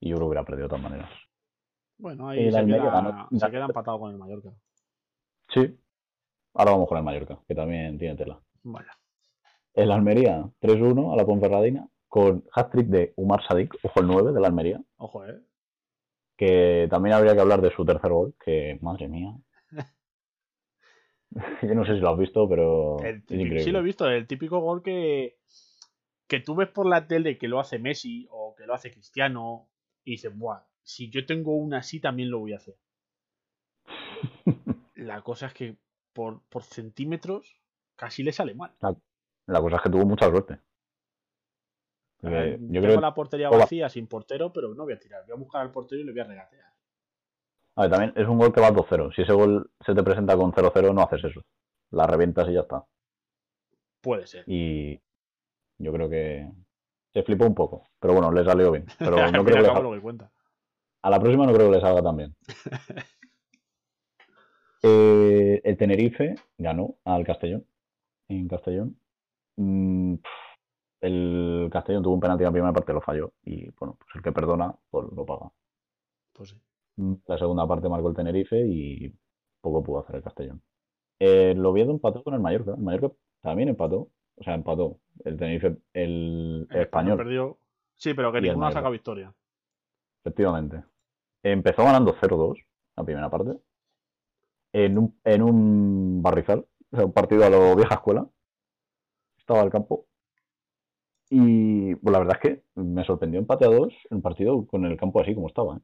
Y 0.00 0.08
yo 0.10 0.16
creo 0.16 0.26
que 0.26 0.30
hubiera 0.30 0.44
perdido 0.44 0.64
de 0.64 0.68
todas 0.70 0.82
maneras. 0.84 1.10
bueno, 1.98 2.28
ahí 2.28 2.44
el 2.46 2.52
se, 2.52 2.58
Almería 2.58 2.82
queda, 2.82 2.90
ganó- 2.92 3.28
se 3.30 3.50
queda 3.50 3.64
empatado 3.66 3.98
con 4.00 4.10
el 4.10 4.16
Mallorca. 4.18 4.50
Sí. 5.48 5.78
Ahora 6.54 6.72
vamos 6.72 6.88
con 6.88 6.98
el 6.98 7.04
Mallorca, 7.04 7.38
que 7.46 7.54
también 7.54 7.98
tiene 7.98 8.16
tela. 8.16 8.40
Vaya. 8.62 8.90
El 9.74 9.90
Almería 9.92 10.44
3-1 10.60 11.12
a 11.12 11.16
la 11.16 11.24
Ponferradina 11.24 11.86
con 12.08 12.44
hat-trick 12.52 12.86
de 12.88 13.12
Umar 13.16 13.40
Sadik, 13.46 13.72
ojo 13.84 14.00
el 14.00 14.06
9 14.08 14.32
del 14.32 14.44
Almería, 14.44 14.80
Ojo, 14.96 15.24
eh. 15.26 15.40
que 16.36 16.88
también 16.90 17.14
habría 17.14 17.34
que 17.34 17.40
hablar 17.40 17.60
de 17.60 17.70
su 17.70 17.84
tercer 17.84 18.10
gol, 18.10 18.34
que 18.44 18.78
madre 18.82 19.06
mía. 19.08 19.32
Yo 21.62 21.74
no 21.74 21.84
sé 21.84 21.94
si 21.94 22.00
lo 22.00 22.10
has 22.10 22.18
visto, 22.18 22.48
pero 22.48 22.98
El 23.00 23.22
típico- 23.24 23.60
sí 23.62 23.70
lo 23.70 23.78
he 23.78 23.82
visto, 23.82 24.08
el 24.08 24.26
típico 24.26 24.58
gol 24.60 24.82
que, 24.82 25.38
que 26.26 26.40
tú 26.40 26.54
ves 26.54 26.68
por 26.68 26.86
la 26.86 27.06
tele 27.06 27.38
que 27.38 27.48
lo 27.48 27.60
hace 27.60 27.78
Messi 27.78 28.26
o 28.30 28.54
que 28.56 28.66
lo 28.66 28.74
hace 28.74 28.90
Cristiano 28.90 29.68
y 30.04 30.12
dices, 30.12 30.36
buah, 30.36 30.62
si 30.82 31.10
yo 31.10 31.24
tengo 31.26 31.56
una 31.56 31.78
así 31.78 32.00
también 32.00 32.30
lo 32.30 32.40
voy 32.40 32.52
a 32.52 32.56
hacer. 32.56 32.76
La 34.94 35.22
cosa 35.22 35.46
es 35.46 35.54
que 35.54 35.76
por, 36.12 36.42
por 36.48 36.62
centímetros 36.62 37.60
casi 37.96 38.22
le 38.22 38.32
sale 38.32 38.54
mal. 38.54 38.72
La 39.46 39.60
cosa 39.60 39.76
es 39.76 39.82
que 39.82 39.90
tuvo 39.90 40.04
mucha 40.06 40.28
suerte. 40.28 40.58
Eh, 42.22 42.56
yo 42.60 42.80
tengo 42.82 42.82
creo 42.82 43.00
la 43.00 43.14
portería 43.14 43.48
vacía 43.48 43.88
sin 43.88 44.06
portero, 44.06 44.52
pero 44.52 44.74
no 44.74 44.84
voy 44.84 44.92
a 44.92 44.98
tirar. 44.98 45.22
Voy 45.24 45.32
a 45.32 45.36
buscar 45.38 45.62
al 45.62 45.70
portero 45.72 46.00
y 46.00 46.04
le 46.04 46.12
voy 46.12 46.20
a 46.20 46.24
regatear. 46.24 46.70
A 47.80 47.84
ver, 47.84 47.92
también 47.92 48.12
es 48.14 48.28
un 48.28 48.36
gol 48.36 48.52
que 48.52 48.60
va 48.60 48.70
2-0. 48.70 49.14
Si 49.14 49.22
ese 49.22 49.32
gol 49.32 49.70
se 49.80 49.94
te 49.94 50.02
presenta 50.02 50.36
con 50.36 50.52
0-0, 50.52 50.92
no 50.92 51.00
haces 51.00 51.24
eso. 51.24 51.42
La 51.92 52.06
revientas 52.06 52.46
y 52.50 52.52
ya 52.52 52.60
está. 52.60 52.84
Puede 54.02 54.26
ser. 54.26 54.44
Y 54.46 55.00
yo 55.78 55.90
creo 55.90 56.10
que 56.10 56.46
se 57.14 57.22
flipó 57.22 57.46
un 57.46 57.54
poco. 57.54 57.88
Pero 57.98 58.12
bueno, 58.12 58.30
le 58.32 58.44
salió 58.44 58.70
bien. 58.72 58.84
Pero 58.98 59.16
no 59.32 59.44
creo 59.44 59.44
que 59.44 59.50
le 59.52 59.62
cabo 59.62 59.66
salga. 59.76 59.80
lo 59.80 59.92
que 59.94 60.00
cuenta. 60.02 60.30
A 61.00 61.08
la 61.08 61.18
próxima 61.18 61.46
no 61.46 61.54
creo 61.54 61.70
que 61.70 61.76
le 61.76 61.80
salga 61.80 62.02
tan 62.02 62.16
bien. 62.16 62.36
Eh, 64.82 65.60
el 65.62 65.76
Tenerife 65.76 66.36
ganó 66.56 66.96
al 67.04 67.22
Castellón. 67.22 67.66
En 68.28 68.48
Castellón. 68.48 68.98
Mm, 69.56 70.14
el 71.02 71.68
Castellón 71.70 72.02
tuvo 72.02 72.14
un 72.14 72.20
penalti 72.20 72.44
en 72.44 72.46
la 72.46 72.52
primera 72.52 72.72
parte, 72.72 72.94
lo 72.94 73.02
falló. 73.02 73.34
Y 73.44 73.68
bueno, 73.72 73.98
pues 73.98 74.14
el 74.14 74.22
que 74.22 74.32
perdona, 74.32 74.74
pues 74.90 75.06
lo 75.12 75.26
paga. 75.26 75.52
Pues 76.32 76.48
sí. 76.48 76.56
La 77.26 77.38
segunda 77.38 77.66
parte 77.66 77.88
marcó 77.88 78.08
el 78.08 78.14
Tenerife 78.14 78.60
y 78.66 79.14
poco 79.60 79.82
pudo 79.82 80.00
hacer 80.00 80.16
el 80.16 80.22
Castellón. 80.22 80.62
El 81.18 81.64
Oviedo 81.64 81.90
empató 81.90 82.22
con 82.22 82.34
el 82.34 82.40
Mallorca. 82.40 82.72
El 82.72 82.82
Mallorca 82.82 83.14
también 83.40 83.68
empató. 83.68 84.10
O 84.36 84.42
sea, 84.42 84.54
empató. 84.54 84.98
El 85.24 85.36
Tenerife, 85.36 85.76
el 85.92 86.66
El 86.70 86.80
español, 86.80 87.18
perdió. 87.18 87.58
Sí, 87.96 88.14
pero 88.14 88.32
que 88.32 88.40
ninguno 88.40 88.66
ha 88.66 88.72
sacado 88.72 88.92
victoria. 88.92 89.34
efectivamente. 90.22 90.84
Empezó 91.42 91.84
ganando 91.84 92.14
0-2 92.14 92.64
la 92.96 93.04
primera 93.04 93.30
parte. 93.30 93.58
En 94.72 94.98
un, 94.98 95.18
en 95.24 95.42
un 95.42 96.22
barrizal. 96.22 96.66
O 96.92 96.96
sea, 96.96 97.06
un 97.06 97.12
partido 97.12 97.44
a 97.44 97.50
lo 97.50 97.76
vieja 97.76 97.94
escuela. 97.94 98.26
Estaba 99.38 99.60
al 99.62 99.70
campo. 99.70 100.06
Y 101.30 101.94
pues 101.94 102.12
la 102.12 102.18
verdad 102.18 102.38
es 102.42 102.42
que 102.42 102.64
me 102.74 103.04
sorprendió 103.04 103.38
empate 103.38 103.64
a 103.64 103.68
dos 103.68 103.94
el 104.10 104.20
partido 104.20 104.66
con 104.66 104.84
el 104.84 104.96
campo 104.96 105.20
así 105.20 105.34
como 105.34 105.46
estaba. 105.46 105.76
¿eh? 105.76 105.80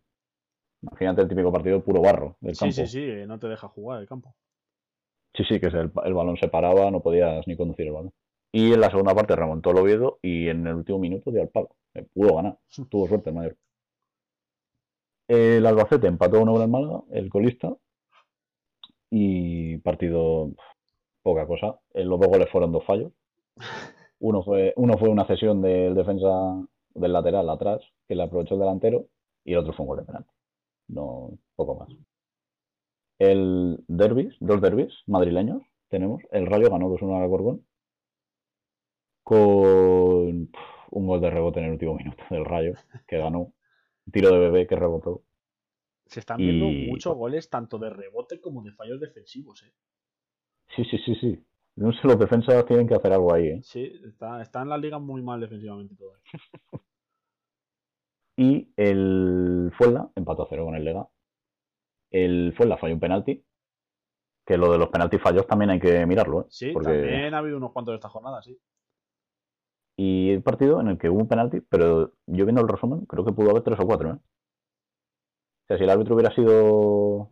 Imagínate 0.83 1.23
el 1.23 1.29
típico 1.29 1.53
partido 1.53 1.83
puro 1.83 2.01
barro 2.01 2.37
del 2.41 2.55
Sí, 2.55 2.61
campo. 2.61 2.75
sí, 2.75 2.87
sí, 2.87 3.01
eh, 3.03 3.27
no 3.27 3.39
te 3.39 3.49
deja 3.49 3.69
jugar 3.69 4.01
el 4.01 4.07
campo. 4.09 4.35
Sí, 5.35 5.45
sí, 5.49 5.61
que 5.61 5.67
el, 5.67 5.93
el 6.05 6.15
balón 6.15 6.37
se 6.39 6.49
paraba, 6.49 6.91
no 6.91 7.01
podías 7.01 7.47
ni 7.47 7.57
conducir 7.57 7.87
el 7.87 7.93
balón. 7.93 8.13
Y 8.53 8.73
en 8.73 8.81
la 8.81 8.91
segunda 8.91 9.15
parte 9.15 9.37
remontó 9.37 9.71
el 9.71 9.79
Oviedo 9.79 10.19
y 10.23 10.49
en 10.49 10.67
el 10.67 10.75
último 10.77 10.99
minuto 10.99 11.31
dio 11.31 11.43
al 11.43 11.49
palo. 11.49 11.71
Eh, 11.95 12.07
Pudo 12.15 12.37
ganar. 12.37 12.59
Tuvo 12.91 13.07
suerte 13.09 13.31
el 13.31 13.37
Mallorca. 13.37 13.61
El 15.29 15.67
Albacete 15.67 16.07
empató 16.07 16.41
1 16.41 16.53
con 16.53 16.63
el 16.63 16.69
Málaga, 16.69 17.03
el 17.11 17.29
colista. 17.29 17.75
Y 19.11 19.79
partido 19.79 20.51
poca 21.23 21.47
cosa. 21.47 21.79
Eh, 21.95 22.05
Los 22.05 22.19
dos 22.21 22.29
goles 22.29 22.49
fueron 22.51 22.73
dos 22.73 22.85
fallos. 22.85 23.13
Uno 24.19 24.43
fue, 24.43 24.73
uno 24.77 24.97
fue 24.99 25.09
una 25.09 25.27
cesión 25.27 25.61
del 25.63 25.95
defensa 25.95 26.29
del 26.95 27.13
lateral 27.13 27.49
atrás, 27.51 27.83
que 28.09 28.15
le 28.15 28.23
aprovechó 28.23 28.55
el 28.55 28.61
delantero, 28.61 29.07
y 29.45 29.53
el 29.53 29.59
otro 29.59 29.73
fue 29.75 29.85
un 29.85 29.89
gol 29.89 29.99
de 29.99 30.05
penalti. 30.05 30.31
No, 30.89 31.31
poco 31.57 31.75
más. 31.77 31.89
El 33.19 33.85
derbis, 33.89 34.35
dos 34.41 34.61
derbis 34.61 34.93
madrileños 35.07 35.63
tenemos. 35.89 36.23
El 36.31 36.47
Rayo 36.47 36.71
ganó 36.71 36.89
2-1 36.89 37.17
al 37.17 37.23
Alcorcón 37.25 37.65
con 39.23 40.51
un 40.91 41.07
gol 41.07 41.21
de 41.21 41.31
rebote 41.31 41.59
en 41.61 41.67
el 41.67 41.73
último 41.73 41.95
minuto 41.97 42.23
del 42.31 42.45
Rayo, 42.45 42.75
que 43.07 43.19
ganó. 43.19 43.53
Un 44.07 44.13
tiro 44.13 44.31
de 44.31 44.39
bebé 44.39 44.67
que 44.67 44.77
rebotó. 44.77 45.23
Se 46.07 46.21
están 46.21 46.39
viendo 46.39 46.67
Y- 46.67 46.87
muchos 46.89 47.17
goles 47.17 47.51
tanto 47.51 47.79
de 47.79 47.91
rebote 47.91 48.41
como 48.41 48.63
de 48.63 48.71
fallos 48.73 49.01
defensivos. 49.01 49.65
¿eh? 49.65 49.73
Sí, 50.77 50.85
sí, 50.85 50.99
sí, 51.05 51.15
sí. 51.17 51.45
No 51.75 51.93
sé, 51.93 51.99
los 52.05 52.19
defensas 52.19 52.65
tienen 52.67 52.87
que 52.87 52.95
hacer 52.95 53.13
algo 53.13 53.35
ahí, 53.35 53.49
¿eh? 53.49 53.61
Sí, 53.63 53.93
está, 54.07 54.41
está 54.41 54.63
en 54.63 54.69
la 54.69 54.79
liga 54.79 54.99
muy 54.99 55.23
mal 55.23 55.41
defensivamente 55.41 55.97
todo. 55.97 56.13
Y 58.37 58.73
el 58.77 59.73
Fuenla 59.79 60.11
empató 60.15 60.43
a 60.45 60.47
cero 60.51 60.65
con 60.67 60.75
el 60.77 60.85
Lega. 60.85 61.07
El 62.11 62.55
Fuenla 62.57 62.77
falló 62.77 62.95
un 62.95 63.01
penalti. 63.01 63.43
Que 64.47 64.57
lo 64.57 64.71
de 64.71 64.79
los 64.79 64.91
penaltis 64.91 65.21
fallos 65.21 65.47
también 65.47 65.71
hay 65.71 65.81
que 65.81 66.07
mirarlo, 66.07 66.43
¿eh? 66.43 66.47
Sí, 66.51 66.71
Porque- 66.73 66.89
también 66.91 67.35
ha 67.35 67.39
habido 67.39 67.57
unos 67.57 67.73
cuantos 67.73 67.93
de 67.93 67.97
esta 67.97 68.09
jornada, 68.09 68.43
sí. 68.43 68.57
Y 69.99 70.31
el 70.31 70.43
partido 70.43 70.81
en 70.81 70.89
el 70.89 70.99
que 70.99 71.09
hubo 71.09 71.21
un 71.21 71.29
penalti, 71.29 71.61
pero 71.63 72.13
yo 72.27 72.45
viendo 72.45 72.61
el 72.61 72.69
resumen, 72.69 73.07
creo 73.07 73.25
que 73.25 73.33
pudo 73.33 73.51
haber 73.51 73.63
tres 73.63 73.81
o 73.81 73.87
cuatro, 73.87 74.11
¿eh? 74.11 74.17
O 74.19 75.67
sea, 75.67 75.79
si 75.79 75.85
el 75.85 75.91
árbitro 75.91 76.15
hubiera 76.15 76.33
sido 76.35 77.31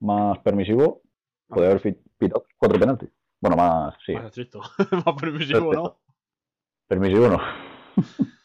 más 0.00 0.38
permisivo, 0.40 1.02
podría 1.46 1.70
haber 1.70 1.82
pi- 1.82 2.00
pitado 2.16 2.44
cuatro 2.56 2.80
penaltis. 2.80 3.10
Bueno, 3.40 3.56
más, 3.56 3.94
sí. 4.04 4.12
Más 4.14 4.24
estricto, 4.24 4.60
más 5.06 5.20
permisivo, 5.20 5.72
¿no? 5.72 6.00
Permisivo 6.88 7.28
no. 7.28 7.38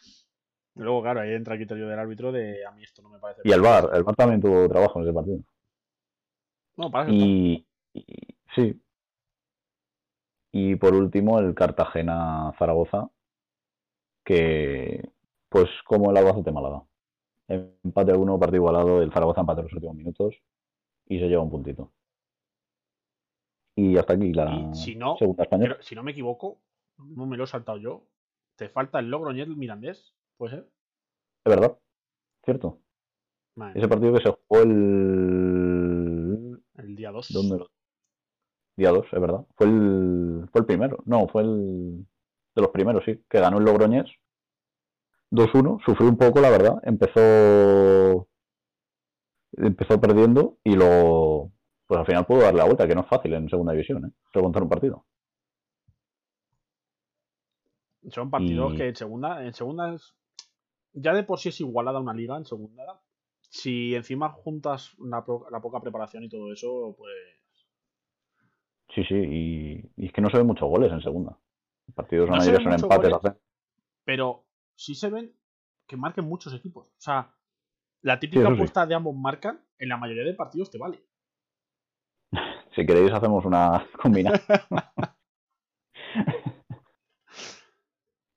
Luego, 0.76 1.02
claro, 1.02 1.22
ahí 1.22 1.34
entra 1.34 1.54
el 1.54 1.60
criterio 1.60 1.88
del 1.88 2.00
árbitro 2.00 2.32
de 2.32 2.66
a 2.66 2.72
mí 2.72 2.84
esto 2.84 3.02
no 3.02 3.10
me 3.10 3.20
parece. 3.20 3.42
Y 3.44 3.52
el 3.52 3.62
VAR, 3.62 3.90
el 3.94 4.04
VAR 4.04 4.16
también 4.16 4.42
tuvo 4.42 4.68
trabajo 4.68 5.00
en 5.00 5.06
ese 5.06 5.14
partido. 5.14 5.40
No, 6.78 6.90
para 6.90 7.06
eso. 7.06 7.14
Y, 7.14 7.66
y- 7.94 8.36
sí. 8.56 8.82
Y 10.52 10.76
por 10.76 10.94
último, 10.94 11.40
el 11.40 11.54
Cartagena-Zaragoza, 11.54 13.10
que 14.24 15.12
pues 15.50 15.70
como 15.86 16.12
el 16.12 16.18
Albacete 16.18 16.52
Málaga. 16.52 16.84
Empate 17.48 18.14
a 18.14 18.18
uno, 18.18 18.40
partido 18.40 18.58
igualado, 18.58 19.02
el 19.02 19.12
Zaragoza 19.12 19.42
empate 19.42 19.62
en 19.62 19.66
los 19.66 19.74
últimos 19.74 19.96
minutos 19.96 20.36
y 21.08 21.20
se 21.20 21.28
lleva 21.28 21.44
un 21.44 21.52
puntito. 21.52 21.92
Y 23.76 23.98
hasta 23.98 24.14
aquí 24.14 24.34
la 24.34 24.50
Y 24.52 24.76
si 24.76 24.96
no, 24.96 25.18
segunda 25.18 25.44
española. 25.44 25.74
Pero, 25.74 25.84
si 25.84 25.96
no 25.96 26.04
me 26.04 26.12
equivoco, 26.12 26.60
no 26.98 27.26
me 27.26 27.38
lo 27.38 27.44
he 27.44 27.48
saltado 27.48 27.78
yo. 27.78 28.04
Te 28.56 28.70
falta 28.70 29.00
el 29.00 29.10
Logroñez 29.10 29.48
Mirandés, 29.48 30.14
¿puede 30.38 30.56
ser? 30.56 30.70
Es 31.46 31.50
verdad, 31.50 31.78
cierto. 32.46 32.80
Madre 33.56 33.80
Ese 33.80 33.88
partido 33.88 34.14
que 34.14 34.24
se 34.24 34.32
jugó 34.32 34.62
el... 34.64 36.64
el 36.76 36.96
día 36.96 37.12
2. 37.12 37.28
¿Dónde 37.34 37.58
lo- 37.60 37.72
día 38.76 38.90
2, 38.92 39.06
es 39.12 39.22
verdad. 39.22 39.46
Fue 39.56 39.68
el, 39.68 40.48
fue 40.52 40.62
el 40.62 40.66
primero, 40.66 40.98
no, 41.06 41.28
fue 41.28 41.44
el 41.44 42.06
de 42.56 42.62
los 42.62 42.72
primeros, 42.72 43.04
sí, 43.06 43.24
que 43.30 43.40
ganó 43.40 43.60
el 43.60 43.66
Logroñés 43.66 44.06
2-1, 45.32 45.80
sufrió 45.86 46.10
un 46.10 46.18
poco, 46.18 46.40
la 46.42 46.50
verdad, 46.50 46.80
empezó 46.84 48.28
empezó 49.58 50.00
perdiendo 50.02 50.58
y 50.64 50.76
luego, 50.76 51.52
pues 51.86 52.00
al 52.00 52.06
final 52.08 52.26
pudo 52.26 52.42
darle 52.42 52.58
la 52.60 52.66
vuelta, 52.66 52.88
que 52.88 52.96
no 52.96 53.02
es 53.02 53.08
fácil 53.08 53.34
en 53.34 53.50
segunda 53.50 53.74
división, 53.74 54.06
¿eh? 54.06 54.12
remontar 54.34 54.64
un 54.64 54.70
partido. 54.70 55.06
Son 58.10 58.30
partidos 58.30 58.74
Y- 58.74 58.78
que 58.78 58.88
en 58.90 58.96
segunda, 58.96 59.46
en 59.46 59.54
segunda 59.54 59.94
es- 59.94 60.14
ya 60.94 61.14
de 61.14 61.24
por 61.24 61.40
sí 61.40 61.50
es 61.50 61.60
igualada 61.62 62.00
una 62.00 62.14
liga 62.14 62.38
en 62.38 62.46
segunda. 62.46 63.02
Si 63.50 63.96
encima 63.96 64.30
juntas 64.30 64.96
la, 65.00 65.24
pro- 65.26 65.48
la 65.52 65.62
poca 65.62 65.80
preparación 65.82 66.24
y 66.24 66.30
todo 66.30 66.52
eso, 66.54 66.96
pues 66.98 67.14
Sí, 68.96 69.04
sí, 69.06 69.16
y, 69.16 69.92
y 69.98 70.06
es 70.08 70.14
que 70.14 70.22
no 70.22 70.30
se 70.30 70.38
ven 70.38 70.48
muchos 70.48 70.70
goles 70.70 70.92
en 70.92 71.02
segunda. 71.02 71.38
Partidos 71.96 72.30
No 72.30 72.36
la 72.36 72.38
mayoría 72.38 72.60
son 72.62 72.74
empates. 72.74 73.12
goles. 73.12 73.36
pero 74.06 74.46
sí 74.76 74.96
se 74.96 75.10
ven 75.10 75.36
que 75.88 75.98
marquen 75.98 76.26
muchos 76.26 76.54
equipos. 76.54 76.88
O 76.88 77.02
sea, 77.02 77.36
la 78.02 78.20
típica 78.20 78.48
sí. 78.48 78.54
apuesta 78.56 78.86
de 78.88 78.96
ambos 78.96 79.16
marcan, 79.16 79.66
en 79.80 79.90
la 79.90 79.98
mayoría 79.98 80.24
de 80.26 80.34
partidos 80.36 80.72
te 80.72 80.78
vale. 80.80 81.04
Si 82.76 82.86
queréis 82.86 83.12
hacemos 83.14 83.46
una 83.46 83.86
combinada. 84.02 84.40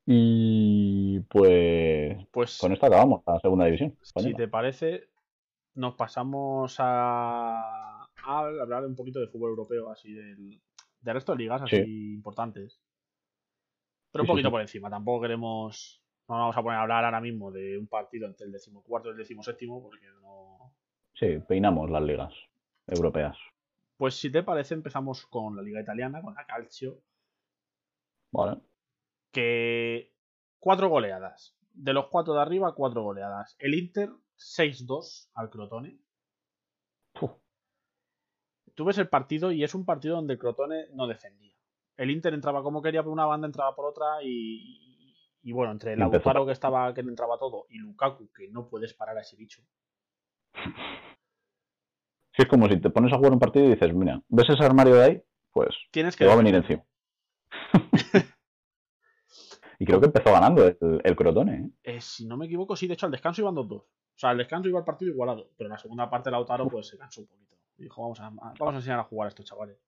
Y 0.07 1.21
pues 1.21 2.17
Pues 2.31 2.59
con 2.59 2.73
esto 2.73 2.87
acabamos 2.87 3.23
la 3.27 3.41
segunda 3.41 3.65
división. 3.67 3.97
si 4.17 4.35
te 4.35 4.49
parece, 4.49 5.09
nos 5.75 5.95
pasamos 5.95 6.77
a, 6.79 8.03
a 8.05 8.39
hablar 8.39 8.85
un 8.87 8.95
poquito 8.95 9.21
de 9.21 9.29
fútbol 9.29 9.51
europeo, 9.51 9.91
así 9.91 10.13
del, 10.13 10.61
del 11.01 11.15
resto 11.15 11.33
de 11.33 11.39
ligas 11.39 11.63
así 11.63 12.15
importantes. 12.15 12.81
Pero 14.13 14.23
un 14.23 14.27
sí, 14.27 14.33
poquito 14.33 14.49
sí. 14.49 14.53
por 14.53 14.61
encima, 14.61 14.91
tampoco 14.91 15.23
queremos. 15.23 16.03
No 16.29 16.35
nos 16.37 16.43
vamos 16.43 16.57
a 16.57 16.63
poner 16.63 16.79
a 16.79 16.83
hablar 16.83 17.05
ahora 17.05 17.21
mismo 17.21 17.53
de 17.53 17.79
un 17.79 17.87
partido 17.87 18.27
entre 18.27 18.47
el 18.47 18.53
decimocuarto 18.53 19.09
y 19.09 19.13
el 19.13 19.19
decimoséptimo, 19.19 19.83
porque 19.83 20.07
no. 20.23 20.73
Sí, 21.15 21.39
peinamos 21.49 21.91
las 21.91 22.03
ligas 22.03 22.33
europeas. 22.87 23.37
Pues 23.99 24.15
si 24.15 24.31
te 24.33 24.43
parece, 24.43 24.73
empezamos 24.73 25.27
con 25.27 25.55
la 25.55 25.63
liga 25.63 25.83
italiana, 25.83 26.23
con 26.23 26.35
la 26.35 26.47
Calcio, 26.47 27.03
Vale. 28.33 28.61
Que 29.37 30.15
cuatro 30.59 30.89
goleadas. 30.89 31.55
De 31.75 31.93
los 31.93 32.07
cuatro 32.09 32.33
de 32.33 32.41
arriba, 32.41 32.75
cuatro 32.75 33.03
goleadas. 33.03 33.55
El 33.59 33.75
Inter 33.75 34.09
6-2 34.39 35.29
al 35.35 35.51
Crotone. 35.51 35.99
Uf, 37.21 37.33
Tú 38.75 38.87
ves 38.87 38.97
el 38.97 39.09
partido 39.09 39.53
y 39.53 39.63
es 39.63 39.75
un 39.75 39.85
partido 39.85 40.17
donde 40.17 40.35
el 40.35 40.39
Crotone 40.39 40.87
no 40.95 41.07
defendía. 41.07 41.53
El 41.99 42.11
Inter 42.11 42.33
entraba 42.33 42.63
como 42.63 42.81
quería 42.81 43.03
por 43.03 43.13
una 43.13 43.27
banda, 43.27 43.47
entraba 43.47 43.75
por 43.75 43.85
otra 43.85 44.23
y, 44.23 45.15
y 45.43 45.53
bueno, 45.53 45.73
entre 45.73 45.93
el. 45.93 45.99
Lautaro 45.99 46.47
que 46.47 46.53
estaba 46.53 46.95
que 46.95 47.03
entraba 47.03 47.39
todo 47.39 47.67
y 47.69 47.77
Lukaku 47.77 48.31
que 48.33 48.49
no 48.49 48.69
puedes 48.69 48.95
parar 48.95 49.19
a 49.19 49.21
ese 49.21 49.37
bicho. 49.37 49.63
Sí, 52.39 52.43
es 52.43 52.49
como 52.51 52.69
si 52.69 52.79
te 52.79 52.91
pones 52.91 53.11
a 53.15 53.17
jugar 53.17 53.33
un 53.33 53.39
partido 53.39 53.65
y 53.65 53.71
dices, 53.71 53.95
mira, 53.95 54.21
¿ves 54.29 54.51
ese 54.51 54.63
armario 54.63 54.97
de 54.97 55.03
ahí? 55.03 55.23
Pues 55.53 55.75
Tienes 55.91 56.15
que 56.15 56.25
te 56.25 56.29
va 56.29 56.35
a 56.35 56.37
venir 56.37 56.55
encima. 56.55 56.85
y 59.79 59.85
creo 59.85 60.01
que 60.01 60.07
empezó 60.07 60.33
ganando 60.33 60.67
el, 60.67 61.01
el 61.03 61.17
Crotone. 61.17 61.55
¿eh? 61.55 61.71
Eh, 61.97 62.01
si 62.01 62.27
no 62.27 62.37
me 62.37 62.47
equivoco, 62.47 62.77
sí, 62.77 62.87
de 62.87 62.95
hecho 62.95 63.07
al 63.07 63.13
descanso 63.13 63.43
iban 63.43 63.55
2-2. 63.55 63.73
O 63.73 63.87
sea, 64.15 64.31
al 64.31 64.39
descanso 64.39 64.69
iba 64.69 64.79
el 64.79 64.85
partido 64.85 65.11
igualado, 65.11 65.51
pero 65.57 65.69
en 65.69 65.73
la 65.73 65.79
segunda 65.79 66.09
parte 66.09 66.31
Lautaro 66.31 66.69
pues 66.69 66.89
se 66.89 66.97
cansó 66.97 67.21
un 67.21 67.27
poquito. 67.27 67.57
Y 67.79 67.83
dijo, 67.85 68.03
vamos 68.03 68.21
a, 68.21 68.31
vamos 68.31 68.75
a 68.75 68.77
enseñar 68.77 69.01
a 69.01 69.05
jugar 69.05 69.27
a 69.27 69.29
estos 69.29 69.45
chavales. 69.45 69.79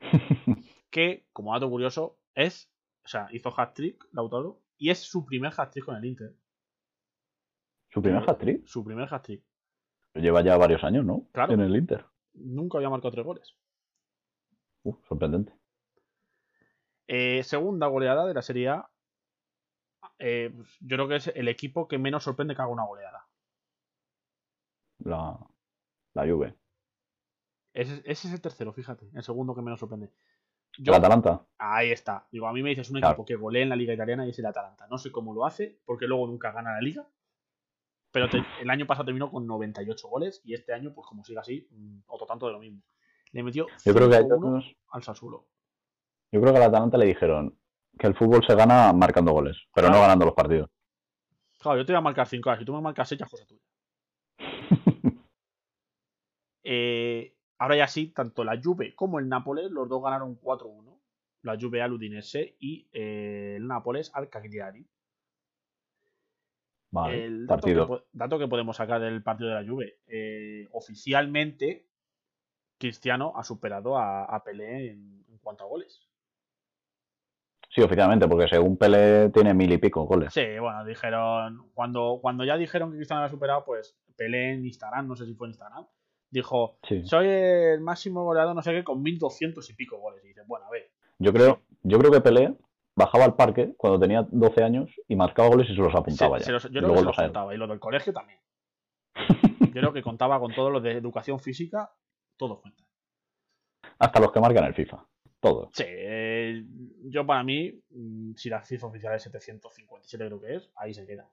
Que, 0.90 1.26
como 1.34 1.52
dato 1.52 1.68
curioso, 1.68 2.18
es, 2.34 2.72
o 3.04 3.08
sea, 3.08 3.28
hizo 3.30 3.52
hat-trick 3.54 4.06
Lautaro 4.12 4.62
y 4.78 4.88
es 4.88 5.00
su 5.00 5.26
primer 5.26 5.52
hat-trick 5.54 5.84
con 5.84 5.96
el 5.96 6.04
Inter. 6.06 6.34
Su 7.90 8.00
primer 8.00 8.22
hat-trick. 8.26 8.66
Su 8.66 8.82
primer 8.82 9.12
hat-trick. 9.12 9.44
Lleva 10.14 10.42
ya 10.42 10.56
varios 10.56 10.82
años, 10.84 11.04
¿no? 11.04 11.28
Claro. 11.32 11.52
En 11.52 11.60
el 11.60 11.76
Inter. 11.76 12.06
Nunca 12.32 12.78
había 12.78 12.88
marcado 12.88 13.12
tres 13.12 13.26
goles. 13.26 13.54
Uf, 14.82 14.96
sorprendente. 15.06 15.52
Eh, 17.06 17.42
segunda 17.42 17.86
goleada 17.86 18.26
de 18.26 18.34
la 18.34 18.42
Serie 18.42 18.68
A. 18.68 18.90
Eh, 20.18 20.52
pues, 20.54 20.68
yo 20.80 20.96
creo 20.96 21.08
que 21.08 21.16
es 21.16 21.26
el 21.28 21.48
equipo 21.48 21.86
que 21.88 21.98
menos 21.98 22.24
sorprende 22.24 22.54
que 22.54 22.62
haga 22.62 22.70
una 22.70 22.84
goleada. 22.84 23.26
La, 24.98 25.38
la 26.14 26.26
Juve. 26.26 26.54
Ese, 27.72 28.02
ese 28.04 28.28
es 28.28 28.34
el 28.34 28.40
tercero, 28.40 28.72
fíjate. 28.72 29.08
El 29.14 29.22
segundo 29.22 29.54
que 29.54 29.62
menos 29.62 29.78
sorprende. 29.80 30.10
El 30.78 30.84
Yo, 30.84 30.94
Atalanta. 30.94 31.46
ahí 31.58 31.90
está. 31.92 32.26
Digo, 32.32 32.46
a 32.48 32.52
mí 32.52 32.62
me 32.62 32.70
dices 32.70 32.90
un 32.90 32.98
Claro. 32.98 33.12
equipo 33.12 33.24
que 33.26 33.36
golea 33.36 33.62
en 33.62 33.68
la 33.68 33.76
Liga 33.76 33.94
Italiana 33.94 34.26
y 34.26 34.30
es 34.30 34.38
el 34.38 34.46
Atalanta. 34.46 34.86
No 34.88 34.98
sé 34.98 35.12
cómo 35.12 35.32
lo 35.34 35.44
hace, 35.46 35.78
porque 35.84 36.06
luego 36.06 36.26
nunca 36.26 36.50
gana 36.52 36.72
la 36.74 36.80
Liga. 36.80 37.06
Pero 38.10 38.28
te- 38.28 38.42
el 38.60 38.70
año 38.70 38.86
pasado 38.86 39.04
terminó 39.06 39.30
con 39.30 39.46
98 39.46 40.08
goles 40.08 40.40
y 40.44 40.54
este 40.54 40.72
año, 40.72 40.92
pues 40.94 41.06
como 41.06 41.24
sigue 41.24 41.38
así, 41.38 41.68
mm, 41.70 41.98
otro 42.06 42.26
tanto 42.26 42.46
de 42.46 42.52
lo 42.52 42.58
mismo. 42.58 42.82
Le 43.32 43.42
metió 43.42 43.66
Yo 43.84 43.94
creo 43.94 44.08
que 44.08 44.16
a 44.16 44.20
5-1 44.22 44.58
ellos- 44.58 44.76
al 44.88 45.02
Sassuolo. 45.02 45.46
yo 46.32 46.40
creo 46.40 46.52
que 46.52 46.58
al 46.58 46.64
Atalanta 46.64 46.96
le 46.96 47.04
dijeron 47.06 47.56
que 47.98 48.06
el 48.06 48.14
fútbol 48.14 48.44
se 48.46 48.54
gana 48.54 48.92
marcando 48.92 49.32
goles, 49.32 49.56
pero 49.74 49.88
no 49.88 50.00
ganando 50.00 50.24
los 50.24 50.34
partidos. 50.34 50.70
Claro, 51.58 51.78
yo 51.78 51.86
te 51.86 51.92
voy 51.92 51.98
a 51.98 52.02
marcar 52.02 52.26
5 52.26 52.56
Si 52.56 52.64
tú 52.64 52.72
me 52.72 52.80
marcas 52.80 53.08
6, 53.08 53.18
ya 53.18 53.24
es 53.26 53.30
cosa 53.30 53.46
tuya. 53.46 53.62
Eh, 56.70 57.34
ahora 57.56 57.76
ya 57.76 57.88
sí, 57.88 58.08
tanto 58.08 58.44
la 58.44 58.60
Juve 58.62 58.94
como 58.94 59.18
el 59.18 59.26
Nápoles, 59.26 59.70
los 59.70 59.88
dos 59.88 60.02
ganaron 60.02 60.38
4-1. 60.38 61.00
La 61.40 61.56
Juve 61.58 61.80
al 61.80 61.94
Udinese 61.94 62.56
y 62.58 62.86
eh, 62.92 63.54
el 63.56 63.66
Nápoles 63.66 64.10
al 64.12 64.28
Cagliari. 64.28 64.86
Vale, 66.90 67.24
el 67.24 67.46
dato 67.46 67.66
que, 67.66 68.04
dato 68.12 68.48
podemos 68.50 68.76
sacar 68.76 69.00
del 69.00 69.22
partido 69.22 69.48
de 69.48 69.54
la 69.54 69.66
Juve. 69.66 70.00
eh, 70.08 70.68
oficialmente, 70.72 71.86
Cristiano 72.76 73.32
ha 73.34 73.44
superado 73.44 73.96
a, 73.96 74.24
a 74.24 74.44
Pelé 74.44 74.90
en, 74.90 75.24
en 75.26 75.38
cuanto 75.38 75.64
a 75.64 75.68
goles. 75.68 76.07
Sí, 77.78 77.84
oficialmente, 77.86 78.26
porque 78.28 78.48
según 78.48 78.76
Pelé 78.76 79.30
tiene 79.30 79.54
mil 79.54 79.72
y 79.72 79.78
pico 79.78 80.04
goles. 80.04 80.32
Sí, 80.34 80.44
bueno, 80.60 80.84
dijeron. 80.84 81.70
Cuando, 81.74 82.18
cuando 82.20 82.44
ya 82.44 82.56
dijeron 82.56 82.90
que 82.90 82.96
Cristiano 82.96 83.22
había 83.22 83.30
superado, 83.30 83.64
pues 83.64 83.96
Pelé 84.16 84.52
en 84.54 84.64
Instagram, 84.66 85.06
no 85.08 85.14
sé 85.16 85.26
si 85.26 85.34
fue 85.34 85.46
en 85.46 85.50
Instagram, 85.50 85.86
dijo: 86.30 86.78
Sí. 86.82 87.04
Soy 87.04 87.26
el 87.28 87.80
máximo 87.80 88.24
goleador, 88.24 88.54
no 88.54 88.62
sé 88.62 88.72
qué, 88.72 88.84
con 88.84 89.02
1200 89.02 89.68
y 89.70 89.74
pico 89.74 89.98
goles. 89.98 90.24
Y 90.24 90.28
dices, 90.28 90.44
bueno, 90.46 90.66
a 90.66 90.70
ver, 90.70 90.90
Yo 91.18 91.32
creo, 91.32 91.60
yo 91.82 91.98
creo 91.98 92.10
que 92.10 92.20
Pelé 92.20 92.54
bajaba 92.96 93.24
al 93.24 93.36
parque 93.36 93.74
cuando 93.76 94.00
tenía 94.00 94.26
12 94.30 94.64
años 94.64 94.90
y 95.06 95.14
marcaba 95.14 95.48
goles 95.48 95.70
y 95.70 95.74
se 95.76 95.80
los 95.80 95.92
se- 95.92 95.98
apuntaba 95.98 96.38
se 96.40 96.46
ya. 96.46 96.52
los- 96.52 96.64
yo 96.64 96.70
creo 96.70 96.82
que 96.82 96.86
se 96.88 96.94
los 96.94 97.04
los 97.04 97.16
contaba. 97.16 97.54
Y 97.54 97.58
lo 97.58 97.66
del 97.68 97.78
colegio 97.78 98.12
también. 98.12 98.40
Yo 99.60 99.80
creo 99.82 99.92
que 99.92 100.02
contaba 100.02 100.40
con 100.40 100.52
todo 100.52 100.70
lo 100.70 100.80
de 100.80 100.92
educación 100.92 101.38
física, 101.38 101.92
todo 102.36 102.60
cuenta. 102.60 102.82
Hasta 104.00 104.18
los 104.20 104.32
que 104.32 104.40
marcan 104.40 104.64
el 104.64 104.74
FIFA. 104.74 105.04
Todos. 105.40 105.70
Sí, 105.72 105.84
eh, 105.86 106.64
yo 107.04 107.24
para 107.26 107.44
mí, 107.44 107.72
mm, 107.90 108.34
si 108.34 108.48
la 108.48 108.64
cifra 108.64 108.88
oficial 108.88 109.14
es 109.14 109.22
757, 109.22 110.26
creo 110.26 110.40
que 110.40 110.54
es, 110.56 110.70
ahí 110.76 110.92
se 110.92 111.06
queda. 111.06 111.28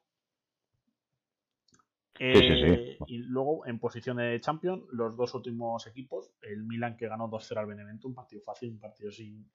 sí, 2.15 2.23
sí. 2.23 2.27
Eh, 2.27 2.97
Y 3.07 3.17
luego, 3.17 3.65
en 3.65 3.79
posición 3.79 4.17
de 4.17 4.39
champion, 4.39 4.85
los 4.91 5.15
dos 5.17 5.33
últimos 5.35 5.85
equipos, 5.87 6.31
el 6.41 6.63
Milan 6.63 6.95
que 6.97 7.07
ganó 7.07 7.27
2-0 7.27 7.57
al 7.59 7.65
Benevento, 7.65 8.07
un 8.07 8.15
partido 8.15 8.41
fácil, 8.41 8.69
un 8.71 8.79
partido 8.79 9.11
sin, 9.11 9.49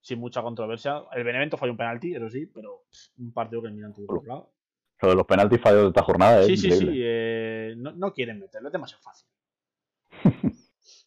sin 0.00 0.18
mucha 0.18 0.42
controversia. 0.42 1.02
El 1.12 1.24
Benevento 1.24 1.56
falló 1.56 1.72
un 1.72 1.78
penalti, 1.78 2.14
eso 2.14 2.28
sí, 2.28 2.46
pero 2.46 2.84
pff, 2.90 3.18
un 3.20 3.32
partido 3.32 3.62
que 3.62 3.68
el 3.68 3.74
Milan 3.74 3.94
tuvo 3.94 4.06
controlado. 4.08 4.52
Lo 5.02 5.08
de 5.10 5.14
los 5.14 5.26
penaltis 5.26 5.60
fallos 5.60 5.82
de 5.82 5.88
esta 5.88 6.02
jornada 6.02 6.40
es 6.40 6.46
Sí, 6.46 6.56
sí, 6.56 6.66
increíble. 6.66 6.92
sí, 6.92 7.00
eh, 7.04 7.74
no, 7.76 7.92
no 7.92 8.12
quieren 8.12 8.40
meterlo, 8.40 8.68
es 8.68 8.72
demasiado 8.72 9.02
fácil. 9.02 9.28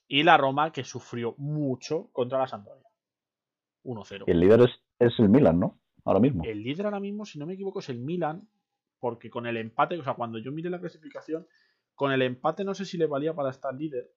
Y 0.10 0.24
la 0.24 0.36
Roma 0.38 0.72
que 0.74 0.84
sufrió 0.84 1.36
mucho 1.38 2.10
contra 2.12 2.40
la 2.40 2.48
Sampdoria. 2.48 2.84
1-0. 3.86 4.26
Y 4.28 4.32
el 4.32 4.40
líder 4.42 4.62
es, 4.62 4.72
es 5.00 5.18
el 5.20 5.30
Milan, 5.30 5.60
¿no? 5.60 5.80
Ahora 6.04 6.20
mismo. 6.20 6.44
El 6.44 6.64
líder 6.64 6.86
ahora 6.88 7.00
mismo, 7.00 7.26
si 7.26 7.40
no 7.40 7.46
me 7.46 7.54
equivoco, 7.54 7.80
es 7.80 7.90
el 7.90 8.00
Milan, 8.00 8.50
porque 9.00 9.30
con 9.30 9.46
el 9.46 9.56
empate, 9.56 9.98
o 9.98 10.04
sea, 10.04 10.16
cuando 10.16 10.40
yo 10.40 10.52
miré 10.52 10.70
la 10.70 10.80
clasificación, 10.80 11.48
con 11.96 12.12
el 12.12 12.22
empate 12.24 12.64
no 12.66 12.74
sé 12.74 12.86
si 12.86 12.98
le 12.98 13.06
valía 13.06 13.34
para 13.34 13.52
estar 13.52 13.74
líder. 13.74 14.12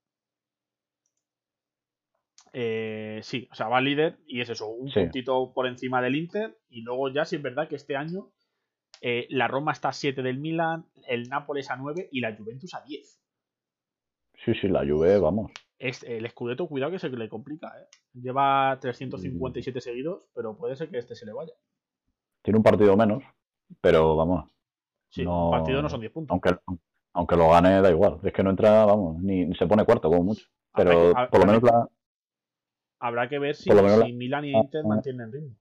Eh, 2.55 3.21
sí, 3.23 3.49
o 3.51 3.55
sea, 3.55 3.69
va 3.69 3.81
líder 3.81 4.19
y 4.27 4.41
es 4.41 4.49
eso, 4.51 4.69
un 4.69 4.91
Sí. 4.91 5.01
puntito 5.01 5.53
por 5.55 5.67
encima 5.67 6.03
del 6.03 6.17
Inter. 6.17 6.59
Y 6.69 6.83
luego 6.83 7.09
ya 7.11 7.25
sí 7.25 7.37
es 7.37 7.43
verdad 7.43 7.69
que 7.69 7.77
este 7.77 7.97
año 7.97 8.31
eh, 9.01 9.27
la 9.31 9.49
Roma 9.49 9.73
está 9.73 9.89
a 9.89 9.93
7 9.93 10.23
del 10.23 10.39
Milan, 10.39 10.87
el 11.09 11.29
Nápoles 11.29 11.71
a 11.71 11.77
9 11.77 12.09
y 12.13 12.21
la 12.21 12.35
Juventus 12.37 12.75
a 12.75 12.83
10. 12.83 13.21
Sí, 14.45 14.55
sí, 14.61 14.69
la 14.69 14.81
Juve, 14.87 15.19
vamos. 15.19 15.51
Es, 15.83 16.05
el 16.05 16.31
Scudetto, 16.31 16.69
cuidado 16.69 16.93
que 16.93 17.01
se 17.01 17.09
le 17.09 17.29
complica, 17.29 17.67
¿eh? 17.77 17.89
Lleva 18.15 18.79
357 18.81 19.81
seguidos, 19.81 20.29
pero 20.33 20.57
puede 20.57 20.77
ser 20.77 20.89
que 20.89 20.99
este 20.99 21.17
se 21.17 21.27
le 21.27 21.33
vaya. 21.33 21.53
Tiene 22.41 22.59
un 22.59 22.63
partido 22.63 22.97
menos, 22.97 23.25
pero 23.81 24.15
vamos. 24.15 24.49
Sí, 25.09 25.25
No- 25.25 25.47
un 25.47 25.51
partido 25.51 25.83
no 25.83 25.89
son 25.89 25.99
10 25.99 26.13
puntos. 26.13 26.31
Aunque, 26.33 26.57
aunque 27.15 27.37
lo 27.37 27.51
gane, 27.51 27.83
da 27.83 27.91
igual. 27.91 28.21
Es 28.23 28.33
que 28.33 28.45
no 28.45 28.51
entra, 28.51 28.85
vamos, 28.85 29.21
ni, 29.25 29.45
ni 29.45 29.57
se 29.57 29.67
pone 29.67 29.85
cuarto, 29.85 30.09
como 30.09 30.23
mucho. 30.23 30.47
Pero 30.73 31.13
por 31.31 31.41
lo 31.41 31.47
menos 31.47 31.63
la. 31.65 31.89
Habrá 33.01 33.29
que 33.29 33.41
ver 33.41 33.57
si, 33.57 33.69
la- 33.69 34.07
si 34.07 34.13
Milan 34.13 34.45
y 34.45 34.53
Inter 34.53 34.83
ah. 34.85 34.89
mantienen 34.89 35.33
ritmo. 35.33 35.57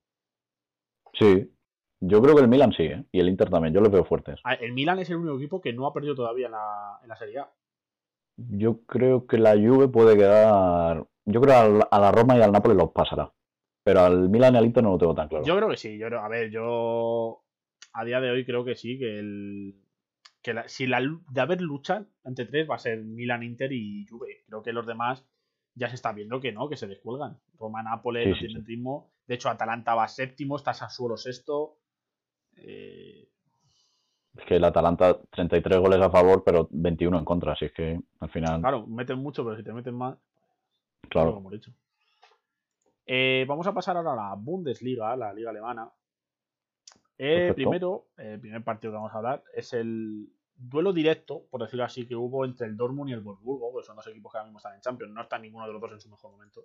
Sí. 1.14 1.52
Yo 2.00 2.22
creo 2.22 2.36
que 2.36 2.42
el 2.44 2.48
Milan 2.48 2.74
sí, 2.74 2.84
¿eh? 2.84 3.04
Y 3.12 3.20
el 3.22 3.28
Inter 3.30 3.50
también. 3.50 3.74
Yo 3.74 3.82
los 3.82 3.92
veo 3.92 4.06
fuertes. 4.06 4.40
El 4.60 4.74
Milan 4.74 5.00
es 5.00 5.10
el 5.10 5.18
único 5.18 5.38
equipo 5.38 5.62
que 5.62 5.74
no 5.74 5.88
ha 5.88 5.94
perdido 5.94 6.14
todavía 6.14 6.46
en 6.46 6.52
la, 6.52 7.00
en 7.02 7.10
la 7.10 7.16
Serie 7.16 7.40
A. 7.40 7.52
Yo 8.50 8.82
creo 8.86 9.26
que 9.28 9.38
la 9.38 9.54
Juve 9.56 9.88
puede 9.88 10.16
quedar. 10.18 11.06
Yo 11.26 11.42
creo 11.42 11.56
al- 11.58 11.88
a 11.89 12.00
la 12.00 12.12
Roma 12.12 12.38
y 12.38 12.42
al 12.42 12.52
Nápoles 12.52 12.78
los 12.78 12.92
pasará. 12.92 13.32
Pero 13.84 14.02
al 14.02 14.30
Milan 14.30 14.54
y 14.56 14.58
al 14.58 14.66
Inter 14.66 14.84
no 14.84 14.92
lo 14.92 14.98
tengo 14.98 15.16
tan 15.16 15.28
claro. 15.28 15.46
Yo 15.46 15.56
creo 15.56 15.70
que 15.70 15.78
sí. 15.78 15.98
Yo 15.98 16.08
a 16.08 16.28
ver, 16.28 16.50
yo 16.52 17.44
a 17.94 18.06
día 18.06 18.20
de 18.22 18.32
hoy 18.32 18.46
creo 18.46 18.64
que 18.64 18.76
sí, 18.76 18.98
que 19.00 19.20
el 19.20 19.76
que 20.44 20.54
la- 20.56 20.68
si 20.68 20.88
la 20.88 21.00
de 21.30 21.42
haber 21.42 21.62
lucha 21.62 22.06
entre 22.24 22.46
tres 22.46 22.68
va 22.70 22.76
a 22.76 22.80
ser 22.80 23.00
Milan, 23.04 23.44
Inter 23.44 23.72
y 23.72 24.06
Juve. 24.08 24.44
Creo 24.48 24.62
que 24.64 24.74
los 24.74 24.86
demás 24.88 25.24
ya 25.76 25.88
se 25.89 25.96
está 25.96 26.12
viendo 26.14 26.39
que 26.42 26.52
no, 26.52 26.68
que 26.68 26.78
se 26.78 26.88
descuelgan. 26.88 27.39
Roma, 27.60 27.84
Nápoles 27.84 28.24
Sí, 28.24 28.30
no 28.30 28.36
sí, 28.36 28.46
tienen 28.48 28.66
ritmo. 28.66 29.14
De 29.28 29.36
hecho, 29.36 29.50
Atalanta 29.50 29.94
va 29.96 30.08
séptimo, 30.08 30.56
está 30.58 30.74
Sassuolo 30.74 31.16
sexto. 31.18 31.78
Eh, 32.58 33.30
Es 34.38 34.46
que 34.46 34.56
el 34.56 34.64
Atalanta, 34.64 35.20
33 35.32 35.80
goles 35.80 36.02
a 36.02 36.10
favor, 36.10 36.44
pero 36.44 36.68
21 36.72 37.20
en 37.20 37.26
contra. 37.26 37.54
Así 37.54 37.66
es 37.66 37.74
que 37.74 38.00
al 38.20 38.30
final, 38.30 38.62
claro, 38.62 38.88
meten 38.88 39.20
mucho, 39.20 39.44
pero 39.44 39.58
si 39.58 39.64
te 39.64 39.74
meten 39.74 39.96
más, 39.96 40.18
claro. 41.10 41.38
hemos 41.38 41.52
dicho. 41.52 41.72
Eh, 43.06 43.46
vamos 43.48 43.68
a 43.68 43.74
pasar 43.74 43.98
ahora 43.98 44.14
a 44.14 44.16
la 44.16 44.36
Bundesliga, 44.36 45.16
la 45.18 45.34
liga 45.34 45.50
alemana. 45.50 45.92
Eh, 47.18 47.52
primero, 47.54 48.08
el 48.18 48.40
primer 48.40 48.64
partido 48.64 48.92
que 48.92 48.96
vamos 48.96 49.14
a 49.14 49.18
hablar 49.18 49.44
es 49.54 49.74
el 49.74 50.30
duelo 50.56 50.94
directo, 50.94 51.46
por 51.52 51.62
decirlo 51.62 51.84
así, 51.84 52.08
que 52.08 52.16
hubo 52.16 52.46
entre 52.46 52.68
el 52.68 52.78
Dortmund 52.78 53.10
y 53.10 53.14
el 53.14 53.20
Wolfsburgo, 53.20 53.78
que 53.78 53.84
son 53.84 53.96
dos 53.96 54.08
equipos 54.08 54.32
que 54.32 54.38
ahora 54.38 54.48
mismo 54.48 54.60
están 54.60 54.76
en 54.76 54.82
Champions. 54.82 55.14
No 55.14 55.22
está 55.22 55.38
ninguno 55.38 55.68
de 55.68 55.74
los 55.74 55.82
dos 55.82 55.92
en 55.92 56.00
su 56.00 56.10
mejor 56.10 56.32
momento. 56.32 56.62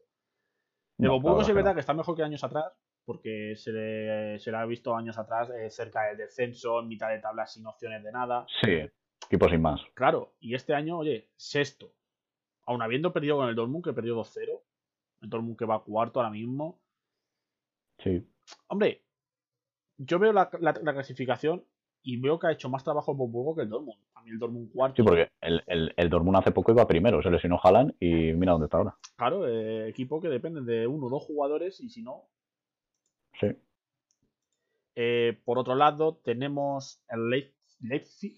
El 0.98 1.06
No, 1.06 1.12
Wolfsburgo 1.14 1.38
la 1.38 1.44
sí 1.44 1.50
es 1.50 1.54
verdad 1.54 1.70
verdad 1.70 1.74
que 1.74 1.80
está 1.80 1.94
mejor 1.94 2.16
que 2.16 2.22
años 2.22 2.44
atrás, 2.44 2.72
porque 3.06 3.54
se 3.56 3.72
le, 3.72 4.38
se 4.38 4.50
le 4.50 4.56
ha 4.58 4.66
visto 4.66 4.94
años 4.94 5.16
atrás 5.16 5.48
eh, 5.50 5.70
cerca 5.70 6.02
del 6.08 6.18
descenso, 6.18 6.80
en 6.80 6.88
mitad 6.88 7.08
de 7.08 7.20
tabla 7.20 7.46
sin 7.46 7.64
opciones 7.66 8.02
de 8.02 8.12
nada. 8.12 8.46
Sí, 8.60 8.80
equipo 9.26 9.48
sin 9.48 9.62
más. 9.62 9.80
Claro, 9.94 10.34
y 10.40 10.54
este 10.54 10.74
año, 10.74 10.98
oye, 10.98 11.30
sexto. 11.36 11.92
Aún 12.66 12.82
habiendo 12.82 13.12
perdido 13.12 13.36
con 13.36 13.48
el 13.48 13.54
Dortmund, 13.54 13.84
que 13.84 13.92
perdió 13.92 14.16
2-0. 14.16 14.60
El 15.22 15.30
Dortmund 15.30 15.56
que 15.56 15.64
va 15.64 15.82
cuarto 15.84 16.18
ahora 16.20 16.30
mismo. 16.30 16.80
Sí. 18.02 18.26
Hombre, 18.68 19.02
yo 19.98 20.18
veo 20.18 20.32
la, 20.32 20.50
la- 20.60 20.74
la 20.82 20.92
clasificación 20.92 21.64
y 22.02 22.18
veo 22.20 22.38
que 22.38 22.48
ha 22.48 22.52
hecho 22.52 22.68
más 22.68 22.84
trabajo 22.84 23.14
Wolfsburgo 23.14 23.54
que 23.56 23.62
el 23.62 23.68
Dortmund. 23.70 23.98
A 24.14 24.22
mí 24.22 24.30
el 24.30 24.38
Dortmund 24.38 24.70
cuarto. 24.72 24.96
Sí, 24.96 25.02
porque 25.06 25.28
el, 25.40 25.62
el, 25.66 25.94
el 25.96 26.10
Dortmund 26.10 26.36
hace 26.38 26.52
poco 26.52 26.72
iba 26.72 26.86
primero, 26.86 27.22
se 27.22 27.30
lesionó 27.30 27.58
Haaland 27.62 27.94
y 28.00 28.32
mira 28.34 28.52
dónde 28.52 28.66
está 28.66 28.78
ahora. 28.78 28.96
Claro, 29.16 29.46
eh, 29.48 29.88
equipo 29.88 30.20
que 30.20 30.28
depende 30.28 30.60
de 30.62 30.86
uno 30.86 31.06
o 31.06 31.10
dos 31.10 31.24
jugadores 31.24 31.80
y 31.80 31.88
si 31.88 32.02
no. 32.02 32.24
Sí. 33.40 33.46
Eh, 34.94 35.40
por 35.44 35.58
otro 35.58 35.74
lado, 35.74 36.16
tenemos 36.24 37.02
el 37.08 37.20
Leip- 37.28 37.54
Leipzig, 37.80 38.36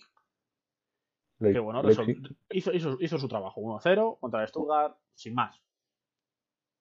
Le- 1.39 1.53
que 1.53 1.59
bueno, 1.61 1.83
Leipzig. 1.83 2.37
hizo, 2.51 2.73
hizo, 2.73 2.97
hizo 3.01 3.19
su 3.19 3.29
trabajo. 3.29 3.61
1-0 3.61 4.19
contra 4.21 4.43
el 4.43 4.49
Stuttgart, 4.49 4.97
sin 5.15 5.35
más. 5.35 5.57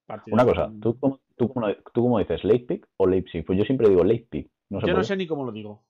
Partido 0.08 0.36
Una 0.36 0.46
cosa, 0.46 0.72
¿tú 0.82 0.98
cómo, 1.00 1.20
tú, 1.36 1.54
cómo, 1.54 1.68
tú 1.94 2.02
cómo 2.02 2.18
dices, 2.20 2.44
Leipzig 2.44 2.86
o 2.98 3.06
Leipzig? 3.08 3.46
Pues 3.46 3.60
yo 3.60 3.66
siempre 3.66 3.90
digo 3.90 4.04
Leipzig. 4.04 4.50
No 4.70 4.80
sé 4.82 4.88
Yo 4.88 4.94
no 4.94 5.04
sé 5.04 5.16
ni 5.16 5.28
cómo 5.28 5.44
lo 5.46 5.52
digo. 5.52 5.84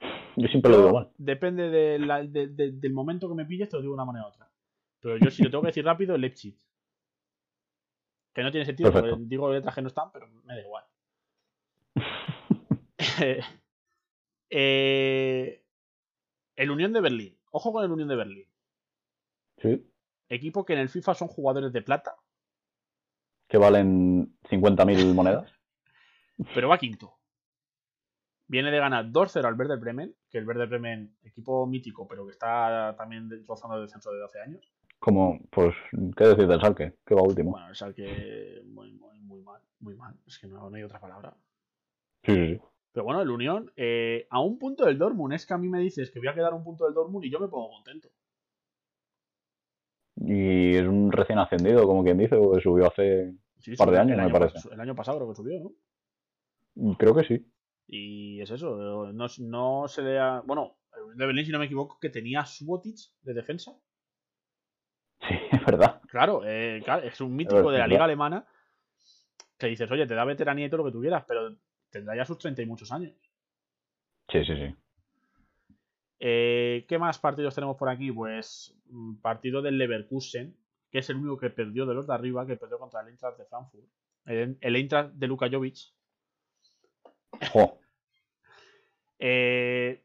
Yo 0.36 0.46
siempre 0.48 0.70
lo 0.70 0.78
digo 0.78 0.92
mal. 0.92 1.10
depende 1.18 1.68
de 1.68 1.98
la- 1.98 2.22
de- 2.22 2.46
de- 2.46 2.72
del 2.72 2.92
momento 2.94 3.28
que 3.28 3.34
me 3.34 3.44
pilles, 3.44 3.68
te 3.68 3.76
lo 3.76 3.82
digo 3.82 3.92
de 3.92 3.96
una 3.96 4.04
manera 4.06 4.26
u 4.26 4.28
otra. 4.28 4.48
Pero 5.00 5.16
yo, 5.18 5.30
si 5.30 5.42
lo 5.42 5.50
tengo 5.50 5.62
que 5.62 5.68
decir 5.68 5.84
rápido, 5.84 6.16
Leipzig. 6.16 6.56
Que 8.32 8.42
no 8.42 8.50
tiene 8.52 8.64
sentido, 8.66 8.92
porque 8.92 9.14
digo 9.18 9.52
letras 9.52 9.74
que 9.74 9.82
no 9.82 9.88
están, 9.88 10.12
pero 10.12 10.28
me 10.28 10.54
da 10.54 10.60
igual. 10.60 10.84
Eh, 14.52 15.62
el 16.56 16.70
Unión 16.70 16.92
de 16.92 17.00
Berlín. 17.00 17.38
Ojo 17.52 17.72
con 17.72 17.84
el 17.84 17.90
Unión 17.92 18.08
de 18.08 18.16
Berlín. 18.16 18.46
Sí. 19.58 19.86
Equipo 20.28 20.64
que 20.64 20.72
en 20.72 20.80
el 20.80 20.88
FIFA 20.88 21.14
son 21.14 21.28
jugadores 21.28 21.72
de 21.72 21.82
plata, 21.82 22.16
Que 23.48 23.58
valen 23.58 24.36
50.000 24.42 25.14
monedas. 25.14 25.52
pero 26.54 26.68
va 26.68 26.78
quinto. 26.78 27.16
Viene 28.48 28.72
de 28.72 28.78
ganar 28.80 29.06
2-0 29.06 29.44
al 29.44 29.54
Werder 29.54 29.78
Bremen, 29.78 30.16
que 30.28 30.38
el 30.38 30.46
Werder 30.46 30.68
Bremen, 30.68 31.16
equipo 31.22 31.64
mítico, 31.66 32.08
pero 32.08 32.26
que 32.26 32.32
está 32.32 32.96
también 32.96 33.30
rozando 33.46 33.76
el 33.76 33.82
descenso 33.82 34.10
de 34.10 34.18
12 34.18 34.40
años. 34.40 34.72
Como, 34.98 35.38
pues, 35.50 35.74
¿qué 36.16 36.24
decir 36.24 36.48
del 36.48 36.60
Salque? 36.60 36.96
Que 37.06 37.14
va 37.14 37.22
último. 37.22 37.52
Bueno, 37.52 37.70
es 37.70 37.80
al 37.82 37.94
que 37.94 38.60
muy, 38.66 38.92
muy, 38.92 39.18
muy 39.20 39.40
mal, 39.42 39.62
muy 39.78 39.94
mal. 39.94 40.16
Es 40.26 40.38
que 40.40 40.48
no, 40.48 40.68
no 40.68 40.76
hay 40.76 40.82
otra 40.82 40.98
palabra. 41.00 41.36
Sí, 42.22 42.34
sí, 42.34 42.46
sí. 42.54 42.60
Pero 42.92 43.04
bueno, 43.04 43.22
el 43.22 43.30
Unión, 43.30 43.72
eh, 43.76 44.26
a 44.30 44.40
un 44.40 44.58
punto 44.58 44.84
del 44.84 44.98
Dortmund. 44.98 45.34
Es 45.34 45.46
que 45.46 45.54
a 45.54 45.58
mí 45.58 45.68
me 45.68 45.80
dices 45.80 46.10
que 46.10 46.18
voy 46.18 46.28
a 46.28 46.34
quedar 46.34 46.54
un 46.54 46.64
punto 46.64 46.84
del 46.84 46.94
Dortmund 46.94 47.24
y 47.24 47.30
yo 47.30 47.38
me 47.38 47.48
pongo 47.48 47.70
contento. 47.70 48.08
Y 50.16 50.74
es 50.74 50.86
un 50.86 51.12
recién 51.12 51.38
ascendido, 51.38 51.86
como 51.86 52.02
quien 52.02 52.18
dice, 52.18 52.34
o 52.34 52.60
subió 52.60 52.88
hace. 52.88 53.32
Sí, 53.58 53.76
Par 53.76 53.90
de 53.90 53.98
años, 53.98 54.16
me 54.16 54.24
año 54.24 54.32
parece. 54.32 54.68
El 54.72 54.80
año 54.80 54.94
pasado 54.94 55.18
creo 55.18 55.28
que 55.28 55.36
subió, 55.36 55.60
¿no? 56.74 56.96
Creo 56.96 57.14
que 57.14 57.24
sí. 57.24 57.46
Y 57.86 58.40
es 58.40 58.50
eso, 58.50 59.12
no, 59.12 59.26
no 59.38 59.88
se 59.88 60.02
le 60.02 60.18
ha... 60.18 60.40
Bueno, 60.40 60.78
de 61.14 61.26
Berlín, 61.26 61.44
si 61.44 61.52
no 61.52 61.58
me 61.58 61.66
equivoco, 61.66 61.98
que 62.00 62.08
tenía 62.08 62.44
Subotic 62.46 62.96
de 63.22 63.34
defensa. 63.34 63.72
Sí, 65.20 65.34
es 65.52 65.64
verdad. 65.64 66.00
Claro, 66.08 66.42
eh, 66.44 66.82
es 67.04 67.20
un 67.20 67.34
mítico 67.34 67.70
de 67.70 67.78
la 67.78 67.86
liga 67.86 68.04
alemana 68.04 68.46
que 69.58 69.66
dices, 69.66 69.90
oye, 69.90 70.06
te 70.06 70.14
da 70.14 70.24
veteranía 70.24 70.66
y 70.66 70.70
todo 70.70 70.78
lo 70.78 70.84
que 70.86 70.92
tú 70.92 71.00
quieras, 71.00 71.24
pero 71.26 71.56
tendrá 71.90 72.16
ya 72.16 72.24
sus 72.24 72.38
30 72.38 72.62
y 72.62 72.66
muchos 72.66 72.92
años. 72.92 73.12
Sí, 74.28 74.44
sí, 74.44 74.54
sí. 74.54 74.74
Eh, 76.20 76.84
¿Qué 76.88 76.98
más 76.98 77.18
partidos 77.18 77.54
tenemos 77.54 77.76
por 77.76 77.88
aquí? 77.88 78.12
Pues 78.12 78.76
mm, 78.86 79.16
partido 79.16 79.62
del 79.62 79.78
Leverkusen, 79.78 80.56
que 80.90 80.98
es 80.98 81.10
el 81.10 81.16
único 81.16 81.38
que 81.38 81.50
perdió 81.50 81.86
de 81.86 81.94
los 81.94 82.06
de 82.06 82.14
arriba, 82.14 82.46
que 82.46 82.56
perdió 82.56 82.78
contra 82.78 83.00
el 83.00 83.08
Eintracht 83.08 83.38
de 83.38 83.46
Frankfurt. 83.46 83.88
El, 84.26 84.58
el 84.60 84.76
Eintracht 84.76 85.12
de 85.14 85.26
Luka 85.26 85.48
Jovic. 85.50 85.78
Jo, 87.52 87.78
Eh, 89.22 90.02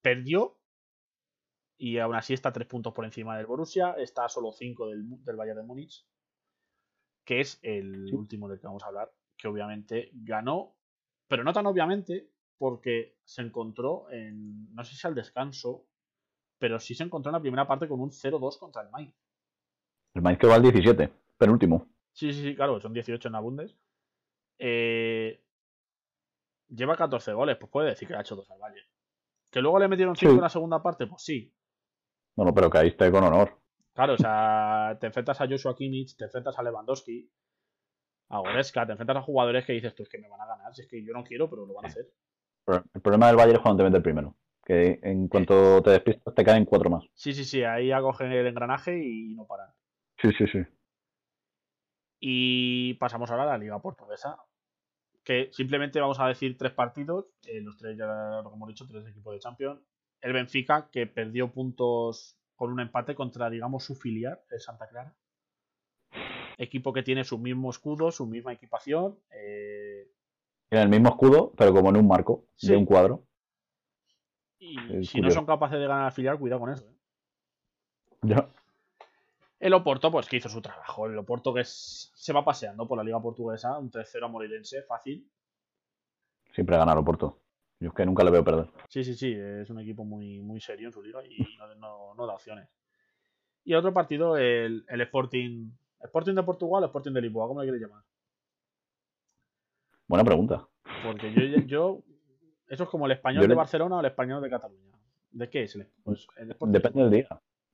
perdió 0.00 0.56
y 1.76 1.98
aún 1.98 2.14
así 2.14 2.32
está 2.32 2.52
tres 2.52 2.66
puntos 2.66 2.94
por 2.94 3.04
encima 3.04 3.36
del 3.36 3.46
Borussia. 3.46 3.92
Está 3.92 4.24
a 4.24 4.28
solo 4.28 4.50
cinco 4.52 4.88
del, 4.88 5.04
del 5.24 5.36
Bayern 5.36 5.58
de 5.58 5.62
Múnich, 5.62 6.06
que 7.24 7.40
es 7.40 7.58
el 7.62 8.12
último 8.14 8.48
del 8.48 8.58
que 8.58 8.66
vamos 8.66 8.82
a 8.82 8.86
hablar, 8.86 9.12
que 9.36 9.46
obviamente 9.46 10.10
ganó, 10.14 10.75
pero 11.28 11.44
no 11.44 11.52
tan 11.52 11.66
obviamente, 11.66 12.30
porque 12.58 13.18
se 13.24 13.42
encontró 13.42 14.10
en, 14.10 14.72
no 14.74 14.84
sé 14.84 14.94
si 14.96 15.06
al 15.06 15.14
descanso, 15.14 15.86
pero 16.58 16.80
sí 16.80 16.94
se 16.94 17.04
encontró 17.04 17.30
en 17.30 17.34
la 17.34 17.40
primera 17.40 17.66
parte 17.66 17.88
con 17.88 18.00
un 18.00 18.10
0-2 18.10 18.58
contra 18.58 18.82
el 18.82 18.90
Mainz. 18.90 19.14
el 20.14 20.22
Mainz 20.22 20.38
que 20.38 20.46
va 20.46 20.54
al 20.54 20.62
17, 20.62 21.12
penúltimo. 21.36 21.88
Sí, 22.12 22.32
sí, 22.32 22.42
sí, 22.42 22.54
claro, 22.56 22.80
son 22.80 22.92
18 22.94 23.28
en 23.28 23.32
la 23.32 23.40
Bundes. 23.40 23.76
Eh, 24.58 25.42
lleva 26.68 26.96
14 26.96 27.32
goles, 27.34 27.56
pues 27.58 27.70
puede 27.70 27.90
decir 27.90 28.08
que 28.08 28.14
ha 28.14 28.20
hecho 28.22 28.36
dos 28.36 28.50
al 28.50 28.58
Bayern. 28.58 28.86
Que 29.50 29.60
luego 29.60 29.78
le 29.78 29.88
metieron 29.88 30.16
5 30.16 30.30
Sí. 30.30 30.36
en 30.36 30.42
la 30.42 30.48
segunda 30.48 30.82
parte, 30.82 31.06
pues 31.06 31.22
sí. 31.22 31.52
Bueno, 32.34 32.54
pero 32.54 32.70
caíste 32.70 33.10
con 33.10 33.24
honor. 33.24 33.58
Claro, 33.92 34.14
o 34.14 34.18
sea, 34.18 34.96
te 35.00 35.06
enfrentas 35.06 35.40
a 35.40 35.46
Joshua 35.48 35.74
Kimmich, 35.76 36.16
te 36.16 36.24
enfrentas 36.24 36.58
a 36.58 36.62
Lewandowski, 36.62 37.30
a 38.28 38.38
Goretzka, 38.38 38.86
te 38.86 38.92
enfrentas 38.92 39.16
a 39.16 39.22
jugadores 39.22 39.64
que 39.64 39.72
dices 39.72 39.94
tú 39.94 40.02
es 40.02 40.08
que 40.08 40.18
me 40.18 40.28
van 40.28 40.40
a 40.40 40.46
ganar, 40.46 40.74
si 40.74 40.82
es 40.82 40.88
que 40.88 41.04
yo 41.04 41.12
no 41.12 41.24
quiero, 41.24 41.48
pero 41.48 41.66
lo 41.66 41.74
van 41.74 41.86
a 41.86 41.88
hacer. 41.88 42.06
El 42.66 43.00
problema 43.00 43.28
del 43.28 43.36
Bayern 43.36 43.56
es 43.56 43.62
cuando 43.62 43.78
te 43.78 43.84
mete 43.84 43.96
el 43.98 44.02
primero. 44.02 44.36
Que 44.64 44.98
en 45.02 45.28
cuanto 45.28 45.80
te 45.80 45.90
despistas 45.90 46.34
te 46.34 46.44
caen 46.44 46.64
cuatro 46.64 46.90
más. 46.90 47.04
Sí, 47.14 47.32
sí, 47.32 47.44
sí, 47.44 47.62
ahí 47.62 47.92
acogen 47.92 48.32
el 48.32 48.48
engranaje 48.48 48.98
y 48.98 49.34
no 49.36 49.46
paran. 49.46 49.70
Sí, 50.20 50.30
sí, 50.36 50.44
sí. 50.48 50.58
Y 52.18 52.94
pasamos 52.94 53.30
ahora 53.30 53.44
a 53.44 53.46
la 53.46 53.58
Liga 53.58 53.80
Portuguesa, 53.80 54.36
que 55.22 55.50
simplemente 55.52 56.00
vamos 56.00 56.18
a 56.18 56.26
decir 56.26 56.56
tres 56.58 56.72
partidos, 56.72 57.26
eh, 57.46 57.60
los 57.60 57.76
tres 57.76 57.96
ya 57.96 58.06
lo 58.42 58.50
que 58.50 58.56
hemos 58.56 58.68
dicho, 58.68 58.86
tres 58.88 59.06
equipos 59.06 59.34
de 59.34 59.40
Champions. 59.40 59.80
El 60.20 60.32
Benfica, 60.32 60.88
que 60.90 61.06
perdió 61.06 61.52
puntos 61.52 62.36
con 62.56 62.72
un 62.72 62.80
empate 62.80 63.14
contra, 63.14 63.48
digamos, 63.50 63.84
su 63.84 63.94
filial, 63.94 64.40
el 64.50 64.60
Santa 64.60 64.88
Clara. 64.88 65.14
Equipo 66.58 66.92
que 66.92 67.02
tiene 67.02 67.22
su 67.24 67.38
mismo 67.38 67.70
escudo, 67.70 68.10
su 68.10 68.26
misma 68.26 68.52
equipación. 68.52 69.18
eh, 69.30 70.08
Tiene 70.68 70.82
el 70.84 70.88
mismo 70.90 71.10
escudo, 71.10 71.52
pero 71.56 71.72
como 71.72 71.90
en 71.90 71.96
un 71.98 72.08
marco 72.08 72.46
Sí. 72.56 72.68
de 72.68 72.76
un 72.76 72.84
cuadro. 72.86 73.22
y 74.58 74.76
Es 74.96 75.10
si 75.10 75.20
no 75.20 75.30
son 75.30 75.44
capaces 75.46 75.78
de 75.78 75.86
ganar 75.86 76.06
al 76.06 76.12
filial, 76.12 76.38
cuidado 76.38 76.60
con 76.60 76.72
eso. 76.72 76.84
¿eh? 76.88 76.96
Ya. 78.22 78.48
El 79.60 79.74
Oporto, 79.74 80.10
pues 80.10 80.28
que 80.28 80.36
hizo 80.38 80.48
su 80.48 80.60
trabajo. 80.62 81.06
El 81.06 81.16
Oporto 81.18 81.52
que 81.54 81.60
es- 81.60 82.10
se 82.14 82.32
va 82.32 82.44
paseando 82.44 82.88
por 82.88 82.96
la 82.98 83.04
Liga 83.04 83.20
Portuguesa, 83.20 83.78
un 83.78 83.90
3-0 83.90 84.24
a 84.26 84.28
Morirense, 84.28 84.82
fácil. 84.82 85.30
Siempre 86.52 86.76
ganar 86.78 86.96
Oporto. 86.96 87.38
Yo 87.78 87.88
es 87.90 87.94
que 87.94 88.06
nunca 88.06 88.24
le 88.24 88.30
veo 88.30 88.42
perder. 88.42 88.70
Sí, 88.88 89.04
sí, 89.04 89.14
sí, 89.14 89.32
es 89.36 89.68
un 89.68 89.78
equipo 89.80 90.04
muy, 90.04 90.40
muy 90.40 90.60
serio 90.60 90.88
en 90.88 90.92
su 90.92 91.02
liga 91.02 91.20
y 91.24 91.36
no, 91.58 91.74
no- 91.74 92.14
no 92.14 92.26
da 92.26 92.32
opciones. 92.34 92.68
Y 93.64 93.72
el 93.72 93.78
otro 93.78 93.92
partido, 93.92 94.36
el, 94.38 94.84
el 94.88 95.00
Sporting. 95.02 95.70
Sporting 96.06 96.34
de 96.34 96.42
Portugal 96.42 96.82
o 96.82 96.86
Sporting 96.86 97.12
de 97.12 97.20
Lisboa, 97.22 97.46
¿cómo 97.48 97.60
le 97.62 97.66
quieres 97.70 97.82
llamar? 97.88 98.02
Buena 100.08 100.24
pregunta. 100.24 100.66
Porque 101.04 101.32
yo, 101.32 101.58
yo 101.66 102.02
eso 102.68 102.84
es 102.84 102.88
como 102.88 103.06
el 103.06 103.12
español 103.12 103.42
Yo 103.42 103.48
de 103.48 103.54
le- 103.54 103.54
Barcelona 103.56 103.96
o 103.96 104.00
el 104.00 104.06
español 104.06 104.42
de 104.42 104.50
Cataluña. 104.50 104.96
¿De 105.30 105.50
qué 105.50 105.64
es? 105.64 105.74
el- 105.76 105.88
Pues, 106.04 106.26
el 106.36 106.50
Sporting. 106.52 106.72
Depende 106.72 107.02
del 107.02 107.10
día. 107.10 107.28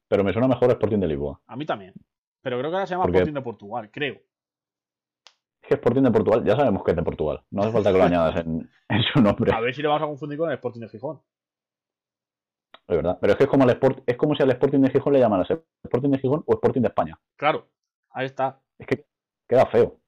Pero 0.08 0.24
me 0.24 0.32
suena 0.32 0.48
mejor 0.48 0.70
Sporting 0.70 0.98
de 0.98 1.08
Lisboa. 1.08 1.40
A 1.46 1.56
mí 1.56 1.64
también. 1.66 1.94
Pero 2.42 2.58
creo 2.58 2.70
que 2.70 2.76
ahora 2.76 2.86
se 2.86 2.94
llama. 2.94 3.04
Sporting 3.06 3.34
de 3.34 3.42
Portugal, 3.42 3.90
creo. 3.90 4.14
Es 5.62 5.68
que 5.68 5.74
Sporting 5.74 6.02
de 6.02 6.10
Portugal, 6.10 6.44
ya 6.44 6.56
sabemos 6.56 6.82
que 6.84 6.90
es 6.90 6.96
de 6.96 7.02
Portugal. 7.02 7.42
No 7.50 7.62
hace 7.62 7.72
falta 7.72 7.92
que 7.92 7.98
lo 7.98 8.04
añadas 8.04 8.44
en, 8.44 8.68
en 8.88 9.02
su 9.02 9.20
nombre. 9.22 9.52
A 9.54 9.60
ver 9.60 9.74
si 9.74 9.80
le 9.80 9.88
vamos 9.88 10.02
a 10.02 10.06
confundir 10.06 10.38
con 10.38 10.48
el 10.50 10.54
Sporting 10.56 10.80
de 10.80 10.88
Gijón. 10.88 11.20
Es 12.88 12.96
verdad. 12.96 13.16
Pero 13.20 13.32
es 13.32 13.36
que 13.38 13.44
es 13.44 13.50
como, 13.50 13.64
el 13.64 13.70
Sport, 13.70 14.02
es 14.06 14.16
como 14.16 14.34
si 14.34 14.42
al 14.42 14.50
Sporting 14.50 14.80
de 14.80 14.90
Gijón 14.90 15.12
le 15.12 15.20
llamaras 15.20 15.48
Sporting 15.84 16.10
de 16.10 16.18
Gijón 16.18 16.42
o 16.46 16.52
Sporting 16.54 16.80
de 16.82 16.88
España. 16.88 17.18
Claro, 17.36 17.68
ahí 18.12 18.26
está. 18.26 18.60
Es 18.78 18.86
que 18.86 19.06
queda 19.48 19.66
feo. 19.66 20.00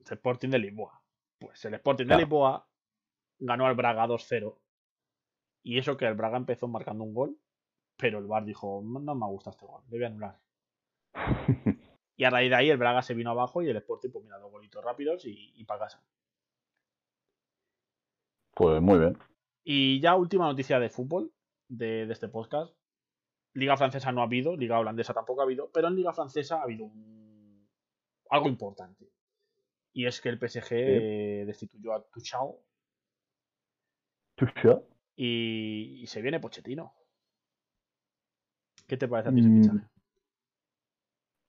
El 0.00 0.06
Sporting 0.12 0.48
de 0.50 0.58
Lisboa. 0.58 1.02
Pues 1.38 1.64
el 1.64 1.74
Sporting 1.74 2.04
Claro. 2.06 2.18
de 2.18 2.24
Lisboa 2.24 2.68
ganó 3.38 3.66
al 3.66 3.74
Braga 3.74 4.06
2-0. 4.06 4.58
Y 5.62 5.78
eso 5.78 5.96
que 5.96 6.06
el 6.06 6.14
Braga 6.14 6.36
empezó 6.38 6.68
marcando 6.68 7.04
un 7.04 7.12
gol, 7.14 7.38
pero 7.96 8.18
el 8.18 8.26
VAR 8.26 8.44
dijo, 8.44 8.82
no, 8.84 9.14
me 9.14 9.26
gusta 9.26 9.50
este 9.50 9.66
gol, 9.66 9.82
a 10.02 10.06
anular. 10.06 10.40
Y 12.16 12.24
a 12.24 12.28
raíz 12.30 12.50
de 12.50 12.56
ahí 12.56 12.68
el 12.68 12.76
Braga 12.76 13.00
se 13.00 13.14
vino 13.14 13.30
abajo 13.30 13.62
y 13.62 13.68
el 13.70 13.76
Sporting, 13.78 14.10
pues 14.10 14.22
mira, 14.24 14.36
dos 14.38 14.50
golitos 14.50 14.84
rápidos 14.84 15.24
y, 15.24 15.52
y 15.54 15.64
para 15.64 15.80
casa. 15.84 16.04
Pues 18.54 18.80
muy 18.82 18.98
bien. 18.98 19.16
Y 19.64 20.00
ya 20.00 20.16
última 20.16 20.44
noticia 20.46 20.78
de 20.78 20.90
fútbol 20.90 21.32
de, 21.68 22.06
de 22.06 22.12
este 22.12 22.28
podcast. 22.28 22.74
Liga 23.54 23.76
francesa 23.76 24.12
no 24.12 24.20
ha 24.20 24.24
habido, 24.24 24.54
Liga 24.56 24.78
holandesa 24.78 25.14
tampoco 25.14 25.40
ha 25.40 25.44
habido, 25.44 25.70
pero 25.72 25.88
en 25.88 25.96
Liga 25.96 26.12
francesa 26.12 26.60
ha 26.60 26.64
habido 26.64 26.84
un- 26.84 27.29
algo 28.30 28.48
importante. 28.48 29.06
Y 29.92 30.06
es 30.06 30.20
que 30.20 30.28
el 30.28 30.38
PSG 30.38 31.46
destituyó 31.46 31.92
a 31.94 32.02
Tuchel 32.04 32.54
Tucha. 34.36 34.80
y, 35.16 36.00
y 36.02 36.06
se 36.06 36.22
viene 36.22 36.40
Pochettino. 36.40 36.94
¿Qué 38.86 38.96
te 38.96 39.08
parece 39.08 39.28
a 39.28 39.32
ti 39.32 39.40
ese 39.40 39.48
Mm. 39.48 39.62
fichaje? 39.62 39.86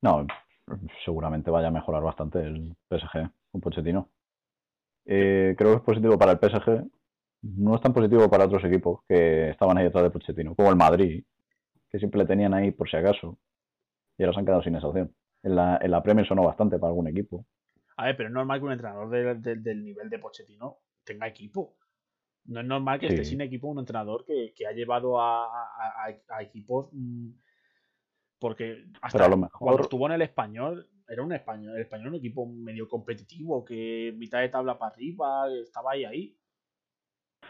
No, 0.01 0.25
seguramente 1.05 1.51
vaya 1.51 1.67
a 1.67 1.71
mejorar 1.71 2.01
bastante 2.03 2.39
el 2.39 2.75
PSG 2.89 3.29
con 3.51 3.61
Pochettino. 3.61 4.09
Eh, 5.05 5.55
creo 5.57 5.71
que 5.71 5.77
es 5.77 5.83
positivo 5.83 6.17
para 6.17 6.33
el 6.33 6.39
PSG. 6.39 6.89
No 7.43 7.75
es 7.75 7.81
tan 7.81 7.93
positivo 7.93 8.29
para 8.29 8.45
otros 8.45 8.63
equipos 8.65 9.01
que 9.07 9.49
estaban 9.49 9.77
ahí 9.77 9.85
detrás 9.85 10.03
de 10.03 10.09
Pochettino, 10.11 10.55
como 10.55 10.69
el 10.69 10.75
Madrid, 10.75 11.23
que 11.89 11.97
siempre 11.99 12.19
le 12.19 12.27
tenían 12.27 12.53
ahí 12.53 12.71
por 12.71 12.89
si 12.89 12.97
acaso. 12.97 13.37
Y 14.17 14.23
ahora 14.23 14.33
se 14.33 14.39
han 14.39 14.45
quedado 14.45 14.61
sin 14.63 14.75
esa 14.75 14.87
opción. 14.87 15.15
En 15.43 15.55
la, 15.55 15.79
en 15.81 15.91
la 15.91 16.03
Premier 16.03 16.27
sonó 16.27 16.43
bastante 16.43 16.77
para 16.77 16.89
algún 16.89 17.07
equipo. 17.07 17.45
A 17.97 18.05
ver, 18.05 18.17
pero 18.17 18.29
es 18.29 18.33
normal 18.33 18.59
que 18.59 18.65
un 18.65 18.71
entrenador 18.71 19.09
de- 19.09 19.35
de- 19.35 19.55
del 19.55 19.83
nivel 19.83 20.09
de 20.09 20.19
Pochettino 20.19 20.77
tenga 21.03 21.27
equipo. 21.27 21.75
No 22.45 22.59
es 22.59 22.65
normal 22.65 22.99
que 22.99 23.07
esté 23.07 23.23
sin 23.23 23.41
equipo 23.41 23.67
un 23.67 23.79
entrenador 23.79 24.25
que, 24.25 24.53
que 24.55 24.65
ha 24.65 24.71
llevado 24.71 25.19
a, 25.19 25.45
a- 25.45 26.15
a- 26.29 26.41
equipos. 26.41 26.89
mm, 26.91 27.29
porque 28.39 28.85
hasta 29.01 29.27
lo 29.27 29.37
cuando 29.37 29.47
mejor 29.47 29.81
estuvo 29.81 30.05
en 30.07 30.13
el 30.13 30.21
español, 30.23 30.89
era 31.07 31.21
un 31.21 31.31
español, 31.33 31.75
el 31.75 31.81
español 31.81 32.07
era 32.07 32.09
un 32.11 32.15
equipo 32.19 32.45
medio 32.47 32.87
competitivo, 32.87 33.63
que 33.63 34.13
mitad 34.17 34.39
de 34.39 34.49
tabla 34.49 34.77
para 34.79 34.93
arriba, 34.93 35.47
estaba 35.61 35.91
ahí 35.91 36.05
ahí. 36.05 36.37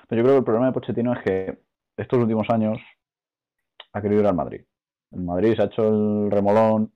Pero 0.08 0.22
yo 0.22 0.24
creo 0.24 0.34
que 0.36 0.40
el 0.40 0.44
problema 0.44 0.66
de 0.68 0.74
Pochettino 0.74 1.14
es 1.14 1.24
que 1.24 1.60
estos 1.96 2.20
últimos 2.20 2.50
años 2.50 2.78
ha 3.94 4.02
querido 4.02 4.22
ir 4.22 4.28
al 4.28 4.36
Madrid. 4.36 4.62
El 5.12 5.22
Madrid 5.22 5.56
se 5.56 5.62
ha 5.62 5.66
hecho 5.66 5.88
el 5.88 6.32
remolón, 6.32 6.94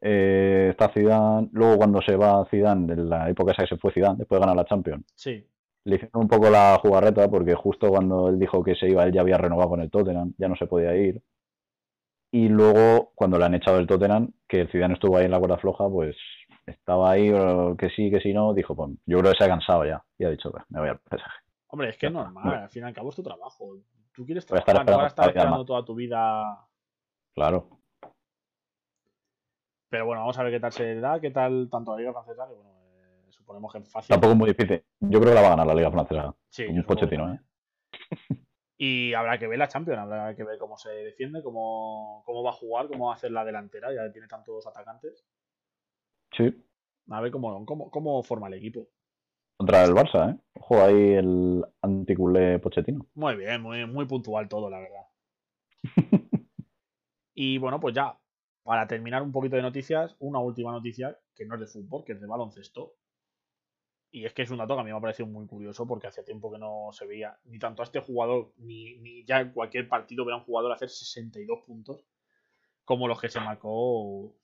eh, 0.00 0.68
está 0.70 0.88
Zidane, 0.90 1.48
luego 1.52 1.76
cuando 1.78 2.00
se 2.02 2.16
va 2.16 2.46
Zidane, 2.50 2.92
en 2.92 3.08
la 3.08 3.28
época 3.28 3.52
esa 3.52 3.62
que 3.62 3.68
se 3.68 3.76
fue 3.78 3.92
Zidane, 3.92 4.18
después 4.18 4.38
de 4.38 4.46
ganar 4.46 4.56
la 4.56 4.64
Champions, 4.64 5.04
Sí. 5.14 5.44
le 5.84 5.94
hicieron 5.96 6.22
un 6.22 6.28
poco 6.28 6.50
la 6.50 6.78
jugarreta 6.80 7.28
porque 7.28 7.54
justo 7.54 7.88
cuando 7.88 8.28
él 8.28 8.38
dijo 8.38 8.62
que 8.62 8.74
se 8.74 8.88
iba, 8.88 9.04
él 9.04 9.12
ya 9.12 9.20
había 9.22 9.38
renovado 9.38 9.70
con 9.70 9.80
el 9.80 9.90
Tottenham, 9.90 10.34
ya 10.38 10.48
no 10.48 10.56
se 10.56 10.66
podía 10.66 10.94
ir. 10.96 11.22
Y 12.30 12.48
luego, 12.48 13.12
cuando 13.14 13.38
le 13.38 13.46
han 13.46 13.54
echado 13.54 13.78
del 13.78 13.86
Tottenham, 13.86 14.30
que 14.46 14.60
el 14.60 14.70
Zidane 14.70 14.94
estuvo 14.94 15.16
ahí 15.16 15.24
en 15.24 15.30
la 15.30 15.38
cuerda 15.38 15.56
floja, 15.56 15.88
pues 15.88 16.14
estaba 16.66 17.10
ahí, 17.12 17.30
que 17.78 17.88
sí, 17.90 18.10
que 18.10 18.20
sí, 18.20 18.34
no, 18.34 18.52
dijo, 18.52 18.76
pues 18.76 18.90
yo 19.06 19.18
creo 19.18 19.32
que 19.32 19.38
se 19.38 19.44
ha 19.44 19.48
cansado 19.48 19.86
ya, 19.86 20.04
y 20.18 20.24
ha 20.24 20.30
dicho, 20.30 20.50
"Pues, 20.50 20.62
me 20.68 20.80
voy 20.80 20.90
al 20.90 20.98
PSG. 20.98 21.24
Hombre, 21.68 21.88
es 21.88 21.96
que 21.98 22.06
es 22.06 22.12
normal, 22.12 22.44
muy 22.44 22.54
al 22.54 22.68
fin 22.68 22.82
y 22.82 22.86
al 22.86 22.92
cabo 22.94 23.08
es 23.10 23.16
tu 23.16 23.22
trabajo. 23.22 23.76
Tú 24.12 24.26
quieres 24.26 24.44
trabajar, 24.44 24.84
no 24.84 24.96
vas 24.96 25.04
a 25.04 25.06
estar 25.06 25.28
esperando 25.28 25.64
toda 25.64 25.84
tu 25.84 25.94
vida 25.94 26.66
Claro, 27.34 27.68
Pero 29.90 30.06
bueno, 30.06 30.20
vamos 30.20 30.38
a 30.38 30.42
ver 30.42 30.52
qué 30.52 30.60
tal 30.60 30.72
se 30.72 30.96
da, 31.00 31.20
qué 31.20 31.30
tal 31.30 31.68
tanto 31.70 31.92
la 31.92 31.98
Liga 31.98 32.12
Francesa, 32.12 32.46
que 32.46 32.54
bueno, 32.54 32.70
eh, 32.70 33.26
suponemos 33.30 33.72
que 33.72 33.78
es 33.78 33.90
fácil. 33.90 34.08
tampoco 34.08 34.32
es 34.32 34.38
muy 34.38 34.48
difícil. 34.50 34.84
Yo 35.00 35.20
creo 35.20 35.30
que 35.30 35.34
la 35.34 35.40
va 35.40 35.46
a 35.46 35.50
ganar 35.50 35.66
la 35.66 35.74
Liga 35.74 35.90
Francesa. 35.90 36.34
Sí, 36.50 36.66
un 36.66 36.84
también. 36.84 37.34
¿eh? 37.34 38.36
Y 38.80 39.12
habrá 39.14 39.38
que 39.38 39.48
ver 39.48 39.58
la 39.58 39.66
Champions, 39.66 39.98
habrá 39.98 40.36
que 40.36 40.44
ver 40.44 40.58
cómo 40.58 40.76
se 40.76 40.90
defiende, 40.90 41.42
cómo, 41.42 42.22
cómo 42.24 42.42
va 42.44 42.50
a 42.50 42.54
jugar, 42.54 42.86
cómo 42.86 43.06
va 43.06 43.12
a 43.12 43.16
hacer 43.16 43.32
la 43.32 43.44
delantera, 43.44 43.92
ya 43.92 44.04
que 44.04 44.10
tiene 44.10 44.28
tantos 44.28 44.66
atacantes. 44.68 45.24
Sí, 46.36 46.54
A 47.10 47.20
ver 47.20 47.32
cómo, 47.32 47.64
cómo, 47.66 47.90
cómo 47.90 48.22
forma 48.22 48.46
el 48.48 48.54
equipo. 48.54 48.86
contra 49.56 49.82
el 49.84 49.94
Barça, 49.94 50.32
¿eh? 50.32 50.38
Ojo 50.60 50.80
ahí 50.82 51.14
el 51.14 51.64
anticulé 51.82 52.58
Pochettino. 52.60 53.06
Muy 53.14 53.34
bien, 53.34 53.62
muy, 53.62 53.84
muy 53.86 54.04
puntual 54.04 54.48
todo, 54.48 54.68
la 54.70 54.78
verdad. 54.78 55.06
Y 57.40 57.56
bueno, 57.58 57.78
pues 57.78 57.94
ya, 57.94 58.18
para 58.68 58.86
terminar 58.86 59.22
un 59.22 59.32
poquito 59.32 59.56
de 59.56 59.62
noticias, 59.62 60.14
una 60.18 60.40
última 60.40 60.70
noticia 60.72 61.18
que 61.34 61.46
no 61.46 61.54
es 61.54 61.60
de 61.62 61.66
fútbol, 61.68 62.04
que 62.04 62.12
es 62.12 62.20
de 62.20 62.26
baloncesto. 62.26 62.96
Y 64.10 64.26
es 64.26 64.34
que 64.34 64.42
es 64.42 64.50
un 64.50 64.58
dato 64.58 64.74
que 64.74 64.82
a 64.82 64.84
mí 64.84 64.90
me 64.90 64.96
ha 64.98 65.00
parecido 65.00 65.26
muy 65.26 65.46
curioso 65.46 65.86
porque 65.86 66.06
hace 66.06 66.22
tiempo 66.22 66.52
que 66.52 66.58
no 66.58 66.90
se 66.92 67.06
veía 67.06 67.38
ni 67.44 67.58
tanto 67.58 67.80
a 67.80 67.86
este 67.86 68.00
jugador, 68.00 68.52
ni, 68.58 68.98
ni 68.98 69.24
ya 69.24 69.40
en 69.40 69.52
cualquier 69.52 69.88
partido 69.88 70.22
ver 70.26 70.34
a 70.34 70.36
un 70.36 70.44
jugador 70.44 70.70
hacer 70.72 70.90
62 70.90 71.60
puntos, 71.66 72.04
como 72.84 73.08
los 73.08 73.18
que 73.18 73.30
se 73.30 73.40
marcó 73.40 74.36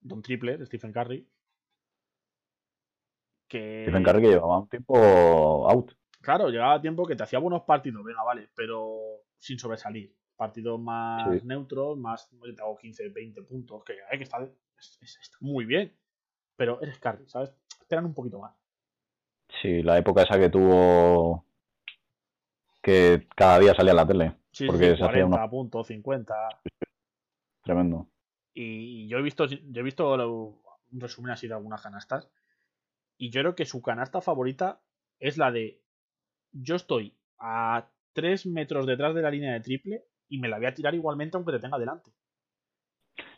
Don 0.00 0.20
Triple, 0.20 0.66
Stephen 0.66 0.92
Curry. 0.92 1.28
Que, 3.46 3.84
Stephen 3.84 4.02
Curry 4.02 4.22
que 4.22 4.28
llevaba 4.30 4.58
un 4.58 4.68
tiempo 4.68 4.96
out. 5.70 5.92
Claro, 6.20 6.48
llegaba 6.48 6.80
tiempo 6.80 7.06
que 7.06 7.14
te 7.14 7.22
hacía 7.22 7.38
buenos 7.38 7.62
partidos, 7.62 8.02
venga, 8.02 8.24
vale, 8.24 8.48
pero 8.52 8.98
sin 9.38 9.60
sobresalir. 9.60 10.12
Partidos 10.40 10.80
más 10.80 11.38
Sí. 11.38 11.46
neutros, 11.46 11.98
más. 11.98 12.30
Te 12.30 12.62
hago 12.62 12.78
15, 12.78 13.10
20 13.10 13.42
puntos, 13.42 13.84
que, 13.84 13.92
eh, 13.92 14.16
que 14.16 14.22
está, 14.22 14.38
es- 14.42 14.98
es- 15.02 15.18
está 15.20 15.36
muy 15.42 15.66
bien. 15.66 15.94
Pero 16.56 16.80
eres 16.80 16.98
Curry, 16.98 17.28
¿sabes? 17.28 17.52
Esperan 17.78 18.06
un 18.06 18.14
poquito 18.14 18.38
más. 18.40 18.54
Sí, 19.60 19.82
la 19.82 19.98
época 19.98 20.22
esa 20.22 20.38
que 20.38 20.48
tuvo 20.48 21.44
que 22.82 23.28
cada 23.36 23.58
día 23.58 23.74
salía 23.74 23.90
en 23.90 23.96
la 23.96 24.06
tele. 24.06 24.36
Sí, 24.50 24.66
Porque 24.66 24.78
sí, 24.92 24.96
se 24.96 25.04
hacía 25.04 25.06
40 25.24 25.36
unos- 25.36 25.50
puntos, 25.50 25.86
50. 25.88 26.34
Tremendo. 27.62 28.08
Y 28.54 29.06
yo 29.08 29.18
he 29.18 29.22
visto, 29.22 29.44
yo 29.44 29.80
he 29.80 29.84
visto 29.84 30.14
un 30.14 31.00
resumen 31.00 31.32
así 31.32 31.48
de 31.48 31.54
algunas 31.54 31.82
canastas. 31.82 32.30
Y 33.18 33.28
yo 33.30 33.42
creo 33.42 33.54
que 33.54 33.66
su 33.66 33.82
canasta 33.82 34.22
favorita 34.22 34.80
es 35.18 35.36
la 35.36 35.50
de. 35.52 35.82
Yo 36.52 36.76
estoy 36.76 37.14
a 37.38 37.90
3 38.14 38.46
metros 38.46 38.86
detrás 38.86 39.14
de 39.14 39.20
la 39.20 39.30
línea 39.30 39.52
de 39.52 39.60
triple 39.60 40.06
y 40.30 40.38
me 40.38 40.48
la 40.48 40.56
voy 40.56 40.66
a 40.66 40.74
tirar 40.74 40.94
igualmente 40.94 41.36
aunque 41.36 41.52
te 41.52 41.58
tenga 41.60 41.78
delante. 41.78 42.10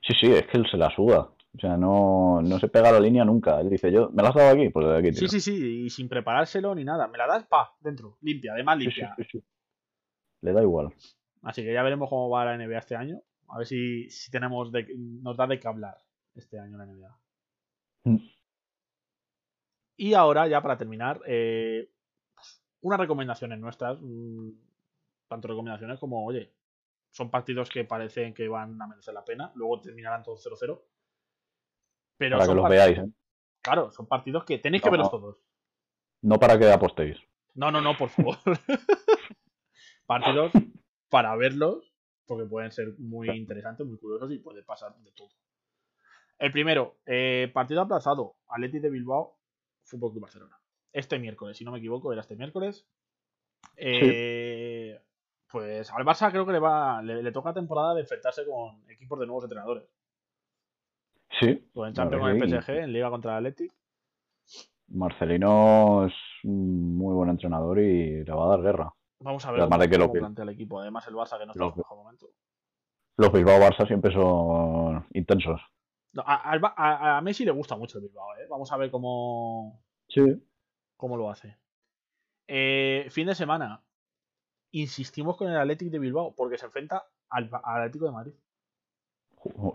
Sí, 0.07 0.14
sí, 0.20 0.26
es 0.32 0.47
que 0.47 0.59
él 0.59 0.66
se 0.70 0.76
la 0.76 0.90
suda. 0.95 1.30
O 1.55 1.59
sea, 1.61 1.76
no, 1.76 2.40
no 2.40 2.59
se 2.59 2.68
pega 2.68 2.90
la 2.93 3.01
línea 3.01 3.24
nunca. 3.24 3.61
Él 3.61 3.68
dice, 3.68 3.90
yo, 3.93 4.09
¿me 4.11 4.22
la 4.22 4.30
has 4.30 4.34
dado 4.34 4.51
aquí? 4.55 4.68
Pues 4.70 4.86
de 4.86 4.97
aquí, 4.99 5.09
Sí, 5.12 5.18
tiro. 5.20 5.28
sí, 5.30 5.40
sí, 5.40 5.82
y 5.84 5.90
sin 5.90 6.09
preparárselo 6.09 6.74
ni 6.74 6.84
nada. 6.84 7.09
Me 7.09 7.18
la 7.18 7.26
das, 7.26 7.45
pa, 7.47 7.74
dentro, 7.80 8.16
limpia, 8.22 8.53
además 8.55 8.78
Sí, 8.78 8.84
sí, 8.84 8.86
limpia. 9.01 9.14
sí, 9.16 9.24
sí. 9.32 9.45
Le 10.43 10.53
da 10.53 10.62
igual. 10.62 10.95
Así 11.43 11.62
que 11.62 11.72
ya 11.74 11.82
veremos 11.82 12.09
cómo 12.09 12.30
va 12.30 12.45
la 12.45 12.57
NBA 12.57 12.78
este 12.78 12.97
año. 12.97 13.20
A 13.49 13.59
ver 13.59 13.66
si, 13.66 14.09
si 14.11 14.30
tenemos 14.30 14.72
de, 14.72 14.86
nos 14.97 15.36
da 15.36 15.47
de 15.47 15.61
qué 15.61 15.68
hablar 15.68 15.99
este 16.34 16.59
año 16.59 16.78
la 16.78 16.86
NBA. 16.86 17.18
Mm. 18.05 18.16
Y 19.97 20.14
ahora, 20.14 20.49
ya 20.49 20.61
para 20.62 20.76
terminar, 20.78 21.20
eh, 21.26 21.88
unas 22.80 22.99
recomendaciones 22.99 23.59
nuestras. 23.59 23.99
mm, 24.01 24.51
Tanto 25.28 25.49
recomendaciones 25.49 25.99
como, 25.99 26.24
oye, 26.26 26.51
son 27.13 27.31
partidos 27.31 27.69
que 27.69 27.85
parecen 27.85 28.33
que 28.33 28.49
van 28.49 28.81
a 28.81 28.87
merecer 28.87 29.13
la 29.13 29.25
pena. 29.25 29.53
Luego 29.55 29.81
terminarán 29.81 30.23
todos 30.23 30.45
0-0. 30.45 30.83
Pero 32.17 32.39
Para 32.39 32.49
que 32.49 32.55
los 32.55 32.69
veáis, 32.69 32.99
¿eh? 32.99 33.13
Claro, 33.61 33.93
son 33.93 34.07
partidos 34.07 34.45
que 34.45 34.59
tenéis 34.59 34.83
que 34.83 34.91
verlos 34.91 35.13
no. 35.13 35.19
todos. 35.19 35.39
No 36.23 36.39
para 36.39 36.59
que 36.59 36.71
apostéis. 36.71 37.19
No, 37.55 37.71
no, 37.71 37.81
no, 37.81 37.97
por 37.97 38.09
favor. 38.09 38.39
Partidos 40.07 40.53
para 41.11 41.37
verlos, 41.37 41.93
porque 42.27 42.47
pueden 42.47 42.73
ser 42.73 42.95
muy 42.99 43.29
interesantes, 43.31 43.87
muy 43.87 43.99
curiosos 43.99 44.33
y 44.33 44.39
puede 44.39 44.63
pasar 44.63 44.97
de 44.97 45.13
todo. 45.13 45.31
El 46.39 46.51
primero, 46.51 46.99
eh, 47.07 47.51
partido 47.53 47.83
aplazado, 47.83 48.37
Atleti 48.49 48.79
de 48.79 48.91
Bilbao, 48.91 49.39
Fútbol 49.85 50.13
Club 50.13 50.23
Barcelona. 50.23 50.59
Este 50.93 51.19
miércoles, 51.19 51.57
si 51.57 51.65
no 51.65 51.73
me 51.73 51.79
equivoco, 51.79 52.13
era 52.13 52.23
este 52.23 52.37
miércoles. 52.37 52.89
Eh, 53.77 55.01
Pues 55.53 55.91
al 55.93 56.05
Barça 56.05 56.31
creo 56.31 56.47
que 56.47 56.53
le 56.53 56.59
va 56.59 57.03
le, 57.03 57.23
le 57.23 57.31
toca 57.33 57.53
temporada 57.53 57.95
de 57.95 58.01
enfrentarse 58.01 58.45
con 58.47 58.83
equipos 58.91 59.19
de 59.21 59.27
nuevos 59.27 59.45
entrenadores. 59.45 59.85
Sí. 61.41 61.69
Pues 61.73 61.89
en 61.91 61.95
Champions 61.95 62.23
con 62.23 62.31
el 62.31 62.61
PSG, 62.63 62.71
en 62.71 62.93
Liga 62.93 63.11
contra 63.11 63.33
el 63.39 63.47
Athletic. 63.47 63.73
Marcelino 64.89 66.07
es 66.07 66.15
un 66.45 66.97
muy 66.97 67.15
buen 67.15 67.31
entrenador 67.31 67.79
y 67.79 68.25
le 68.25 68.33
va 68.33 68.45
a 68.45 68.49
dar 68.49 68.63
guerra. 68.63 68.93
Vamos 69.21 69.45
a 69.47 69.53
ver 69.53 69.61
Además 69.61 69.77
cómo, 69.79 69.83
de 69.83 69.91
que 69.91 69.99
lo 69.99 70.09
cómo 70.09 70.19
plantea 70.21 70.43
el 70.43 70.49
equipo. 70.51 70.81
Además, 70.81 71.07
el 71.09 71.15
Barça 71.15 71.39
que 71.39 71.47
no 71.47 71.53
está 71.53 71.65
en 71.65 71.71
su 71.73 71.77
mejor 71.79 71.97
momento. 71.99 72.27
Los 73.17 73.33
Bilbao 73.33 73.59
Barça 73.61 73.87
siempre 73.87 74.13
son 74.13 75.07
intensos. 75.13 75.61
No, 76.13 76.23
a, 76.27 76.53
a- 76.77 77.19
a 77.19 77.21
Messi 77.23 77.45
le 77.45 77.53
gusta 77.53 77.77
mucho 77.77 77.99
el 77.99 78.05
Bilbao, 78.05 78.35
¿eh? 78.37 78.47
Vamos 78.51 78.71
a 78.73 78.77
ver 78.77 78.91
cómo, 78.91 79.83
Sí. 80.09 80.23
cómo 80.97 81.17
lo 81.17 81.31
hace. 81.31 81.57
Eh, 82.49 83.07
fin 83.11 83.27
de 83.27 83.35
semana. 83.35 83.83
Insistimos 84.73 85.37
con 85.37 85.51
el 85.51 85.57
Athletic 85.57 85.91
de 85.91 85.99
Bilbao 85.99 86.35
porque 86.35 86.59
se 86.59 86.66
enfrenta 86.66 87.05
al, 87.29 87.51
Atlético 87.53 88.07
de 88.07 88.12
Madrid. 88.12 88.35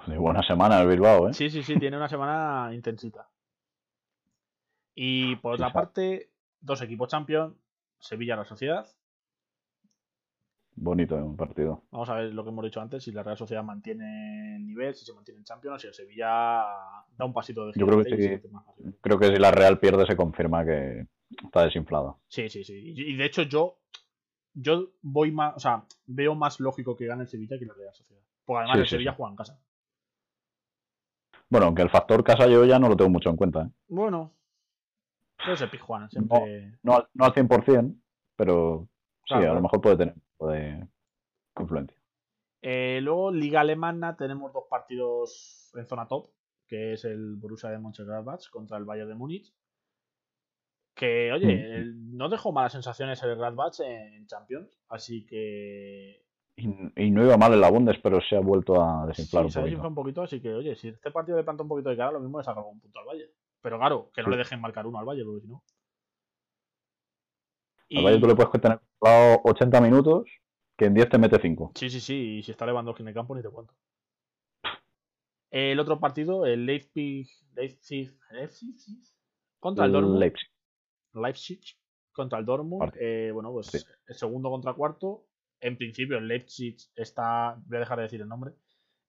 De 0.08 0.18
buena 0.18 0.44
semana 0.44 0.82
el 0.82 0.88
Bilbao, 0.88 1.30
¿eh? 1.30 1.34
Sí, 1.34 1.50
sí, 1.50 1.62
sí, 1.62 1.78
tiene 1.78 1.98
una 1.98 2.08
semana 2.08 2.74
intensita. 2.74 3.28
Y 4.96 5.36
por 5.38 5.56
otra 5.56 5.72
parte, 5.72 6.32
dos 6.60 6.82
equipos 6.82 7.10
champions, 7.10 7.54
Sevilla 8.00 8.36
la 8.36 8.46
Sociedad. 8.46 8.88
Bonito 10.80 11.16
un 11.16 11.36
partido. 11.36 11.84
Vamos 11.92 12.08
a 12.10 12.16
ver 12.16 12.34
lo 12.34 12.44
que 12.44 12.50
hemos 12.50 12.64
dicho 12.64 12.80
antes, 12.80 13.04
si 13.04 13.12
la 13.12 13.24
Real 13.24 13.38
Sociedad 13.38 13.64
mantiene 13.64 14.58
el 14.58 14.66
nivel, 14.66 14.94
si 14.94 15.06
se 15.06 15.14
mantiene 15.14 15.40
en 15.40 15.44
Champions, 15.44 15.82
si 15.82 15.88
el 15.88 15.94
Sevilla 15.94 16.28
da 17.18 17.26
un 17.26 17.34
pasito 17.34 17.66
de 17.66 17.74
Yo 17.76 17.88
creo 17.88 18.04
que 18.04 18.42
sí. 18.42 18.48
Creo 19.02 19.18
que 19.18 19.28
si 19.28 19.38
la 19.38 19.52
Real 19.52 19.80
pierde 19.80 20.06
se 20.06 20.16
confirma 20.16 20.64
que 20.64 21.08
está 21.44 21.64
desinflada. 21.64 22.16
Sí, 22.28 22.48
sí, 22.50 22.64
sí. 22.64 22.94
Y 22.96 23.16
de 23.16 23.26
hecho 23.26 23.42
yo, 23.42 23.80
yo 24.60 24.92
voy 25.02 25.32
más, 25.32 25.56
o 25.56 25.60
sea, 25.60 25.86
veo 26.06 26.36
más 26.36 26.60
lógico 26.60 26.96
que 26.96 27.06
gane 27.06 27.24
el 27.24 27.28
Sevilla 27.28 27.58
que 27.60 27.66
la 27.66 27.74
Real 27.74 27.94
Sociedad. 27.94 28.22
Porque 28.46 28.60
además 28.60 28.76
Sí, 28.76 28.82
el 28.82 28.86
sí, 28.88 28.90
Sevilla 28.92 29.14
juega 29.14 29.32
en 29.32 29.36
casa. 29.38 29.60
Bueno, 31.50 31.68
aunque 31.68 31.82
el 31.82 31.90
factor 31.90 32.24
casa 32.24 32.48
yo 32.48 32.66
ya 32.66 32.80
no 32.80 32.90
lo 32.90 32.98
tengo 32.98 33.10
mucho 33.10 33.30
en 33.30 33.38
cuenta. 33.38 33.62
¿eh? 33.64 33.70
Bueno, 33.88 34.34
puede 35.44 35.58
ser 35.58 35.70
Pijuana, 35.70 36.10
siempre. 36.10 36.78
No, 36.84 36.96
al- 36.96 37.08
no 37.14 37.26
al 37.26 37.34
100%, 37.34 37.96
pero 38.36 38.88
sí, 39.24 39.28
Claro, 39.28 39.42
a 39.42 39.46
claro. 39.46 39.56
lo 39.56 39.62
mejor 39.62 39.82
puede 39.82 39.98
tener 39.98 40.14
un 40.16 40.22
poco 40.38 40.52
de 40.52 40.88
influencia. 41.60 41.98
Eh, 42.62 43.00
luego, 43.02 43.32
Liga 43.32 43.62
Alemana, 43.62 44.18
tenemos 44.18 44.52
dos 44.52 44.66
partidos 44.70 45.72
en 45.76 45.86
zona 45.86 46.08
top, 46.08 46.32
que 46.68 46.94
es 46.94 47.06
el 47.06 47.36
Borussia 47.36 47.70
de 47.70 47.78
Mönchengladbach 47.80 48.50
contra 48.50 48.78
el 48.78 48.86
Bayern 48.86 49.10
de 49.10 49.16
Múnich. 49.16 49.54
Que, 50.98 51.32
oye, 51.32 51.84
Mm. 51.86 52.18
no 52.18 52.28
dejó 52.28 52.52
malas 52.52 52.72
sensaciones 52.72 53.22
el 53.22 53.36
Gladbach 53.36 53.80
en 53.82 54.26
Champions, 54.26 54.76
así 54.90 55.26
que 55.28 56.26
Y, 56.56 56.66
y 57.06 57.12
no 57.12 57.24
iba 57.24 57.38
mal 57.38 57.54
en 57.54 57.62
la 57.62 57.70
Bundes, 57.70 58.00
pero 58.02 58.20
se 58.20 58.36
ha 58.36 58.40
vuelto 58.40 58.82
a 58.82 59.04
sí, 59.04 59.08
desinflar 59.10 59.46
un 59.46 59.52
se 59.52 59.60
poquito. 59.60 59.66
desinflado 59.66 59.90
un 59.90 59.96
poquito, 59.96 60.22
así 60.24 60.42
que, 60.42 60.54
oye, 60.56 60.76
si 60.76 60.88
este 60.88 61.12
partido 61.12 61.38
le 61.38 61.44
planta 61.44 61.62
un 61.62 61.70
poquito 61.70 61.90
de 61.92 61.98
cara, 61.98 62.12
lo 62.14 62.20
mismo 62.20 62.40
le 62.40 62.44
saca 62.44 62.60
algún 62.60 62.80
punto 62.80 62.98
al 63.00 63.06
Bayern. 63.06 63.32
Pero 63.62 63.78
claro, 63.78 64.10
que 64.12 64.22
no 64.22 64.26
Sí. 64.26 64.32
le 64.32 64.38
dejen 64.38 64.60
marcar 64.60 64.88
uno 64.88 64.98
al 64.98 65.06
Bayern, 65.06 65.28
porque 65.28 65.42
si 65.42 65.48
no. 65.48 65.64
Al 67.96 68.04
Bayern 68.04 68.22
tú 68.22 68.28
le 68.28 68.36
puedes 68.36 68.52
tener 68.60 68.80
controlado 69.00 69.42
80 69.44 69.82
minutos, 69.82 70.24
que 70.76 70.86
en 70.86 70.94
10 70.96 71.10
te 71.10 71.18
mete 71.20 71.40
5. 71.40 71.72
Sí, 71.76 71.90
sí, 71.92 72.00
sí, 72.00 72.38
y 72.40 72.44
si 72.44 72.52
está 72.52 72.66
Lewandowski 72.66 73.04
en 73.04 73.10
el 73.10 73.14
campo, 73.14 73.36
ni 73.36 73.42
te 73.44 73.50
cuento. 73.50 73.76
El 75.52 75.80
otro 75.80 76.00
partido, 76.00 76.46
el 76.48 76.66
Leipzig, 76.66 77.28
Leipzig, 77.56 78.12
Leipzig 78.32 78.76
contra 79.60 79.86
el 79.86 79.92
Dortmund. 79.92 80.20
Leipzig. 80.20 80.50
Leipzig 81.22 81.62
contra 82.12 82.40
el 82.40 82.46
Dortmund. 82.46 82.94
Eh, 83.00 83.32
bueno, 83.34 83.52
pues 83.52 83.68
Sí. 83.68 83.78
el 84.08 84.16
segundo 84.16 84.50
contra 84.50 84.74
cuarto. 84.74 85.26
En 85.60 85.78
principio, 85.78 86.18
el 86.18 86.28
Leipzig 86.28 86.78
está. 86.96 87.56
Voy 87.66 87.78
a 87.78 87.80
dejar 87.80 87.98
de 87.98 88.04
decir 88.04 88.22
el 88.22 88.28
nombre. 88.28 88.54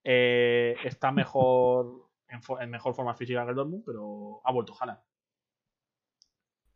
eh, 0.05 0.77
está 0.85 1.11
mejor. 1.13 2.09
En, 2.61 2.71
mejor 2.71 2.95
forma 2.95 3.15
física 3.15 3.43
que 3.45 3.51
el 3.51 3.57
Dortmund, 3.57 3.83
pero 3.87 4.41
ha 4.45 4.53
vuelto 4.53 4.75
Haaland. 4.79 5.01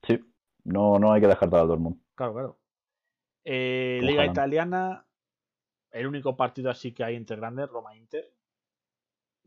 Sí, 0.03 0.19
no, 0.65 0.99
no 0.99 1.13
hay 1.13 1.21
que 1.21 1.27
dejar 1.29 1.55
al 1.55 1.69
Dortmund. 1.69 2.01
Claro, 2.15 2.33
claro. 2.33 2.61
Eh, 3.45 4.01
Liga 4.03 4.23
Haaland. 4.23 4.37
Italiana. 4.37 5.07
El 5.91 6.07
único 6.07 6.37
partido 6.37 6.71
así 6.71 6.93
que 6.95 7.05
hay 7.05 7.17
entre 7.17 7.37
grandes, 7.37 7.69
Roma-Inter. 7.69 8.33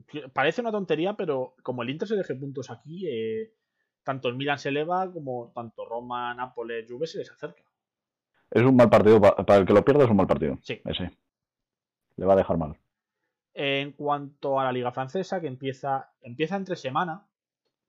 Que 0.07 0.29
Parece 0.29 0.61
una 0.61 0.71
tontería, 0.71 1.13
pero 1.15 1.55
como 1.63 1.81
el 1.81 1.89
Inter 1.89 2.07
se 2.07 2.15
deje 2.15 2.35
puntos 2.35 2.69
aquí, 2.69 3.07
eh, 3.07 3.51
tanto 4.05 4.29
el 4.29 4.35
Milan 4.35 4.57
se 4.59 4.69
eleva 4.69 5.11
como 5.11 5.51
tanto 5.53 5.83
Roma, 5.85 6.33
Nápoles, 6.33 6.85
Juve 6.89 7.07
se 7.07 7.17
les 7.17 7.29
acerca. 7.31 7.63
Es 8.51 8.61
un 8.63 8.75
mal 8.77 8.89
partido, 8.89 9.19
pa- 9.19 9.35
para 9.35 9.59
el 9.59 9.65
que 9.65 9.73
lo 9.73 9.83
pierda 9.83 10.05
es 10.05 10.09
un 10.09 10.15
mal 10.15 10.27
partido. 10.27 10.57
Sí. 10.61 10.79
Ese. 10.85 11.11
Le 12.15 12.25
va 12.25 12.33
a 12.33 12.37
dejar 12.37 12.57
mal. 12.57 12.77
En 13.53 13.91
cuanto 13.93 14.59
a 14.59 14.63
la 14.63 14.71
liga 14.71 14.91
francesa, 14.91 15.41
que 15.41 15.47
empieza, 15.47 16.13
empieza 16.21 16.55
entre 16.55 16.75
semana, 16.75 17.27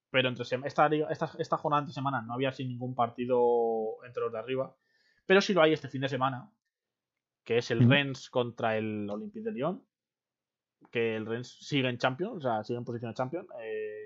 pero 0.09 0.27
entre 0.29 0.43
sema- 0.45 0.65
esta, 0.65 0.87
esta, 1.09 1.29
esta 1.37 1.57
jornada 1.57 1.81
entre 1.81 1.93
semana 1.93 2.21
no 2.21 2.33
había 2.33 2.51
sin 2.51 2.67
ningún 2.69 2.95
partido 2.95 4.03
entre 4.05 4.23
los 4.23 4.31
de 4.33 4.39
arriba, 4.39 4.75
pero 5.25 5.39
sí 5.41 5.53
lo 5.53 5.61
hay 5.61 5.73
este 5.73 5.89
fin 5.89 6.01
de 6.01 6.09
semana, 6.09 6.49
que 7.43 7.57
es 7.59 7.69
el. 7.71 7.87
Rennes 7.89 8.29
contra 8.29 8.77
el 8.77 9.09
Olympique 9.09 9.43
de 9.45 9.51
Lyon, 9.51 9.83
que 10.91 11.15
el 11.17 11.25
Rennes 11.25 11.57
sigue 11.59 11.89
en 11.89 11.97
Champions, 11.97 12.37
o 12.37 12.41
sea, 12.41 12.63
sigue 12.63 12.79
en 12.79 12.85
posición 12.85 13.11
de 13.11 13.15
Champions. 13.15 13.47
eh, 13.61 13.96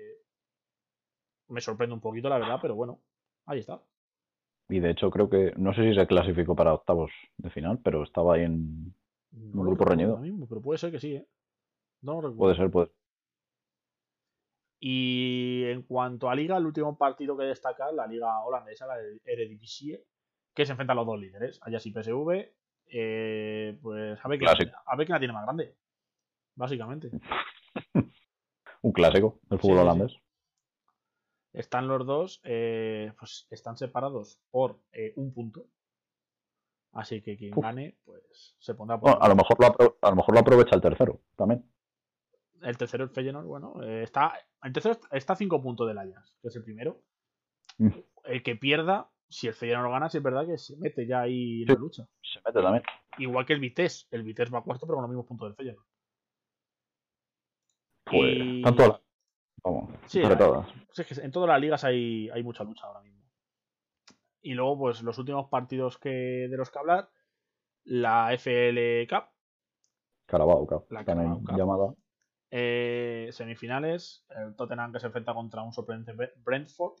me 1.52 1.60
sorprende 1.60 1.94
un 1.94 2.00
poquito, 2.00 2.28
la 2.28 2.38
verdad, 2.38 2.58
pero 2.60 2.74
bueno, 2.74 3.00
ahí 3.46 3.60
está. 3.60 3.80
Y 4.68 4.80
de 4.80 4.90
hecho 4.90 5.10
creo 5.10 5.28
que, 5.28 5.52
no 5.56 5.74
sé 5.74 5.88
si 5.88 5.94
se 5.94 6.06
clasificó 6.06 6.56
para 6.56 6.74
octavos 6.74 7.12
de 7.36 7.50
final, 7.50 7.78
pero 7.82 8.02
estaba 8.02 8.34
ahí 8.34 8.44
en... 8.44 8.94
No 9.32 9.60
Un 9.60 9.66
grupo 9.66 9.84
reñido. 9.84 10.18
mismo, 10.18 10.46
pero 10.46 10.60
puede 10.60 10.78
ser 10.78 10.90
que 10.90 11.00
sí, 11.00 11.16
¿eh? 11.16 11.26
No 12.02 12.14
lo 12.14 12.20
recuerdo. 12.20 12.38
Puede 12.38 12.56
ser, 12.56 12.70
puede 12.70 12.90
Y 14.80 15.64
en 15.66 15.82
cuanto 15.82 16.28
a 16.28 16.34
liga, 16.34 16.56
el 16.56 16.66
último 16.66 16.96
partido 16.96 17.36
que 17.36 17.44
destaca 17.44 17.92
la 17.92 18.06
liga 18.06 18.42
holandesa, 18.44 18.86
la 18.86 18.96
Eredivisie, 19.24 20.04
que 20.54 20.66
se 20.66 20.72
enfrentan 20.72 20.96
los 20.96 21.06
dos 21.06 21.18
líderes, 21.18 21.60
Ajax 21.62 21.86
y 21.86 21.92
PSV. 21.92 22.52
eh, 22.86 23.78
pues 23.80 24.18
a 24.22 24.28
ver, 24.28 24.38
quién, 24.38 24.50
a 24.86 24.96
ver 24.96 25.06
quién 25.06 25.14
la 25.14 25.18
tiene 25.18 25.34
más 25.34 25.44
grande, 25.44 25.76
básicamente. 26.56 27.10
Un 28.82 28.92
clásico 28.92 29.38
del 29.48 29.58
fútbol 29.60 29.76
sí, 29.76 29.82
holandés. 29.82 30.16
Están 31.52 31.86
los 31.88 32.06
dos, 32.06 32.40
eh, 32.44 33.12
pues 33.18 33.46
están 33.50 33.76
separados 33.76 34.40
por 34.50 34.80
eh, 34.92 35.12
un 35.16 35.32
punto. 35.34 35.66
Así 36.92 37.20
que 37.22 37.36
quien 37.36 37.52
Uf. 37.56 37.62
gane, 37.62 37.96
pues 38.04 38.54
se 38.58 38.74
pondrá 38.74 38.98
por 39.00 39.18
a, 39.22 39.28
lo 39.28 39.34
mejor 39.36 39.58
lo 39.60 39.96
a 40.00 40.10
lo 40.10 40.16
mejor 40.16 40.34
lo 40.34 40.40
aprovecha 40.40 40.74
el 40.74 40.80
tercero 40.82 41.20
también. 41.36 41.64
El 42.62 42.76
tercero, 42.76 43.04
el 43.04 43.10
Feyenoord, 43.10 43.46
bueno, 43.46 43.82
eh, 43.82 44.02
está. 44.04 44.34
El 44.62 44.72
tercero 44.72 44.98
está 45.10 45.32
a 45.32 45.36
5 45.36 45.60
puntos 45.62 45.88
del 45.88 45.98
Ajax, 45.98 46.36
que 46.40 46.48
es 46.48 46.56
el 46.56 46.62
primero. 46.62 47.02
Mm. 47.78 47.88
El 48.24 48.42
que 48.42 48.54
pierda, 48.56 49.10
si 49.28 49.48
el 49.48 49.54
Feyenoord 49.54 49.90
gana, 49.90 50.08
sí 50.08 50.18
es 50.18 50.22
verdad 50.22 50.46
que 50.46 50.56
se 50.58 50.76
mete 50.76 51.06
ya 51.06 51.22
ahí 51.22 51.62
en 51.62 51.66
Sí. 51.68 51.72
la 51.74 51.78
lucha. 51.80 52.08
Se 52.22 52.38
mete 52.46 52.62
también. 52.62 52.82
Igual 53.18 53.44
que 53.46 53.54
el 53.54 53.60
Vitesse. 53.60 54.06
El 54.10 54.22
Vitesse 54.22 54.52
va 54.52 54.62
cuarto, 54.62 54.86
pero 54.86 54.96
con 54.96 55.02
los 55.02 55.10
mismos 55.10 55.26
puntos 55.26 55.48
del 55.48 55.56
Feyenoord. 55.56 55.84
Pues, 58.04 58.32
Y- 58.36 58.62
tanto 58.62 58.86
la- 58.88 59.00
Vamos, 59.64 59.90
Sí, 60.06 60.20
entre 60.20 60.32
hay- 60.34 60.38
todas. 60.38 60.66
es 60.96 61.06
que 61.06 61.20
en 61.24 61.30
todas 61.30 61.48
las 61.48 61.60
ligas 61.60 61.84
hay, 61.84 62.28
hay 62.30 62.42
mucha 62.42 62.64
lucha 62.64 62.86
ahora 62.86 63.00
mismo. 63.02 63.22
Y 64.42 64.54
luego, 64.54 64.76
pues 64.78 65.02
los 65.02 65.16
últimos 65.18 65.48
partidos 65.48 65.98
que, 65.98 66.08
de 66.50 66.56
los 66.56 66.70
que 66.70 66.78
hablar. 66.78 67.08
La 67.84 68.32
FL 68.32 69.06
Cup, 69.08 69.24
Carabao, 70.26 70.66
Cup, 70.66 70.86
La 70.90 71.04
Carabao 71.04 71.38
Cup. 71.44 71.56
llamada. 71.56 71.94
eh, 72.54 73.30
semifinales. 73.32 74.26
El 74.28 74.54
Tottenham 74.54 74.92
que 74.92 75.00
se 75.00 75.06
enfrenta 75.06 75.32
contra 75.32 75.62
un 75.62 75.72
sorprendente 75.72 76.12
Bre- 76.14 76.32
Brentford. 76.44 76.98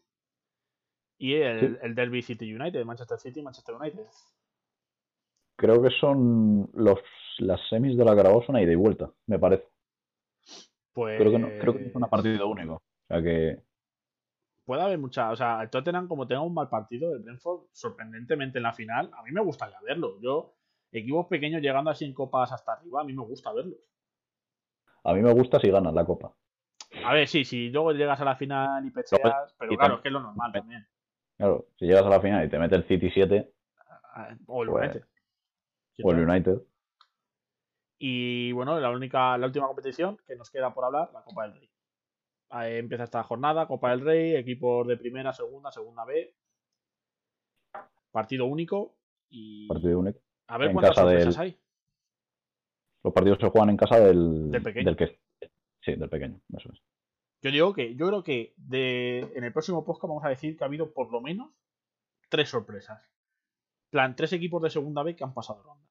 Y 1.18 1.34
el, 1.34 1.60
Sí. 1.60 1.78
el 1.82 1.94
Derby 1.94 2.22
City 2.22 2.54
United, 2.54 2.84
Manchester 2.86 3.18
City 3.18 3.40
y 3.40 3.42
Manchester 3.42 3.74
United. 3.74 4.06
Creo 5.56 5.82
que 5.82 5.90
son 6.00 6.70
los 6.72 6.98
las 7.38 7.60
semis 7.68 7.96
de 7.98 8.04
la 8.04 8.16
Carabao 8.16 8.42
son 8.44 8.56
a 8.56 8.62
ida 8.62 8.72
y 8.72 8.76
vuelta, 8.76 9.10
me 9.26 9.38
parece. 9.38 9.68
Pues 10.92 11.18
Creo 11.18 11.32
que 11.32 11.38
no, 11.38 11.48
creo 11.60 11.74
que 11.74 11.86
es 11.86 11.94
un 11.94 12.02
partido 12.02 12.48
único. 12.48 12.74
O 12.74 12.82
sea 13.08 13.22
que 13.22 13.62
puede 14.64 14.82
haber 14.82 14.98
mucha. 14.98 15.30
O 15.30 15.36
sea, 15.36 15.62
el 15.62 15.70
Tottenham, 15.70 16.06
como 16.08 16.26
tenga 16.26 16.42
un 16.42 16.54
mal 16.54 16.68
partido, 16.68 17.12
el 17.14 17.22
Brentford, 17.22 17.66
sorprendentemente 17.72 18.58
en 18.58 18.62
la 18.64 18.72
final, 18.72 19.10
a 19.16 19.22
mí 19.22 19.30
me 19.32 19.40
gustaría 19.42 19.78
verlo. 19.82 20.20
Yo, 20.20 20.54
equipos 20.92 21.26
pequeños 21.26 21.62
llegando 21.62 21.90
así 21.90 22.04
en 22.04 22.14
copas 22.14 22.52
hasta 22.52 22.72
arriba, 22.74 23.00
a 23.00 23.04
mí 23.04 23.12
me 23.12 23.24
gusta 23.24 23.52
verlos. 23.52 23.78
a 25.04 25.14
mí 25.14 25.20
me 25.20 25.32
gusta 25.32 25.58
si 25.58 25.70
ganan 25.70 25.94
la 25.94 26.04
copa. 26.04 26.32
A 27.04 27.14
ver, 27.14 27.26
sí, 27.26 27.44
si 27.44 27.70
luego 27.70 27.92
llegas 27.92 28.20
a 28.20 28.24
la 28.24 28.36
final 28.36 28.84
y 28.86 28.90
pecheas, 28.90 29.54
pero 29.58 29.72
y 29.72 29.76
claro, 29.76 29.94
es 29.96 30.00
que 30.02 30.08
es 30.08 30.12
lo 30.12 30.20
normal 30.20 30.52
también. 30.52 30.86
Claro, 31.38 31.66
si 31.78 31.86
llegas 31.86 32.04
a 32.04 32.08
la 32.10 32.20
final 32.20 32.44
y 32.46 32.50
te 32.50 32.58
mete 32.58 32.76
el 32.76 32.84
City 32.84 33.10
7 33.10 33.50
Ah, 34.14 34.36
O 34.46 34.62
el 34.62 34.68
Pues, 34.68 34.90
United. 34.90 35.04
o 36.04 36.12
el 36.12 36.28
United, 36.28 36.58
Y 38.04 38.50
bueno, 38.50 38.80
la 38.80 38.90
única, 38.90 39.38
la 39.38 39.46
última 39.46 39.68
competición 39.68 40.18
que 40.26 40.34
nos 40.34 40.50
queda 40.50 40.74
por 40.74 40.84
hablar, 40.84 41.10
la 41.12 41.22
Copa 41.22 41.44
del 41.44 41.60
Rey. 41.60 41.70
Ahí 42.50 42.76
empieza 42.78 43.04
esta 43.04 43.22
jornada, 43.22 43.68
Copa 43.68 43.90
del 43.90 44.00
Rey, 44.00 44.34
equipos 44.34 44.88
de 44.88 44.96
primera, 44.96 45.32
segunda, 45.32 45.70
segunda 45.70 46.04
B. 46.04 46.34
Partido 48.10 48.46
único 48.46 48.96
y 49.30 49.68
partido 49.68 50.00
único. 50.00 50.18
a 50.48 50.58
ver 50.58 50.68
en 50.68 50.74
cuántas 50.74 50.96
sorpresas 50.96 51.36
del- 51.36 51.42
hay. 51.44 51.58
Los 53.04 53.12
partidos 53.14 53.38
se 53.40 53.48
juegan 53.48 53.70
en 53.70 53.76
casa 53.76 54.00
del, 54.00 54.50
Del 54.50 54.62
pequeño. 54.62 54.96
que 54.96 55.20
sí, 55.80 55.94
del 55.94 56.08
pequeño, 56.08 56.40
eso 56.56 56.70
es. 56.72 56.82
Yo 57.40 57.50
digo 57.52 57.72
que, 57.72 57.94
yo 57.96 58.06
creo 58.08 58.22
que 58.24 58.52
de, 58.56 59.20
en 59.34 59.44
el 59.44 59.52
próximo 59.52 59.84
podcast 59.84 60.08
vamos 60.08 60.24
a 60.24 60.28
decir 60.28 60.56
que 60.56 60.64
ha 60.64 60.66
habido 60.66 60.92
por 60.92 61.10
lo 61.12 61.20
menos 61.20 61.52
tres 62.28 62.48
sorpresas. 62.48 63.08
plan, 63.90 64.16
tres 64.16 64.32
equipos 64.32 64.60
de 64.62 64.70
segunda 64.70 65.02
B 65.04 65.14
que 65.14 65.22
han 65.24 65.34
pasado 65.34 65.62
ronda. 65.62 65.86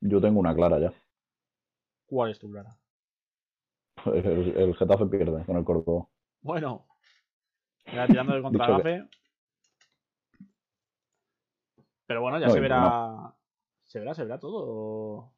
Yo 0.00 0.20
tengo 0.20 0.38
una 0.38 0.54
clara 0.54 0.78
ya. 0.78 0.92
¿Cuál 2.08 2.30
es 2.30 2.38
tu 2.38 2.50
clara? 2.50 2.76
El, 4.06 4.56
el 4.56 4.74
Getafe 4.76 5.06
pierde 5.06 5.44
con 5.44 5.56
el 5.56 5.64
Córdoba. 5.64 6.06
Bueno, 6.40 6.86
ya 7.92 8.06
tirando 8.06 8.34
de 8.34 8.42
contra 8.42 8.66
Dicho 8.66 8.76
Getafe. 8.78 9.08
Pero 12.06 12.22
bueno, 12.22 12.38
ya 12.38 12.46
No, 12.46 12.52
se 12.52 12.60
verá. 12.60 13.34
Se 13.84 13.98
verá, 13.98 14.14
se 14.14 14.24
verá 14.24 14.38
todo. 14.38 15.30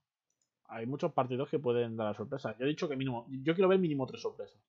Hay 0.69 0.87
muchos 0.87 1.13
partidos 1.13 1.49
que 1.49 1.59
pueden 1.59 1.97
dar 1.97 2.07
la 2.09 2.15
sorpresa. 2.15 2.57
Yo 2.59 2.65
he 2.65 2.69
dicho 2.69 2.89
que 2.89 2.97
mínimo. 2.97 3.27
Yo 3.43 3.55
quiero 3.55 3.69
ver 3.69 3.79
mínimo 3.79 4.07
tres 4.07 4.23
sorpresas. 4.23 4.61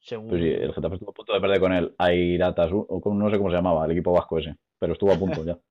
Según. 0.00 0.28
Pues 0.28 0.42
sí, 0.42 0.48
el 0.48 0.74
Getafe 0.74 0.94
estuvo 0.94 1.10
a 1.10 1.14
punto 1.14 1.32
de 1.34 1.40
perder 1.40 1.60
con 1.60 1.72
el 1.72 1.94
Airatas, 1.98 2.70
o 2.72 3.00
con- 3.00 3.18
no 3.18 3.30
sé 3.30 3.36
cómo 3.38 3.50
se 3.50 3.56
llamaba, 3.56 3.84
el 3.84 3.92
equipo 3.92 4.12
vasco 4.12 4.38
ese, 4.38 4.56
pero 4.78 4.92
estuvo 4.94 5.12
a 5.12 5.16
punto 5.18 5.44
ya. 5.44 5.58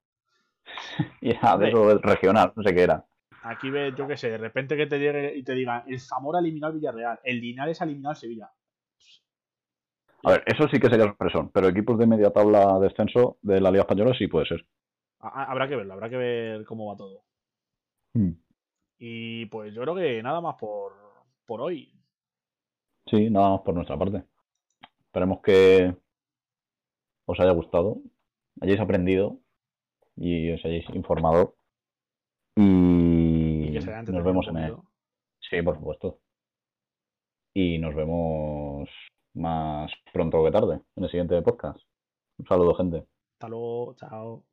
y 1.21 1.31
era 1.31 1.57
de 1.57 1.69
eso 1.69 1.97
regional, 1.99 2.53
no 2.55 2.63
sé 2.63 2.73
qué 2.73 2.83
era. 2.83 3.05
Aquí 3.49 3.69
ves, 3.69 3.95
yo 3.95 4.07
qué 4.07 4.17
sé, 4.17 4.29
de 4.31 4.37
repente 4.37 4.75
que 4.75 4.87
te 4.87 4.99
llegue 4.99 5.35
y 5.37 5.43
te 5.43 5.53
diga 5.53 5.83
el 5.87 5.99
Zamora 5.99 6.39
eliminó 6.39 6.67
al 6.67 6.73
Villarreal, 6.73 7.19
el 7.23 7.39
Linares 7.39 7.79
eliminó 7.81 8.09
al 8.09 8.15
Sevilla. 8.15 8.49
A 10.23 10.31
ver, 10.31 10.43
eso 10.47 10.67
sí 10.67 10.79
que 10.79 10.89
sería 10.89 11.05
sorpresón, 11.05 11.51
pero 11.51 11.67
equipos 11.69 11.97
de 11.97 12.07
media 12.07 12.31
tabla 12.31 12.79
de 12.79 12.87
descenso 12.87 13.37
de 13.41 13.61
la 13.61 13.69
Liga 13.71 13.83
Española 13.83 14.13
sí 14.17 14.27
puede 14.27 14.47
ser. 14.47 14.65
Ha- 15.19 15.43
ha- 15.43 15.51
Habrá 15.51 15.67
que 15.69 15.75
verlo, 15.75 15.93
habrá 15.93 16.09
que 16.09 16.17
ver 16.17 16.65
cómo 16.65 16.87
va 16.87 16.97
todo. 16.97 17.23
Mm. 18.13 18.31
Y 18.99 19.45
pues 19.45 19.73
yo 19.73 19.81
creo 19.83 19.95
que 19.95 20.21
nada 20.23 20.41
más 20.41 20.55
por, 20.55 20.93
por 21.45 21.61
hoy. 21.61 21.93
Sí, 23.05 23.29
nada 23.29 23.51
más 23.51 23.61
por 23.61 23.75
nuestra 23.75 23.97
parte. 23.97 24.23
Esperemos 25.05 25.39
que 25.41 25.95
os 27.25 27.39
haya 27.39 27.51
gustado, 27.51 27.97
hayáis 28.59 28.79
aprendido 28.79 29.39
y 30.15 30.51
os 30.51 30.65
hayáis 30.65 30.89
informado. 30.93 31.55
Y, 32.55 32.61
Nos 34.03 34.23
vemos 34.23 34.47
en 34.47 34.57
el... 34.57 34.75
Sí, 35.39 35.61
por 35.61 35.75
supuesto. 35.75 36.19
Y 37.53 37.77
nos 37.79 37.95
vemos 37.95 38.89
más 39.33 39.91
pronto 40.13 40.43
que 40.43 40.51
tarde 40.51 40.81
en 40.95 41.03
el 41.03 41.09
siguiente 41.09 41.41
podcast. 41.41 41.79
Un 42.37 42.45
saludo, 42.45 42.75
gente. 42.75 43.05
Hasta 43.33 43.49
luego, 43.49 43.95
chao. 43.95 44.43